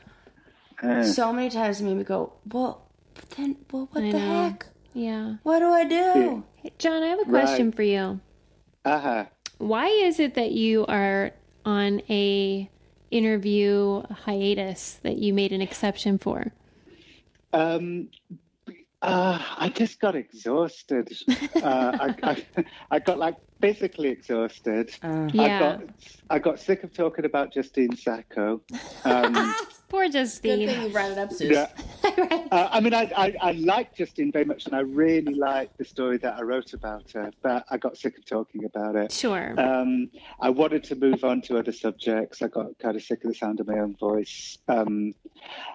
Uh, 0.81 1.03
so 1.03 1.31
many 1.31 1.49
times 1.49 1.81
made 1.81 1.95
me 1.95 2.03
go, 2.03 2.33
well, 2.51 2.89
but 3.13 3.29
then, 3.31 3.55
well, 3.71 3.87
what 3.91 4.03
I 4.03 4.11
the 4.11 4.19
know. 4.19 4.43
heck? 4.43 4.65
Yeah. 4.95 5.35
What 5.43 5.59
do 5.59 5.69
I 5.69 5.83
do? 5.83 6.43
Hey, 6.55 6.71
Jon, 6.79 7.03
I 7.03 7.07
have 7.07 7.19
a 7.19 7.25
question 7.25 7.67
Right. 7.67 7.75
for 7.75 7.83
you. 7.83 8.19
uh-huh. 8.85 9.25
Why 9.57 9.87
is 9.87 10.19
it 10.19 10.35
that 10.35 10.51
you 10.51 10.85
are 10.87 11.31
on 11.65 12.01
a 12.09 12.69
interview 13.11 14.03
hiatus 14.09 14.99
that 15.03 15.17
you 15.17 15.33
made 15.33 15.51
an 15.51 15.61
exception 15.61 16.17
for? 16.17 16.51
Um, 17.53 18.09
uh, 19.01 19.39
I 19.57 19.69
just 19.69 19.99
got 19.99 20.15
exhausted. 20.15 21.11
Uh, 21.63 22.09
I, 22.23 22.31
I, 22.31 22.65
I 22.91 22.99
got 22.99 23.17
like 23.17 23.35
physically 23.61 24.09
exhausted. 24.09 24.91
I 25.01 25.29
Yeah. 25.33 25.59
got 25.59 25.83
I 26.29 26.37
got 26.37 26.59
sick 26.59 26.83
of 26.83 26.93
talking 26.93 27.25
about 27.25 27.53
Justine 27.53 27.95
Sacco. 27.95 28.61
Um, 29.05 29.55
Poor 29.87 30.05
Good 30.05 30.13
Justine. 30.13 30.67
thing 30.67 30.81
you 30.83 30.89
brought 30.89 31.11
it 31.11 31.17
up, 31.17 31.31
Susan. 31.31 31.53
yeah. 31.53 31.67
Uh, 32.51 32.69
I 32.71 32.79
mean, 32.79 32.93
I, 32.93 33.11
I, 33.17 33.35
I 33.41 33.51
like 33.53 33.95
Justine 33.95 34.31
very 34.31 34.45
much, 34.45 34.65
and 34.65 34.75
I 34.75 34.79
really 34.79 35.33
like 35.33 35.75
the 35.77 35.83
story 35.83 36.17
that 36.19 36.37
I 36.37 36.43
wrote 36.43 36.73
about 36.73 37.11
her. 37.11 37.31
But 37.41 37.65
I 37.69 37.77
got 37.77 37.97
sick 37.97 38.17
of 38.17 38.25
talking 38.25 38.63
about 38.63 38.95
it. 38.95 39.11
Sure. 39.11 39.59
Um, 39.59 40.09
I 40.39 40.49
wanted 40.49 40.83
to 40.85 40.95
move 40.95 41.23
on 41.23 41.41
to 41.43 41.57
other 41.57 41.71
subjects. 41.73 42.41
I 42.41 42.47
got 42.47 42.77
kind 42.79 42.95
of 42.95 43.03
sick 43.03 43.23
of 43.25 43.31
the 43.31 43.35
sound 43.35 43.59
of 43.59 43.67
my 43.67 43.79
own 43.79 43.95
voice. 43.95 44.57
Um, 44.67 45.13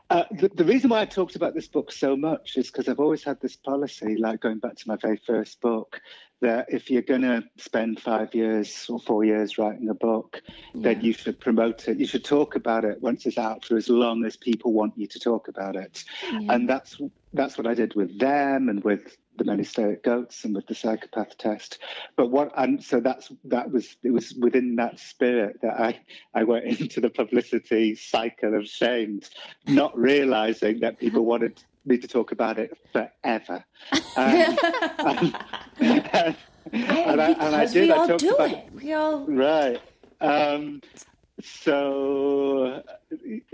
uh, 0.09 0.25
the, 0.31 0.49
the 0.49 0.65
reason 0.65 0.91
why 0.91 1.01
I 1.01 1.05
talked 1.05 1.37
about 1.37 1.55
this 1.55 1.69
book 1.69 1.93
so 1.93 2.17
much 2.17 2.57
is 2.57 2.71
because 2.71 2.89
I've 2.89 3.01
always 3.01 3.25
had 3.25 3.41
this 3.41 3.57
policy, 3.57 4.17
like 4.17 4.41
going 4.41 4.59
back 4.59 4.77
to 4.77 4.89
my 4.89 4.97
very 4.97 5.21
first 5.27 5.61
book, 5.61 6.01
that 6.41 6.67
if 6.71 6.91
you're 6.91 7.03
going 7.03 7.23
to 7.23 7.45
spend 7.59 8.01
five 8.01 8.35
years 8.35 8.87
or 8.89 8.99
four 8.99 9.25
years 9.25 9.59
writing 9.59 9.89
a 9.91 9.95
book, 9.95 10.41
then 10.75 11.03
you 11.03 11.13
should 11.13 11.39
promote 11.39 11.87
it. 11.87 11.99
You 11.99 12.07
should 12.07 12.25
talk 12.25 12.55
about 12.55 12.85
it 12.87 13.03
once 13.03 13.27
it's 13.27 13.37
out 13.37 13.67
for 13.67 13.77
as 13.77 13.89
long 13.91 13.99
as 14.24 14.36
people 14.36 14.72
want 14.72 14.96
you 14.96 15.07
to 15.07 15.20
talk 15.20 15.48
about 15.48 15.76
it. 15.76 16.05
And 16.48 16.68
that's 16.68 16.98
that's 17.32 17.57
what 17.57 17.66
I 17.66 17.74
did 17.74 17.94
with 17.94 18.18
them 18.18 18.68
and 18.68 18.82
with 18.82 19.16
the 19.36 19.44
Men 19.44 19.59
Who 19.59 19.64
Stare 19.64 19.92
at 19.92 20.03
Goats 20.03 20.44
and 20.44 20.55
with 20.55 20.66
the 20.66 20.74
psychopath 20.74 21.38
test. 21.38 21.78
But 22.16 22.30
what 22.30 22.53
and 22.57 22.82
so 22.82 23.01
that's 23.01 23.32
that 23.44 23.70
was 23.70 23.96
it 24.03 24.11
was 24.11 24.34
within 24.34 24.76
that 24.76 24.98
spirit 24.98 25.61
that 25.62 25.80
I 25.80 26.01
I 26.34 26.44
went 26.44 26.64
into 26.80 27.01
the 27.01 27.11
publicity 27.11 27.94
cycle 27.94 28.55
of 28.55 28.66
shame, 28.66 29.20
not 29.66 29.96
realizing 29.96 30.80
that 30.80 30.98
people 30.98 31.24
wanted 31.24 31.62
me 31.86 31.98
to 31.98 32.09
talk 32.09 32.32
about 32.32 32.59
it 32.59 32.76
forever. 32.92 33.64
Um, 34.16 34.59
and, 34.96 35.34
and, 35.80 36.36
and 36.72 37.20
I, 37.20 37.30
and 37.32 37.57
I 37.57 37.66
did. 37.66 37.88
we 37.88 37.92
I 37.92 37.96
all 37.96 38.09
talked 38.09 38.20
do 38.20 38.34
about 38.34 38.51
it. 38.51 38.72
We 38.74 38.92
all. 38.92 39.26
Right. 39.26 39.80
Um, 40.20 40.82
so, 41.42 42.82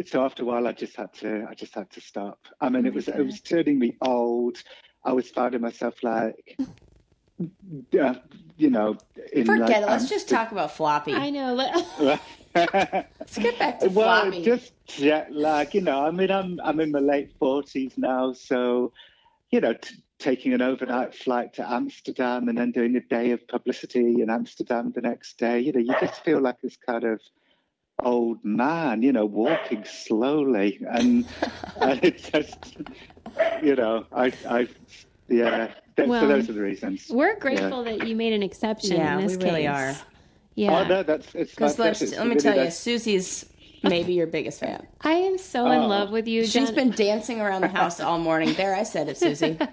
so 0.04 0.24
after 0.24 0.42
a 0.42 0.46
while, 0.46 0.66
I 0.66 0.72
just 0.72 0.96
had 0.96 1.12
to, 1.14 1.46
I 1.48 1.54
just 1.54 1.74
had 1.74 1.90
to 1.90 2.00
stop. 2.00 2.38
I 2.60 2.68
mean, 2.68 2.86
it 2.86 2.94
was, 2.94 3.08
it 3.08 3.24
was 3.24 3.40
turning 3.40 3.78
me 3.78 3.96
old. 4.00 4.62
I 5.04 5.12
was 5.12 5.30
finding 5.30 5.60
myself 5.60 6.02
like, 6.02 6.58
uh, 8.00 8.14
you 8.56 8.70
know, 8.70 8.96
in 9.32 9.46
Forget 9.46 9.68
like, 9.68 9.82
it. 9.82 9.86
Let's 9.86 10.04
um, 10.04 10.08
just 10.08 10.28
talk 10.28 10.52
about 10.52 10.72
floppy. 10.72 11.14
I 11.14 11.30
know. 11.30 11.54
let- 11.54 12.20
Let's 12.54 13.36
get 13.36 13.58
back 13.58 13.80
to 13.80 13.88
well, 13.88 14.22
floppy. 14.22 14.42
just 14.42 14.72
jet 14.86 15.30
lag, 15.30 15.74
you 15.74 15.82
know. 15.82 16.06
I 16.06 16.10
mean, 16.10 16.30
I'm 16.30 16.58
I'm 16.64 16.80
in 16.80 16.90
my 16.90 17.00
late 17.00 17.32
forties 17.38 17.92
now, 17.98 18.32
so 18.32 18.92
you 19.50 19.60
know, 19.60 19.74
t- 19.74 19.96
taking 20.18 20.54
an 20.54 20.62
overnight 20.62 21.14
flight 21.14 21.52
to 21.54 21.70
Amsterdam 21.70 22.48
and 22.48 22.56
then 22.56 22.72
doing 22.72 22.96
a 22.96 23.00
day 23.00 23.32
of 23.32 23.46
publicity 23.46 24.22
in 24.22 24.30
Amsterdam 24.30 24.90
the 24.94 25.02
next 25.02 25.38
day. 25.38 25.60
You 25.60 25.72
know, 25.72 25.80
you 25.80 25.94
just 26.00 26.24
feel 26.24 26.40
like 26.40 26.60
this 26.62 26.78
kind 26.78 27.04
of 27.04 27.20
old 28.02 28.44
man, 28.44 29.02
you 29.02 29.12
know, 29.12 29.24
walking 29.24 29.84
slowly, 29.84 30.78
and, 30.90 31.26
and 31.80 32.00
it's 32.02 32.30
just, 32.30 32.76
you 33.62 33.74
know, 33.76 34.06
I, 34.12 34.32
I, 34.48 34.68
yeah. 35.28 35.68
Th- 35.96 36.08
Well, 36.08 36.20
so 36.22 36.28
those 36.28 36.50
are 36.50 36.52
the 36.52 36.60
reasons. 36.60 37.06
We're 37.08 37.38
grateful 37.38 37.82
that 37.84 38.06
you 38.06 38.14
made 38.14 38.34
an 38.34 38.42
exception 38.42 38.96
Yeah, 38.98 39.18
in 39.18 39.26
this 39.26 39.38
we 39.38 39.44
really 39.44 39.62
case. 39.62 39.70
are. 39.70 39.92
Oh, 39.96 40.04
yeah. 40.56 40.78
Oh 40.80 40.88
no, 40.88 41.02
that's 41.02 41.34
it's. 41.34 41.50
Because 41.52 41.78
let's, 41.78 42.02
it's 42.02 42.16
let 42.16 42.26
me 42.26 42.34
tell 42.36 42.52
you, 42.52 42.58
that's- 42.60 42.78
Susie's 42.78 43.46
maybe 43.88 44.14
your 44.14 44.26
biggest 44.26 44.60
fan. 44.60 44.86
I 45.00 45.12
am 45.12 45.38
so 45.38 45.70
in 45.70 45.82
Oh. 45.82 45.86
love 45.86 46.10
with 46.10 46.26
you, 46.28 46.46
She's 46.46 46.70
been 46.70 46.90
dancing 46.90 47.40
around 47.40 47.62
the 47.62 47.68
house 47.68 48.00
all 48.00 48.18
morning. 48.18 48.54
There, 48.54 48.74
I 48.74 48.82
said 48.82 49.08
it, 49.08 49.16
Susie. 49.18 49.58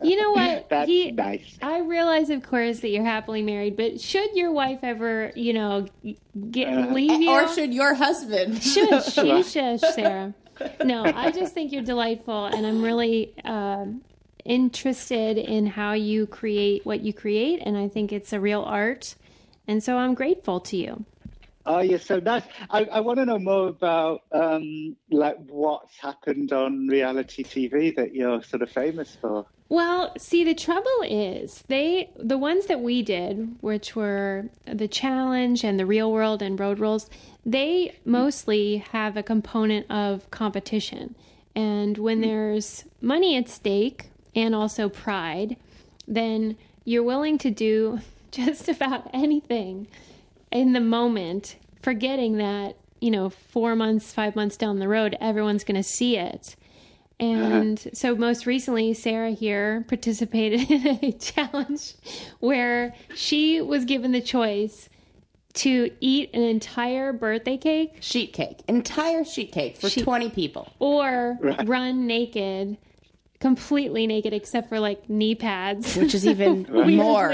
You 0.00 0.16
know 0.16 0.30
what? 0.32 0.68
That's 0.70 0.88
he, 0.88 1.10
nice. 1.10 1.58
I 1.60 1.80
realize, 1.80 2.30
of 2.30 2.42
course, 2.44 2.80
that 2.80 2.88
you're 2.88 3.04
happily 3.04 3.42
married, 3.42 3.76
but 3.76 4.00
should 4.00 4.34
your 4.36 4.52
wife 4.52 4.78
ever, 4.84 5.32
you 5.34 5.52
know, 5.52 5.86
get 6.50 6.68
Uh-huh. 6.68 6.94
leave 6.94 7.20
you, 7.20 7.30
Or 7.30 7.48
should 7.48 7.74
your 7.74 7.94
husband? 7.94 8.62
Should 8.62 9.02
she? 9.12 9.42
shush, 9.42 9.80
Sarah. 9.80 10.34
No, 10.84 11.04
I 11.14 11.30
just 11.32 11.52
think 11.52 11.72
you're 11.72 11.82
delightful, 11.82 12.46
and 12.46 12.64
I'm 12.64 12.82
really 12.82 13.34
um, 13.44 14.02
interested 14.44 15.36
in 15.36 15.66
how 15.66 15.92
you 15.92 16.26
create 16.26 16.86
what 16.86 17.00
you 17.00 17.12
create, 17.12 17.60
and 17.64 17.76
I 17.76 17.88
think 17.88 18.12
it's 18.12 18.32
a 18.32 18.40
real 18.40 18.62
art, 18.62 19.14
and 19.66 19.82
so 19.82 19.96
I'm 19.98 20.14
grateful 20.14 20.60
to 20.60 20.76
you. 20.76 21.04
Oh, 21.68 21.80
you're 21.80 21.98
so 21.98 22.18
nice. 22.18 22.44
I, 22.70 22.84
I 22.84 23.00
want 23.00 23.18
to 23.18 23.26
know 23.26 23.38
more 23.38 23.68
about 23.68 24.22
um, 24.32 24.96
like 25.10 25.36
what's 25.48 25.98
happened 25.98 26.50
on 26.50 26.88
reality 26.88 27.44
TV 27.44 27.94
that 27.94 28.14
you're 28.14 28.42
sort 28.42 28.62
of 28.62 28.70
famous 28.70 29.18
for. 29.20 29.44
Well, 29.68 30.14
see, 30.16 30.44
the 30.44 30.54
trouble 30.54 31.02
is 31.04 31.64
they 31.68 32.08
the 32.16 32.38
ones 32.38 32.66
that 32.66 32.80
we 32.80 33.02
did, 33.02 33.56
which 33.60 33.94
were 33.94 34.48
the 34.64 34.88
challenge 34.88 35.62
and 35.62 35.78
the 35.78 35.84
real 35.84 36.10
world 36.10 36.40
and 36.40 36.58
road 36.58 36.78
rules, 36.78 37.10
they 37.44 37.98
mostly 38.02 38.78
have 38.78 39.18
a 39.18 39.22
component 39.22 39.90
of 39.90 40.30
competition. 40.30 41.14
And 41.54 41.98
when 41.98 42.22
there's 42.22 42.86
money 43.02 43.36
at 43.36 43.46
stake 43.50 44.06
and 44.34 44.54
also 44.54 44.88
pride, 44.88 45.58
then 46.06 46.56
you're 46.86 47.02
willing 47.02 47.36
to 47.38 47.50
do 47.50 48.00
just 48.30 48.70
about 48.70 49.10
anything 49.12 49.86
in 50.50 50.72
the 50.72 50.80
moment, 50.80 51.56
forgetting 51.82 52.38
that, 52.38 52.76
you 53.00 53.10
know, 53.10 53.30
four 53.30 53.76
months, 53.76 54.12
five 54.12 54.34
months 54.36 54.56
down 54.56 54.78
the 54.78 54.88
road, 54.88 55.16
everyone's 55.20 55.64
going 55.64 55.76
to 55.76 55.82
see 55.82 56.16
it. 56.16 56.56
And 57.20 57.78
uh-huh. 57.78 57.90
so, 57.94 58.14
most 58.14 58.46
recently, 58.46 58.94
Sarah 58.94 59.30
here 59.30 59.84
participated 59.88 60.70
in 60.70 60.98
a 61.02 61.12
challenge 61.18 61.94
where 62.38 62.94
she 63.14 63.60
was 63.60 63.84
given 63.84 64.12
the 64.12 64.20
choice 64.20 64.88
to 65.54 65.90
eat 66.00 66.30
an 66.32 66.42
entire 66.42 67.12
birthday 67.12 67.56
cake 67.56 67.96
Sheet 68.00 68.32
cake. 68.32 68.60
Entire 68.68 69.24
sheet 69.24 69.50
cake 69.50 69.76
for 69.76 69.88
Sheet- 69.88 70.04
20 70.04 70.30
people. 70.30 70.72
or 70.78 71.36
run 71.64 72.06
naked, 72.06 72.76
completely 73.40 74.06
naked 74.06 74.32
except 74.32 74.68
for 74.68 74.78
like 74.78 75.08
knee 75.10 75.34
pads. 75.34 75.96
Which 75.96 76.14
is 76.14 76.24
even 76.24 76.66
more 76.96 77.32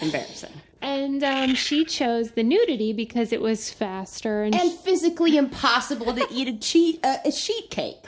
embarrassing. 0.00 0.52
And 0.82 1.22
um, 1.22 1.54
she 1.54 1.84
chose 1.84 2.32
the 2.32 2.42
nudity 2.42 2.92
because 2.92 3.32
it 3.32 3.40
was 3.40 3.70
faster 3.70 4.42
and, 4.42 4.54
And 4.54 4.72
physically 4.72 5.36
impossible 5.36 6.12
to 6.14 6.26
eat 6.30 6.48
a, 6.48 6.58
cheat, 6.58 6.98
uh, 7.04 7.18
a 7.24 7.30
sheet 7.32 7.70
cake. 7.70 8.04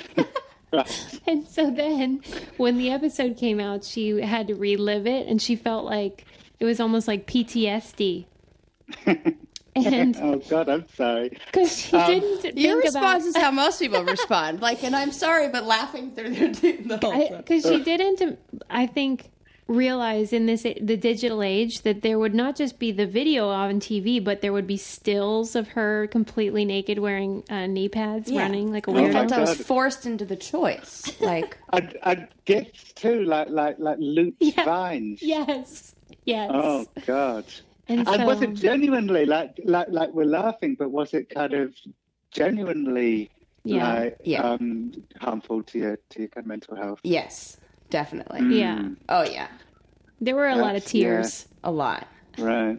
And 1.26 1.46
so 1.48 1.70
then 1.70 2.20
when 2.56 2.76
the 2.78 2.90
episode 2.90 3.36
came 3.36 3.60
out, 3.60 3.84
she 3.84 4.20
had 4.20 4.48
to 4.48 4.54
relive 4.54 5.06
it 5.06 5.28
and 5.28 5.40
she 5.40 5.54
felt 5.54 5.84
like 5.84 6.24
it 6.58 6.64
was 6.64 6.80
almost 6.80 7.06
like 7.08 7.26
PTSD. 7.26 8.26
And 9.76 10.16
oh 10.22 10.36
God, 10.48 10.68
I'm 10.68 10.86
sorry. 10.94 11.30
because 11.46 11.76
she 11.76 11.96
Um, 11.96 12.06
didn't 12.06 12.38
think 12.42 12.56
Your 12.56 12.74
about 12.78 12.84
response 12.84 13.24
is 13.24 13.36
how 13.36 13.50
most 13.64 13.80
people 13.80 14.04
respond. 14.04 14.60
Like, 14.62 14.84
and 14.84 14.94
I'm 14.94 15.10
sorry, 15.10 15.48
but 15.48 15.64
laughing 15.64 16.12
through 16.14 16.30
their 16.32 16.48
the 16.52 16.98
whole 17.02 17.28
time. 17.28 17.38
because 17.38 17.64
she 17.64 17.82
didn't 17.82 18.38
i 18.70 18.86
think 18.86 19.30
realize 19.66 20.32
in 20.34 20.44
this 20.46 20.62
the 20.62 20.96
digital 20.96 21.42
age 21.42 21.82
that 21.82 22.02
there 22.02 22.18
would 22.18 22.34
not 22.34 22.54
just 22.54 22.78
be 22.78 22.92
the 22.92 23.06
video 23.06 23.48
on 23.48 23.80
tv 23.80 24.22
but 24.22 24.42
there 24.42 24.52
would 24.52 24.66
be 24.66 24.76
stills 24.76 25.56
of 25.56 25.68
her 25.68 26.06
completely 26.08 26.66
naked 26.66 26.98
wearing 26.98 27.42
uh, 27.48 27.66
knee 27.66 27.88
pads 27.88 28.30
Yeah. 28.30 28.42
running 28.42 28.70
like 28.70 28.86
a 28.86 28.90
Oh 28.90 28.94
my 28.94 29.00
weirdo 29.00 29.08
I 29.08 29.12
felt 29.28 29.32
I 29.32 29.40
was 29.40 29.54
forced 29.62 30.04
into 30.04 30.26
the 30.26 30.36
choice. 30.36 31.18
Like, 31.20 31.56
And, 31.72 31.96
and 32.02 32.28
GIFs 32.44 32.92
too, 32.92 33.24
like 33.24 33.48
like 33.48 33.76
like 33.78 33.96
looped 34.00 34.36
Yeah. 34.42 34.64
vines. 34.66 35.22
yes 35.22 35.94
yes 36.26 36.50
Oh 36.52 36.84
God. 37.06 37.44
and, 37.88 38.06
And 38.06 38.26
was 38.26 38.42
it 38.42 38.52
genuinely 38.54 39.24
like 39.24 39.58
like 39.64 39.88
like 39.88 40.10
we're 40.12 40.24
laughing, 40.42 40.76
but 40.78 40.90
was 40.90 41.14
it 41.14 41.30
kind 41.30 41.54
of 41.54 41.72
genuinely 42.30 43.30
Yeah. 43.64 43.94
like 43.94 44.16
Yeah. 44.24 44.42
um 44.42 44.92
harmful 45.20 45.62
to 45.62 45.78
your 45.78 45.96
to 46.10 46.18
your 46.20 46.28
kind 46.28 46.44
of 46.44 46.48
mental 46.48 46.76
health? 46.76 47.00
yes, 47.02 47.56
definitely. 47.98 48.42
yeah 48.60 48.88
Oh 49.08 49.22
yeah, 49.36 49.48
there 50.20 50.34
were 50.40 50.48
a 50.48 50.56
lot 50.56 50.74
of 50.76 50.82
That's- 50.82 50.94
yeah. 50.94 51.02
tears 51.22 51.48
a 51.62 51.70
lot. 51.70 52.06
Right. 52.38 52.78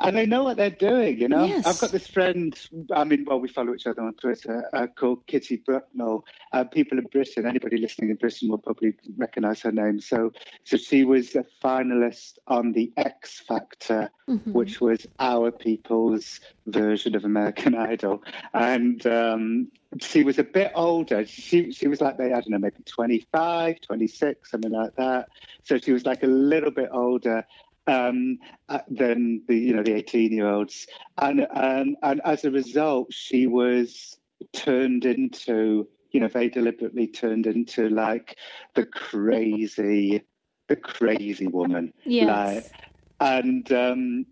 And 0.00 0.14
they 0.14 0.26
know 0.26 0.44
what 0.44 0.58
they're 0.58 0.78
doing, 0.90 1.18
you 1.18 1.28
know. 1.28 1.44
Yes. 1.46 1.66
I've 1.66 1.80
got 1.80 1.90
this 1.90 2.06
friend. 2.06 2.52
I 2.94 3.04
mean, 3.04 3.24
well, 3.26 3.40
we 3.40 3.48
follow 3.48 3.72
each 3.74 3.86
other 3.86 4.02
on 4.02 4.12
Twitter. 4.14 4.56
Uh, 4.74 4.86
called 4.86 5.26
Kitty 5.26 5.56
Brucknell. 5.66 6.24
Uh, 6.52 6.64
people 6.64 6.98
in 6.98 7.06
Britain, 7.06 7.46
anybody 7.46 7.78
listening 7.78 8.10
in 8.10 8.16
Britain 8.16 8.50
will 8.50 8.58
probably 8.58 8.92
recognise 9.16 9.62
her 9.62 9.72
name. 9.72 9.98
So, 10.00 10.32
so 10.64 10.76
she 10.76 11.04
was 11.04 11.34
a 11.34 11.44
finalist 11.64 12.32
on 12.46 12.72
the 12.72 12.92
X 12.98 13.40
Factor, 13.48 14.10
Mm-hmm. 14.28 14.52
which 14.52 14.80
was 14.80 15.06
our 15.20 15.50
people's 15.52 16.40
version 16.66 17.14
of 17.16 17.24
American 17.24 17.74
Idol, 17.92 18.22
and 18.52 18.98
um, 19.06 19.68
she 20.00 20.24
was 20.24 20.38
a 20.38 20.44
bit 20.44 20.72
older. 20.74 21.24
She 21.26 21.72
she 21.72 21.88
was 21.88 22.00
like, 22.00 22.20
I 22.20 22.28
don't 22.28 22.50
know, 22.50 22.58
maybe 22.58 22.82
25, 22.84 23.80
26, 23.80 24.50
something 24.50 24.72
like 24.72 24.94
that. 24.96 25.28
So 25.62 25.78
she 25.78 25.92
was 25.92 26.04
like 26.04 26.22
a 26.22 26.28
little 26.28 26.70
bit 26.70 26.88
older 26.92 27.44
um, 27.86 28.38
uh, 28.68 28.80
than 28.88 29.42
the 29.46 29.56
you 29.56 29.74
know 29.74 29.82
the 29.82 29.94
18 29.94 30.32
year 30.32 30.48
olds, 30.48 30.86
and 31.18 31.46
um, 31.54 31.96
and 32.02 32.20
as 32.24 32.44
a 32.44 32.50
result, 32.50 33.12
she 33.12 33.46
was 33.46 34.18
turned 34.52 35.04
into 35.04 35.88
you 36.10 36.20
know 36.20 36.28
very 36.28 36.48
deliberately 36.48 37.06
turned 37.06 37.46
into 37.46 37.88
like 37.88 38.36
the 38.74 38.86
crazy, 38.86 40.22
the 40.68 40.76
crazy 40.76 41.46
woman. 41.46 41.92
Yes. 42.04 42.28
Like, 42.28 42.72
and 43.20 43.72
um, 43.72 44.26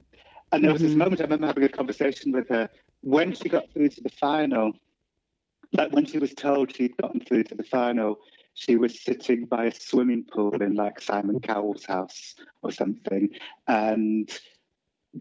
and 0.52 0.64
there 0.64 0.72
was 0.72 0.82
this 0.82 0.94
moment 0.94 1.20
I 1.20 1.24
remember 1.24 1.46
having 1.46 1.64
a 1.64 1.68
conversation 1.68 2.32
with 2.32 2.48
her 2.48 2.68
when 3.02 3.34
she 3.34 3.48
got 3.48 3.70
through 3.72 3.90
to 3.90 4.00
the 4.00 4.10
final. 4.10 4.72
Like 5.76 5.92
when 5.92 6.06
she 6.06 6.18
was 6.18 6.32
told 6.34 6.74
she'd 6.74 6.96
gotten 6.96 7.20
through 7.20 7.44
to 7.44 7.54
the 7.54 7.64
final, 7.64 8.20
she 8.54 8.76
was 8.76 9.00
sitting 9.00 9.46
by 9.46 9.66
a 9.66 9.74
swimming 9.74 10.24
pool 10.24 10.62
in 10.62 10.74
like 10.74 11.00
Simon 11.00 11.40
Cowell's 11.40 11.84
house 11.84 12.36
or 12.62 12.70
something, 12.70 13.30
and 13.66 14.30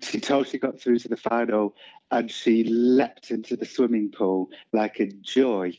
she 0.01 0.19
told 0.19 0.47
she 0.47 0.59
got 0.59 0.79
through 0.79 0.99
to 0.99 1.09
the 1.09 1.17
final, 1.17 1.75
and 2.11 2.31
she 2.31 2.63
leapt 2.63 3.31
into 3.31 3.55
the 3.55 3.65
swimming 3.65 4.11
pool 4.11 4.49
like 4.71 4.99
a 4.99 5.07
joy. 5.07 5.77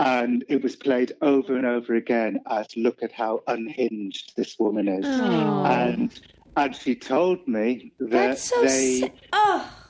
And 0.00 0.44
it 0.48 0.62
was 0.62 0.76
played 0.76 1.12
over 1.22 1.56
and 1.56 1.66
over 1.66 1.94
again 1.94 2.40
as 2.48 2.68
look 2.76 3.02
at 3.02 3.10
how 3.10 3.42
unhinged 3.48 4.34
this 4.36 4.56
woman 4.58 4.86
is. 4.88 5.04
Oh. 5.06 5.64
And 5.64 6.20
and 6.56 6.74
she 6.74 6.94
told 6.96 7.46
me 7.46 7.92
that 8.00 8.10
That's 8.10 8.42
so. 8.44 8.62
they 8.62 9.00
sa- 9.00 9.08
oh, 9.32 9.87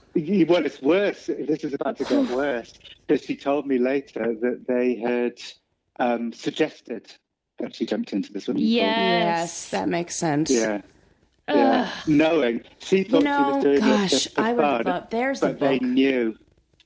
Well, 0.48 0.66
it's 0.66 0.82
worse. 0.82 1.26
This 1.26 1.64
is 1.64 1.74
about 1.74 1.96
to 1.98 2.04
get 2.04 2.30
worse. 2.36 2.74
Because 3.06 3.24
she 3.24 3.36
told 3.36 3.66
me 3.66 3.78
later 3.78 4.34
that 4.40 4.64
they 4.66 4.96
had 4.96 5.34
um, 5.98 6.32
suggested 6.32 7.12
that 7.58 7.74
she 7.74 7.86
jumped 7.86 8.12
into 8.12 8.32
the 8.32 8.40
swimming 8.40 8.62
yes 8.62 8.80
yes, 8.86 9.70
that 9.70 9.88
makes 9.88 10.14
sense. 10.16 10.50
pool. 10.50 10.60
Yeah. 10.60 10.80
Yeah. 11.48 11.90
Knowing 12.06 12.60
she 12.78 13.04
thought 13.04 13.20
You 13.22 13.24
know, 13.24 13.38
she 13.38 13.54
was 13.54 13.64
doing 13.64 13.80
gosh, 13.80 14.06
it 14.06 14.10
just 14.10 14.34
for 14.34 14.40
I 14.42 14.52
would 14.52 14.60
fun, 14.62 14.84
love. 14.84 15.10
There's 15.10 15.40
the 15.40 15.48
but 15.48 15.60
they 15.60 15.78
knew. 15.78 16.36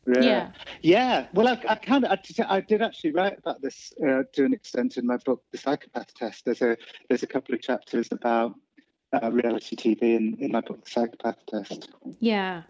Yeah. 0.06 0.20
Yeah. 0.22 0.50
Yeah. 0.82 1.26
Well, 1.34 1.48
I, 1.48 1.60
I 1.68 1.74
kind 1.76 2.04
of, 2.04 2.12
I, 2.12 2.16
did- 2.16 2.46
I 2.46 2.60
did 2.60 2.80
actually 2.82 3.12
write 3.12 3.38
about 3.38 3.60
this 3.60 3.92
uh, 4.00 4.22
to 4.34 4.44
an 4.44 4.52
extent 4.52 4.96
in 4.96 5.06
my 5.06 5.16
book, 5.18 5.42
The 5.52 5.58
Psychopath 5.58 6.14
Test. 6.14 6.44
There's 6.44 6.62
a 6.62 6.76
there's 7.08 7.22
a 7.22 7.26
couple 7.26 7.54
of 7.54 7.60
chapters 7.62 8.08
about 8.12 8.54
uh, 9.12 9.30
reality 9.30 9.76
TV 9.76 10.02
in, 10.16 10.36
in 10.40 10.50
my 10.52 10.60
book, 10.60 10.84
The 10.84 10.90
Psychopath 10.90 11.44
Test. 11.46 11.88
yeah 12.20 12.62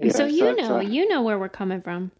Yeah, 0.00 0.12
so 0.12 0.26
you 0.26 0.38
so- 0.38 0.52
know 0.54 0.68
so- 0.68 0.80
you 0.80 1.08
know 1.08 1.22
where 1.22 1.38
we're 1.38 1.48
coming 1.48 1.80
from 1.80 2.10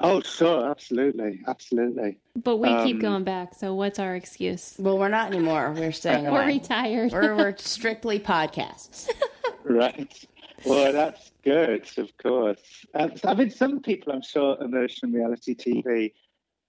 Oh, 0.00 0.20
sure, 0.20 0.70
absolutely, 0.70 1.40
absolutely. 1.48 2.18
but 2.36 2.58
we 2.58 2.68
keep 2.84 2.96
Um, 2.96 3.00
going 3.00 3.24
back 3.24 3.54
so 3.54 3.74
what's 3.74 3.98
our 3.98 4.14
excuse 4.14 4.76
Well, 4.78 4.96
we're 4.98 5.08
not 5.08 5.32
anymore. 5.32 5.74
We're 5.76 5.90
staying 5.92 6.24
we're 6.32 6.46
retired 6.46 7.10
We're, 7.12 7.34
we're 7.36 7.56
strictly 7.74 8.18
podcasts. 8.20 9.10
Right. 9.64 10.26
Well, 10.64 10.92
that's 10.94 11.30
good, 11.44 11.86
of 11.98 12.16
course. 12.16 12.60
Um, 12.94 13.14
so, 13.16 13.28
I 13.28 13.34
mean, 13.34 13.50
some 13.50 13.80
people, 13.80 14.14
I'm 14.14 14.22
sure, 14.22 14.56
emerge 14.62 14.98
from 14.98 15.12
reality 15.12 15.54
TV, 15.54 16.12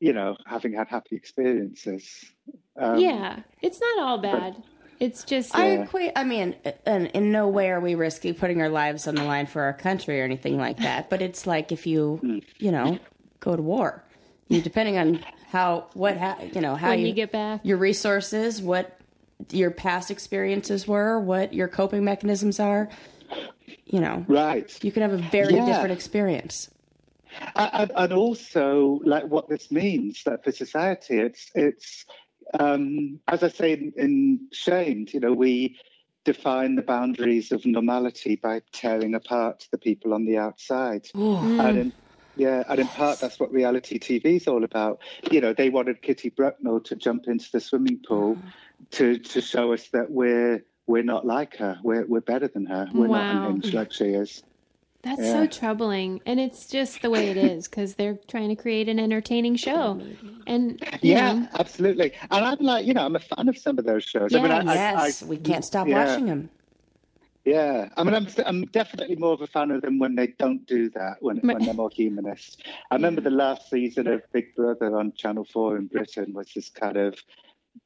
you 0.02 0.12
know, 0.12 0.36
having 0.46 0.74
had 0.74 0.90
happy 0.90 1.16
experiences. 1.16 2.26
Um, 2.76 2.98
yeah 3.00 3.40
it's 3.62 3.80
not 3.80 4.00
all 4.06 4.18
bad 4.18 4.62
it's 5.00 5.24
just 5.24 5.56
I 5.56 5.68
equate. 5.70 6.12
I 6.16 6.24
mean, 6.24 6.56
in, 6.86 7.08
in 7.08 7.32
no 7.32 7.48
way 7.48 7.70
are 7.70 7.80
we 7.80 7.96
risky 7.96 8.34
putting 8.34 8.62
our 8.62 8.70
lives 8.70 9.08
on 9.08 9.16
the 9.16 9.24
line 9.24 9.46
for 9.48 9.62
our 9.62 9.74
country 9.74 10.20
or 10.20 10.24
anything 10.24 10.58
like 10.58 10.78
that. 10.78 11.10
But 11.10 11.22
it's 11.22 11.48
like 11.48 11.72
if 11.72 11.88
you, 11.88 12.18
hmm. 12.22 12.40
you 12.58 12.72
know, 12.72 13.00
go 13.40 13.56
to 13.56 13.62
war, 13.62 14.04
you 14.48 14.62
depending 14.62 14.98
on 14.98 15.24
how 15.52 15.88
what 15.94 16.18
ha, 16.18 16.38
you 16.54 16.62
know 16.62 16.76
how 16.76 16.90
when 16.90 17.00
you 17.00 17.14
get 17.14 17.32
back 17.32 17.62
your 17.64 17.78
resources, 17.78 18.62
what 18.62 19.00
your 19.52 19.72
past 19.72 20.12
experiences 20.12 20.88
were, 20.88 21.20
what 21.20 21.54
your 21.54 21.68
coping 21.68 22.04
mechanisms 22.04 22.60
are. 22.60 22.90
You 23.86 24.02
know, 24.02 24.26
Right. 24.28 24.72
you 24.84 24.92
can 24.92 25.02
have 25.02 25.14
a 25.14 25.18
very 25.18 25.56
Yeah. 25.56 25.66
different 25.66 25.92
experience. 25.92 26.70
and, 27.56 27.92
and 27.96 28.14
also 28.14 29.00
like 29.06 29.24
what 29.26 29.48
this 29.48 29.72
means 29.72 30.24
that 30.24 30.44
for 30.44 30.52
society 30.52 31.20
it's 31.20 31.52
it's 31.54 32.06
um, 32.60 33.20
as 33.28 33.44
I 33.44 33.50
say 33.50 33.74
in, 33.74 33.94
in 33.98 34.48
Shamed, 34.52 35.14
you 35.14 35.20
know, 35.20 35.34
we 35.34 35.78
define 36.26 36.76
the 36.76 36.82
boundaries 36.82 37.52
of 37.52 37.66
normality 37.66 38.36
by 38.36 38.62
tearing 38.74 39.16
apart 39.16 39.68
the 39.72 39.78
people 39.78 40.14
on 40.14 40.26
the 40.26 40.38
outside. 40.38 41.08
And 41.60 41.78
in, 41.78 41.94
yeah, 42.36 42.64
and 42.70 42.80
in 42.80 42.90
part 42.90 43.20
that's 43.20 43.40
what 43.40 43.52
reality 43.52 44.00
TV 44.00 44.38
is 44.38 44.48
all 44.48 44.64
about. 44.64 45.00
You 45.32 45.42
know, 45.42 45.54
they 45.54 45.70
wanted 45.70 46.02
Kitty 46.02 46.30
Brucknell 46.30 46.82
to 46.82 46.96
jump 46.96 47.28
into 47.28 47.50
the 47.52 47.60
swimming 47.60 48.00
pool 48.08 48.44
to 48.92 49.18
to 49.20 49.42
show 49.42 49.74
us 49.74 49.90
that 49.94 50.10
we're 50.12 50.64
we're 50.88 51.04
not 51.04 51.26
like 51.26 51.58
her. 51.58 51.80
We're 51.84 52.06
we're 52.08 52.22
better 52.22 52.48
than 52.48 52.66
her. 52.66 52.88
We're 52.94 53.08
Wow. 53.08 53.20
not 53.20 53.30
unhinged 53.30 53.74
like 53.74 53.92
she 53.94 54.06
is. 54.06 54.44
That's 55.02 55.22
Yeah. 55.22 55.32
so 55.32 55.48
troubling. 55.48 56.22
And 56.26 56.40
it's 56.40 56.68
just 56.68 57.02
the 57.02 57.10
way 57.10 57.30
it 57.30 57.38
is 57.38 57.68
because 57.68 57.96
they're 57.96 58.20
trying 58.28 58.50
to 58.50 58.56
create 58.56 58.90
an 58.90 59.00
entertaining 59.00 59.56
show. 59.56 60.02
And, 60.46 60.84
Yeah, 61.02 61.34
know, 61.34 61.48
absolutely. 61.58 62.14
And 62.32 62.46
I'm 62.46 62.58
like, 62.60 62.86
you 62.86 62.94
know, 62.94 63.06
I'm 63.06 63.16
a 63.16 63.20
fan 63.20 63.48
of 63.48 63.58
some 63.58 63.80
of 63.80 63.86
those 63.86 64.04
shows. 64.04 64.36
I 64.36 64.42
mean, 64.42 64.52
I, 64.52 64.60
I- 64.60 64.74
yes, 64.74 65.24
I- 65.24 65.26
we 65.26 65.38
can't 65.38 65.64
stop 65.64 65.88
yeah. 65.88 66.06
watching 66.06 66.26
them. 66.26 66.50
Yeah, 67.46 67.88
I 67.96 68.04
mean, 68.04 68.14
I'm 68.14 68.28
I'm 68.46 68.66
definitely 68.66 69.16
more 69.16 69.32
of 69.34 69.42
a 69.42 69.48
fan 69.48 69.72
of 69.72 69.82
them 69.82 69.98
when 69.98 70.14
they 70.14 70.28
don't 70.28 70.68
do 70.68 70.90
that, 70.92 71.16
when 71.22 71.38
when 71.38 71.64
they're 71.64 71.74
more 71.74 71.90
humanist. 71.90 72.64
I 72.92 72.96
remember 72.96 73.22
the 73.22 73.30
last 73.32 73.70
season 73.70 74.08
of 74.08 74.22
Big 74.34 74.54
Brother 74.56 74.96
on 74.96 75.14
Channel 75.14 75.46
Four 75.46 75.78
in 75.78 75.88
Britain 75.88 76.34
was 76.34 76.52
this 76.54 76.70
kind 76.70 76.98
of 76.98 77.16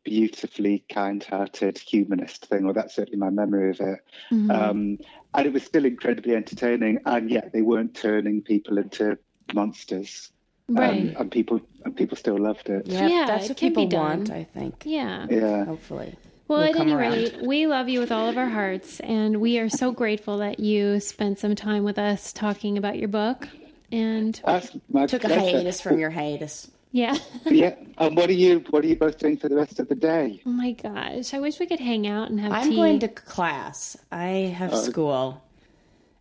beautifully 0.03 0.83
kind-hearted 0.91 1.77
humanist 1.77 2.45
thing, 2.45 2.65
or 2.65 2.73
that's 2.73 2.95
certainly 2.95 3.17
my 3.19 3.29
memory 3.29 3.71
of 3.71 3.79
it. 3.79 3.99
Mm-hmm. 4.31 4.51
Um, 4.51 4.97
and 5.33 5.45
it 5.47 5.53
was 5.53 5.63
still 5.63 5.85
incredibly 5.85 6.35
entertaining, 6.35 6.99
and 7.05 7.29
yet 7.29 7.51
they 7.53 7.61
weren't 7.61 7.95
turning 7.95 8.41
people 8.41 8.77
into 8.77 9.17
monsters. 9.53 10.29
Um, 10.69 10.75
Right. 10.75 11.15
and 11.19 11.29
people 11.29 11.59
and 11.83 11.93
people 11.95 12.15
still 12.15 12.37
loved 12.37 12.69
it. 12.69 12.87
Yeah, 12.87 13.07
Yeah, 13.07 13.25
that's 13.27 13.49
what 13.49 13.57
people 13.59 13.85
want. 13.89 14.31
I 14.31 14.45
think. 14.45 14.83
yeah. 14.85 15.27
Yeah. 15.29 15.65
Hopefully. 15.65 16.15
Well, 16.47 16.59
We'll 16.59 16.69
at 16.69 16.75
any 16.79 16.93
around. 16.93 17.11
rate, 17.11 17.41
we 17.41 17.67
love 17.67 17.89
you 17.89 17.99
with 17.99 18.11
all 18.13 18.29
of 18.29 18.37
our 18.37 18.47
hearts. 18.49 19.01
And 19.01 19.41
we 19.41 19.59
are 19.59 19.67
so 19.69 19.91
grateful 19.91 20.37
that 20.37 20.59
you 20.61 20.99
spent 21.01 21.39
some 21.39 21.55
time 21.55 21.83
with 21.83 21.99
us 21.99 22.31
talking 22.31 22.77
about 22.77 22.97
your 22.97 23.09
book. 23.09 23.47
And 23.91 24.39
That's 24.45 24.71
my 24.89 25.05
Took 25.05 25.25
a 25.25 25.27
hiatus 25.37 25.81
from 25.81 25.99
your 25.99 26.09
hiatus. 26.11 26.71
Yeah. 26.93 27.17
yeah. 27.45 27.75
And 27.97 28.15
what 28.15 28.29
are 28.29 28.33
you 28.33 28.63
what 28.69 28.85
are 28.85 28.87
you 28.87 28.95
both 28.95 29.17
doing 29.17 29.35
for 29.35 29.49
the 29.49 29.55
rest 29.55 29.79
of 29.79 29.89
the 29.89 29.95
day? 29.95 30.41
oh 30.45 30.51
my 30.51 30.71
gosh. 30.71 31.33
I 31.33 31.39
wish 31.39 31.59
we 31.59 31.65
could 31.65 31.79
hang 31.79 32.07
out 32.07 32.29
and 32.29 32.39
have 32.39 32.51
I'm 32.51 32.69
tea. 32.69 32.75
going 32.75 32.99
to 32.99 33.07
class. 33.09 33.97
I 34.11 34.53
have 34.55 34.73
oh. 34.73 34.81
school. 34.81 35.43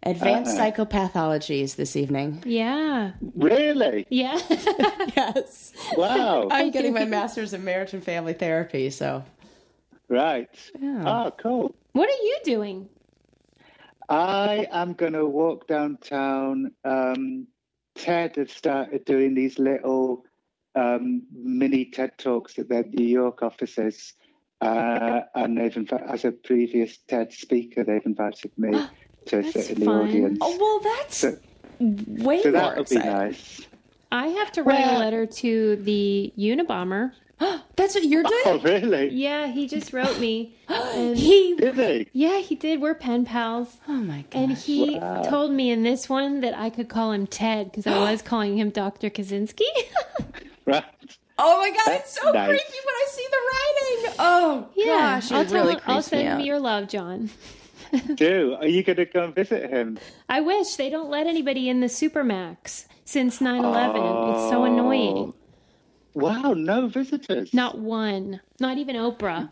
Advanced 0.05 0.59
ah. 0.59 0.63
psychopathologies 0.65 1.77
this 1.77 1.95
evening. 1.95 2.43
Yeah. 2.45 3.13
Really? 3.37 4.07
Yeah. 4.11 4.41
Yes. 5.15 5.73
Wow. 5.97 6.49
I'm 6.51 6.71
getting 6.71 6.95
my 6.95 7.05
master's 7.05 7.53
in 7.53 7.63
marriage 7.65 7.93
and 7.93 8.03
family 8.03 8.33
therapy, 8.33 8.89
so 8.89 9.23
right. 10.09 10.49
Yeah. 10.81 11.05
Oh, 11.07 11.31
cool. 11.37 11.75
what 11.93 12.09
are 12.09 12.23
you 12.25 12.39
doing? 12.45 12.89
I 14.09 14.67
am 14.73 14.95
going 14.95 15.13
to 15.13 15.27
walk 15.27 15.67
downtown. 15.69 16.73
Um, 16.85 17.47
TED 17.95 18.37
has 18.37 18.51
started 18.51 19.05
doing 19.05 19.35
these 19.35 19.59
little 19.59 20.25
um, 20.75 21.23
mini 21.33 21.87
TED 21.87 22.17
talks 22.19 22.59
at 22.59 22.69
their 22.69 22.85
New 22.85 23.07
York 23.07 23.43
offices. 23.43 24.15
Uh, 24.61 25.23
and 25.35 25.59
they've 25.59 25.77
invited, 25.77 26.09
as 26.09 26.25
a 26.25 26.31
previous 26.31 26.99
TED 27.09 27.33
speaker, 27.33 27.83
they've 27.83 28.07
invited 28.07 28.53
me 28.57 28.71
to 29.27 29.43
That's 29.43 29.53
sit 29.53 29.71
in 29.71 29.81
the 29.81 29.87
fun. 29.87 30.09
audience. 30.09 30.39
Oh 30.41 30.57
well, 30.61 30.95
that's 30.97 31.17
So, 31.17 31.37
way 31.81 32.43
so 32.43 32.51
more 32.53 32.61
that'll 32.61 32.85
be 32.85 32.97
exciting. 32.97 33.13
nice. 33.13 33.61
I 34.13 34.27
have 34.29 34.53
to 34.53 34.63
write 34.63 34.85
a 34.85 34.99
letter 34.99 35.27
to 35.27 35.77
the 35.77 36.33
Unabomber. 36.39 37.13
That's 37.77 37.95
what 37.95 38.05
you're 38.05 38.23
doing. 38.23 38.43
Oh, 38.45 38.61
really? 38.63 39.09
Yeah, 39.09 39.49
he 39.49 39.67
just 39.67 39.93
wrote 39.93 40.21
me. 40.21 40.55
And 40.69 41.17
He. 41.17 41.57
Did 41.57 41.75
they? 41.77 42.07
yeah, 42.13 42.39
he 42.39 42.55
did. 42.55 42.81
We're 42.83 42.95
pen 42.95 43.25
pals. 43.25 43.79
Oh 43.89 43.95
my 43.95 44.25
god. 44.31 44.39
And 44.39 44.53
he 44.53 44.99
Wow. 45.01 45.23
told 45.23 45.51
me 45.53 45.71
in 45.71 45.83
this 45.83 46.09
one 46.11 46.41
that 46.43 46.57
I 46.57 46.69
could 46.71 46.89
call 46.91 47.11
him 47.13 47.27
Ted 47.27 47.71
because 47.73 47.87
I 47.87 47.99
was 48.13 48.21
calling 48.23 48.59
him 48.59 48.69
Dr. 48.71 49.09
Kaczynski. 49.11 49.65
Right. 50.67 50.85
Oh 51.39 51.57
my 51.59 51.71
god, 51.71 51.97
it's 51.97 52.21
so 52.21 52.31
Nice. 52.31 52.47
creepy 52.47 52.79
when 52.85 52.95
I 52.95 53.07
see 53.09 53.27
the 53.31 53.37
writing. 54.07 54.17
Oh 54.21 54.69
yeah, 54.77 54.87
gosh, 54.87 55.33
I'll 55.33 55.45
tell 55.45 55.55
really 55.55 55.73
him. 55.75 55.81
I'll 55.87 55.95
creeps 55.97 56.13
me 56.13 56.19
send 56.19 56.29
out. 56.29 56.39
me 56.39 56.45
your 56.45 56.61
love, 56.61 56.89
Jon. 56.89 57.31
Do. 58.15 58.57
Are 58.61 58.67
you 58.69 58.83
going 58.85 58.97
to 58.97 59.07
go 59.07 59.25
and 59.25 59.35
visit 59.35 59.69
him? 59.71 59.99
I 60.29 60.41
wish 60.43 60.77
they 60.77 60.91
don't 60.91 61.09
let 61.11 61.27
anybody 61.27 61.69
in 61.71 61.81
the 61.81 61.87
Supermax 61.89 62.85
since 63.07 63.39
9/11. 63.41 64.35
It's 64.35 64.51
so 64.51 64.65
annoying. 64.65 65.33
Wow, 66.15 66.53
no 66.53 66.87
visitors. 66.87 67.53
Not 67.55 67.79
one. 67.79 68.41
Not 68.61 68.77
even 68.79 68.95
Oprah. 68.97 69.49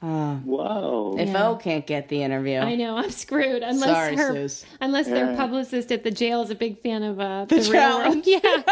Whoa. 0.00 1.16
If 1.18 1.34
O 1.34 1.56
can't 1.56 1.86
get 1.86 2.08
the 2.08 2.22
interview, 2.22 2.58
I 2.58 2.76
know 2.76 2.98
I'm 2.98 3.10
screwed 3.10 3.62
unless 3.62 3.90
Sorry, 3.90 4.16
her 4.16 4.32
Suze. 4.34 4.66
unless 4.80 5.06
their 5.06 5.34
publicist 5.34 5.90
at 5.90 6.04
the 6.04 6.10
jail 6.10 6.42
is 6.42 6.50
a 6.50 6.54
big 6.54 6.80
fan 6.82 7.02
of 7.02 7.18
uh, 7.18 7.46
the, 7.46 7.56
real 7.56 7.72
challenge. 7.72 8.26
world. 8.26 8.64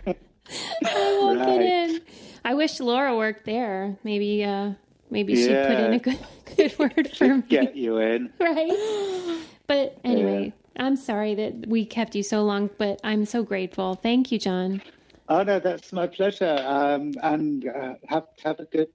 Yeah, 0.06 0.12
I 0.84 1.18
won't 1.20 1.38
get 1.38 1.62
in. 1.62 2.00
I 2.44 2.54
wish 2.54 2.80
Laura 2.80 3.16
worked 3.16 3.44
there. 3.44 3.96
Maybe 4.04 4.44
uh, 4.44 4.72
maybe 5.10 5.36
she'd 5.36 5.48
put 5.48 5.78
in 5.78 5.92
a 5.92 5.98
good 5.98 6.18
good 6.56 6.78
word 6.78 7.10
for 7.16 7.36
me, 7.36 7.42
Get 7.48 7.76
you 7.76 7.98
in. 7.98 8.32
right? 8.40 9.40
But 9.66 9.98
anyway, 10.04 10.52
I'm 10.76 10.96
sorry 10.96 11.34
that 11.36 11.66
we 11.66 11.84
kept 11.84 12.14
you 12.14 12.22
so 12.22 12.42
long, 12.42 12.70
but 12.78 13.00
I'm 13.04 13.24
so 13.24 13.42
grateful. 13.42 13.94
Thank 13.94 14.32
you, 14.32 14.38
Jon. 14.38 14.82
Oh 15.28 15.42
no, 15.42 15.60
that's 15.60 15.92
my 15.92 16.06
pleasure. 16.06 16.56
Um, 16.66 17.14
and 17.22 17.68
uh, 17.68 17.94
have 18.08 18.26
have 18.42 18.58
a 18.58 18.64
good 18.64 18.88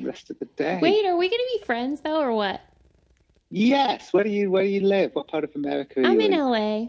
rest 0.00 0.30
of 0.30 0.38
the 0.38 0.46
day. 0.46 0.78
Wait, 0.82 1.04
are 1.06 1.16
we 1.16 1.28
going 1.28 1.38
to 1.38 1.58
be 1.58 1.64
friends 1.64 2.00
though, 2.00 2.20
or 2.20 2.32
what? 2.32 2.60
Yes. 3.50 4.12
Where 4.12 4.24
do 4.24 4.30
you 4.30 4.50
Where 4.50 4.64
do 4.64 4.70
you 4.70 4.80
live? 4.80 5.10
What 5.14 5.28
part 5.28 5.44
of 5.44 5.50
America 5.54 6.00
are 6.00 6.06
I'm 6.06 6.20
you 6.20 6.26
in 6.30 6.38
LA. 6.38 6.86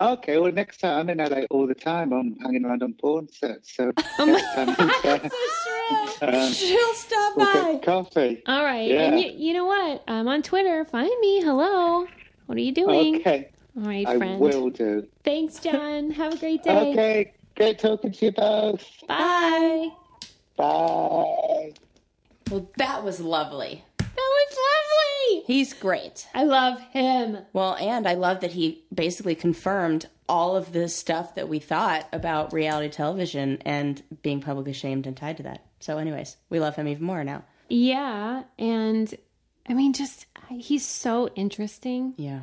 Okay. 0.00 0.38
Well, 0.38 0.52
next 0.52 0.78
time 0.80 0.98
I'm 1.00 1.10
in 1.10 1.18
LA 1.18 1.42
all 1.50 1.66
the 1.66 1.74
time. 1.74 2.12
I'm 2.12 2.36
hanging 2.36 2.64
around 2.64 2.82
on 2.82 2.94
porn 2.94 3.28
sets. 3.32 3.74
So 3.76 3.92
Oh 4.18 4.24
next 4.24 4.54
time 4.54 4.74
I'm 4.78 4.90
there, 5.02 6.34
um, 6.42 6.52
she'll 6.52 6.94
stop 6.94 7.36
we'll 7.36 7.46
by. 7.46 7.72
get 7.74 7.82
coffee. 7.82 8.42
All 8.46 8.64
right, 8.64 8.88
Yeah. 8.90 9.02
and 9.12 9.20
you, 9.20 9.32
you 9.36 9.52
know 9.54 9.64
what? 9.66 10.04
I'm 10.08 10.28
on 10.28 10.42
Twitter. 10.42 10.84
Find 10.84 11.10
me. 11.20 11.40
Hello. 11.40 12.06
What 12.46 12.58
are 12.58 12.60
you 12.60 12.72
doing? 12.72 13.16
Okay. 13.16 13.50
All 13.76 13.84
right, 13.84 14.06
I 14.06 14.16
friend. 14.18 14.40
will 14.40 14.70
do. 14.70 15.06
Thanks, 15.24 15.60
Jon. 15.60 16.10
Have 16.10 16.34
a 16.34 16.36
great 16.38 16.62
day. 16.62 16.90
Okay. 16.92 17.32
Great 17.56 17.78
talking 17.78 18.12
to 18.12 18.24
you 18.26 18.32
both. 18.32 18.84
Bye. 19.08 19.88
Bye. 20.56 21.72
Well, 22.50 22.70
that 22.78 23.04
was 23.04 23.20
lovely. 23.20 23.84
Oh, 24.20 24.46
that 24.48 24.54
was 24.56 24.58
lovely. 25.38 25.44
He's 25.46 25.72
great. 25.74 26.26
I 26.34 26.44
love 26.44 26.80
him. 26.92 27.38
Well, 27.52 27.76
and 27.76 28.06
I 28.06 28.14
love 28.14 28.40
that 28.40 28.52
he 28.52 28.84
basically 28.92 29.34
confirmed 29.34 30.06
all 30.28 30.56
of 30.56 30.72
this 30.72 30.94
stuff 30.94 31.34
that 31.36 31.48
we 31.48 31.58
thought 31.58 32.06
about 32.12 32.52
reality 32.52 32.88
television 32.90 33.58
and 33.64 34.02
being 34.22 34.40
publicly 34.40 34.72
shamed 34.72 35.06
and 35.06 35.16
tied 35.16 35.36
to 35.38 35.42
that. 35.44 35.64
So, 35.80 35.98
anyways, 35.98 36.36
we 36.50 36.60
love 36.60 36.76
him 36.76 36.88
even 36.88 37.04
more 37.04 37.22
now. 37.24 37.44
Yeah, 37.68 38.42
and 38.58 39.14
I 39.68 39.74
mean, 39.74 39.92
just 39.92 40.26
he's 40.50 40.84
so 40.86 41.28
interesting. 41.36 42.14
Yeah. 42.16 42.40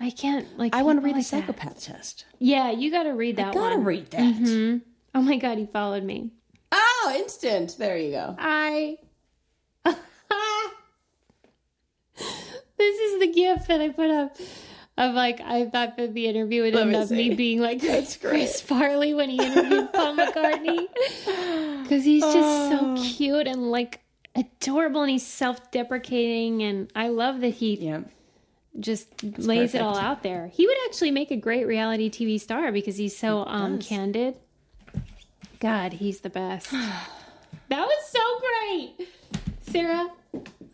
I 0.00 0.10
can't 0.10 0.58
like. 0.58 0.74
I 0.74 0.82
want 0.82 0.98
to 0.98 1.04
read 1.04 1.14
the 1.14 1.18
like 1.20 1.26
that. 1.30 1.46
psychopath 1.46 1.80
test. 1.84 2.24
Yeah, 2.40 2.72
you 2.72 2.90
got 2.90 3.04
to 3.04 3.10
read 3.12 3.36
that 3.36 3.54
Gotta 3.54 3.76
one. 3.76 3.84
read 3.84 4.10
that. 4.10 4.20
Mm-hmm. 4.20 4.78
Oh 5.14 5.22
my 5.22 5.36
god, 5.36 5.58
he 5.58 5.66
followed 5.66 6.02
me. 6.02 6.30
Oh, 6.72 7.14
instant. 7.16 7.76
There 7.78 7.96
you 7.96 8.10
go. 8.10 8.34
I. 8.38 8.96
this 9.84 9.96
is 12.78 13.11
the 13.26 13.32
gift 13.32 13.68
that 13.68 13.80
I 13.80 13.88
put 13.90 14.10
up 14.10 14.36
of 14.98 15.14
like 15.14 15.40
I 15.40 15.66
thought 15.66 15.96
that 15.96 16.12
the 16.14 16.26
interview 16.26 16.62
would 16.62 16.74
Let 16.74 16.82
end 16.82 16.90
me 16.92 16.96
up 16.98 17.10
me 17.10 17.34
being 17.34 17.60
like 17.60 17.80
That's 17.82 18.16
Chris 18.16 18.60
Farley 18.60 19.14
when 19.14 19.30
he 19.30 19.38
interviewed 19.44 19.92
Paul 19.94 20.14
McCartney 20.16 20.86
because 21.82 22.04
he's 22.04 22.22
just 22.22 22.68
so 22.68 22.94
cute 23.16 23.46
and 23.46 23.70
like 23.70 24.00
adorable 24.34 25.02
and 25.02 25.10
he's 25.10 25.26
self-deprecating 25.26 26.62
and 26.62 26.90
I 26.96 27.08
love 27.08 27.40
that 27.40 27.54
he 27.54 27.74
Yeah. 27.76 28.00
just 28.78 29.08
lays 29.38 29.74
it 29.74 29.80
all 29.82 29.96
out 29.98 30.22
there. 30.22 30.48
He 30.48 30.66
would 30.66 30.76
actually 30.86 31.10
make 31.10 31.30
a 31.30 31.36
great 31.36 31.66
reality 31.66 32.10
TV 32.10 32.40
star 32.40 32.72
because 32.72 32.96
he's 32.96 33.16
so 33.16 33.44
um 33.46 33.78
candid. 33.78 34.36
God, 35.60 35.92
he's 35.94 36.20
the 36.20 36.30
best. 36.30 36.70
that 37.68 37.86
was 37.86 38.04
so 38.10 38.20
great. 38.40 39.08
Sarah, 39.70 40.08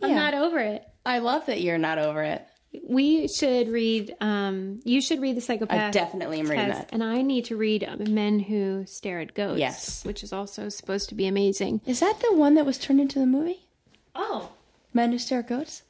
I'm 0.03 0.11
Yeah. 0.11 0.15
not 0.15 0.35
over 0.35 0.59
it. 0.59 0.85
I 1.09 1.21
love 1.21 1.47
that 1.47 1.63
you're 1.63 1.79
not 1.79 1.99
over 1.99 2.23
it. 2.23 2.47
We 2.87 3.29
should 3.29 3.69
read 3.69 4.15
um 4.21 4.81
you 4.85 5.01
should 5.01 5.23
read 5.23 5.39
the 5.39 5.41
psychopath. 5.41 5.89
I 5.89 5.91
definitely 5.91 6.39
am 6.39 6.47
reading 6.49 6.67
test, 6.67 6.81
that. 6.81 6.93
And 6.93 7.03
I 7.03 7.23
need 7.23 7.47
to 7.47 7.57
read 7.57 7.83
um, 7.83 8.13
Men 8.13 8.39
Who 8.41 8.85
Stare 8.87 9.21
at 9.21 9.33
Goats. 9.33 9.59
Yes. 9.59 10.05
Which 10.05 10.23
is 10.23 10.35
also 10.35 10.69
supposed 10.69 11.09
to 11.09 11.15
be 11.15 11.27
amazing. 11.27 11.81
Is 11.87 12.01
that 12.01 12.21
the 12.21 12.35
one 12.35 12.57
that 12.57 12.67
was 12.67 12.77
turned 12.77 13.01
into 13.01 13.19
the 13.19 13.27
movie? 13.27 13.61
Oh. 14.15 14.51
Men 14.93 15.13
Who 15.13 15.19
Stare 15.19 15.39
at 15.39 15.49
Goats? 15.49 15.83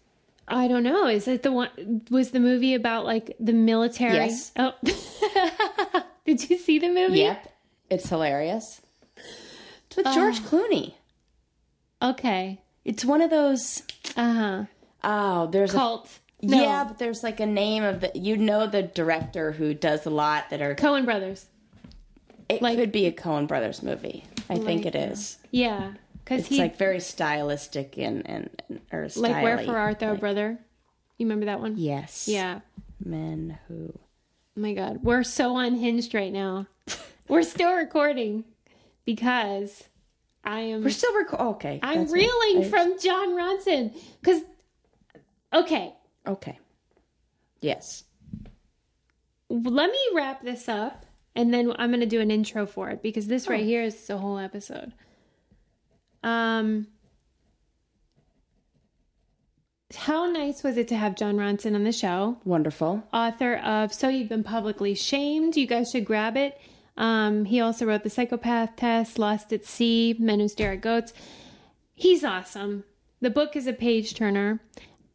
I 0.47 0.69
don't 0.69 0.85
know. 0.85 1.09
Is 1.09 1.27
it 1.27 1.43
the 1.43 1.51
one 1.53 2.03
was 2.11 2.31
the 2.31 2.41
movie 2.41 2.75
about 2.75 3.05
like 3.05 3.35
the 3.41 3.53
military? 3.53 4.15
Yes. 4.15 4.53
Oh. 4.57 4.73
Did 6.25 6.49
you 6.49 6.59
see 6.59 6.79
the 6.79 6.91
movie? 6.91 7.19
Yep. 7.19 7.53
It's 7.91 8.09
hilarious. 8.09 8.81
It's 9.17 9.97
with 9.97 10.07
George 10.15 10.41
Clooney. 10.41 10.95
Okay. 12.01 12.63
It's 12.85 13.05
one 13.05 13.21
of 13.21 13.31
those. 13.31 13.83
Uh-huh. 14.17 14.65
Oh, 15.05 15.47
there's 15.47 15.71
a 15.75 15.77
Cult. 15.77 16.19
No. 16.41 16.61
Yeah, 16.63 16.85
but 16.85 16.99
there's 16.99 17.23
like 17.23 17.41
a 17.41 17.47
name 17.47 17.83
of 17.83 18.01
the. 18.01 18.13
You 18.15 18.37
know 18.37 18.67
the 18.67 18.83
director 18.83 19.53
who 19.53 19.75
does 19.75 20.07
a 20.07 20.11
lot 20.11 20.51
that 20.51 20.61
are. 20.63 20.75
Coen 20.75 21.05
Brothers. 21.05 21.47
It 22.49 22.63
like- 22.63 22.79
could 22.79 22.93
be 22.93 23.07
a 23.07 23.13
Coen 23.13 23.47
Brothers 23.47 23.83
movie. 23.83 24.25
I 24.49 24.57
think 24.57 24.87
it 24.87 24.95
is. 24.95 25.37
Yeah. 25.51 25.93
Because 26.25 26.47
he's 26.47 26.59
like 26.59 26.77
very 26.77 27.01
stylistic 27.01 27.97
and 27.99 28.29
and, 28.29 28.63
and 28.69 28.81
or 28.93 29.09
like 29.17 29.43
Where 29.43 29.59
styly. 29.59 29.67
for 29.67 29.77
Art 29.77 29.99
Thou 29.99 30.15
Brother. 30.15 30.59
You 31.19 31.27
remember 31.27 31.47
that 31.47 31.61
one? 31.61 31.75
Yes. 31.77 32.29
Yeah. 32.29 32.61
Men 33.05 33.59
who. 33.67 33.93
Oh 33.95 34.61
my 34.61 34.75
god. 34.75 35.01
We're 35.03 35.23
so 35.25 35.57
unhinged 35.59 36.15
right 36.15 36.33
now. 36.33 36.67
We're 37.29 37.43
still 37.43 37.75
recording 37.75 38.45
because 39.05 39.85
I 40.45 40.61
am 40.61 40.83
We're 40.85 40.91
still 40.91 41.15
recording. 41.15 41.47
Okay. 41.49 41.81
I'm 41.83 42.11
reeling. 42.11 42.65
I- 42.65 42.69
from 42.71 42.99
Jon 43.01 43.31
Ronson. 43.31 43.93
Cause 44.23 44.41
okay. 45.53 45.95
Okay. 46.27 46.59
Yes. 47.61 48.05
let 49.51 49.91
me 49.91 49.99
wrap 50.15 50.43
this 50.43 50.69
up 50.69 51.07
and 51.35 51.53
then 51.55 51.73
I'm 51.79 51.91
going 51.91 52.01
to 52.01 52.07
do 52.07 52.21
an 52.21 52.31
intro 52.31 52.67
for 52.67 52.91
it 52.91 53.03
because 53.03 53.27
this 53.29 53.47
Oh. 53.49 53.53
right 53.53 53.65
here 53.65 53.83
is 53.83 54.07
the 54.07 54.19
whole 54.19 54.39
episode. 54.39 54.93
Um 56.23 56.89
how 59.97 60.27
nice 60.31 60.63
was 60.63 60.77
it 60.77 60.87
to 60.89 60.97
have 60.97 61.17
Jon 61.17 61.37
Ronson 61.37 61.75
on 61.75 61.85
the 61.85 61.93
show? 61.93 62.37
Wonderful. 62.45 63.03
Author 63.13 63.57
of 63.57 63.93
So 63.95 64.09
You've 64.09 64.29
Been 64.29 64.45
Publicly 64.45 64.95
Shamed. 64.95 65.57
You 65.57 65.67
guys 65.67 65.91
should 65.91 66.05
grab 66.05 66.37
it. 66.37 66.61
Um, 66.99 67.47
he 67.47 67.61
also 67.61 67.87
wrote 67.87 68.03
The 68.03 68.11
Psychopath 68.11 68.77
Test, 68.77 69.19
Lost 69.19 69.53
at 69.53 69.65
Sea, 69.65 70.15
Men 70.19 70.41
Who 70.41 70.49
Stare 70.49 70.73
at 70.73 70.83
Goats. 70.83 71.15
He's 71.95 72.23
awesome. 72.23 72.85
The 73.23 73.31
book 73.31 73.57
is 73.57 73.67
a 73.67 73.73
page 73.73 74.15
turner, 74.15 74.61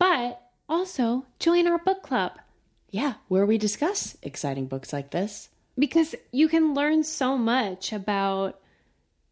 but 0.03 0.41
also 0.67 1.25
join 1.39 1.65
our 1.65 1.77
book 1.77 2.03
club. 2.03 2.33
Yeah, 2.91 3.13
where 3.29 3.45
we 3.45 3.57
discuss 3.57 4.17
exciting 4.21 4.67
books 4.67 4.91
like 4.91 5.11
this. 5.11 5.47
because 5.79 6.13
you 6.31 6.47
can 6.47 6.73
learn 6.73 7.03
so 7.03 7.37
much 7.37 7.93
about 7.93 8.59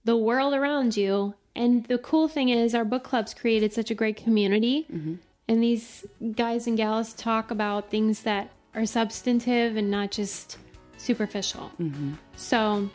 the 0.05 0.15
world 0.17 0.53
around 0.53 0.95
you. 0.97 1.35
And 1.55 1.85
the 1.85 1.97
cool 1.97 2.27
thing 2.27 2.49
is, 2.49 2.73
our 2.73 2.85
book 2.85 3.03
club's 3.03 3.33
created 3.33 3.73
such 3.73 3.91
a 3.91 3.95
great 3.95 4.15
community. 4.15 4.87
Mm-hmm. 4.91 5.15
And 5.47 5.61
these 5.61 6.05
guys 6.35 6.67
and 6.67 6.77
gals 6.77 7.13
talk 7.13 7.51
about 7.51 7.91
things 7.91 8.21
that 8.23 8.51
are 8.73 8.85
substantive 8.85 9.75
and 9.75 9.91
not 9.91 10.11
just 10.11 10.57
superficial. 10.97 11.69
Mm-hmm. 11.79 12.13
So 12.37 12.89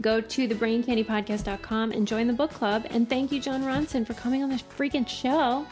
go 0.00 0.20
to 0.22 0.48
thebraincandypodcast.com 0.48 1.92
and 1.92 2.08
join 2.08 2.26
the 2.26 2.32
book 2.32 2.50
club. 2.50 2.86
And 2.90 3.08
thank 3.08 3.30
you, 3.30 3.40
Jon 3.40 3.62
Ronson, 3.62 4.06
for 4.06 4.14
coming 4.14 4.42
on 4.42 4.48
this 4.48 4.62
freaking 4.62 5.06
show. 5.06 5.66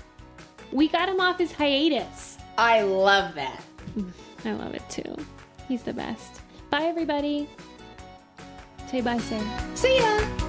We 0.72 0.88
got 0.88 1.08
him 1.08 1.20
off 1.20 1.38
his 1.38 1.52
hiatus. 1.52 2.38
I 2.58 2.82
love 2.82 3.34
that. 3.34 3.62
I 4.44 4.52
love 4.52 4.74
it 4.74 4.88
too. 4.88 5.16
He's 5.68 5.82
the 5.82 5.92
best. 5.92 6.40
Bye, 6.70 6.84
everybody. 6.84 7.48
Say 8.90 9.00
bye, 9.00 9.18
Sarah. 9.18 9.76
See 9.76 9.96
ya. 9.98 10.45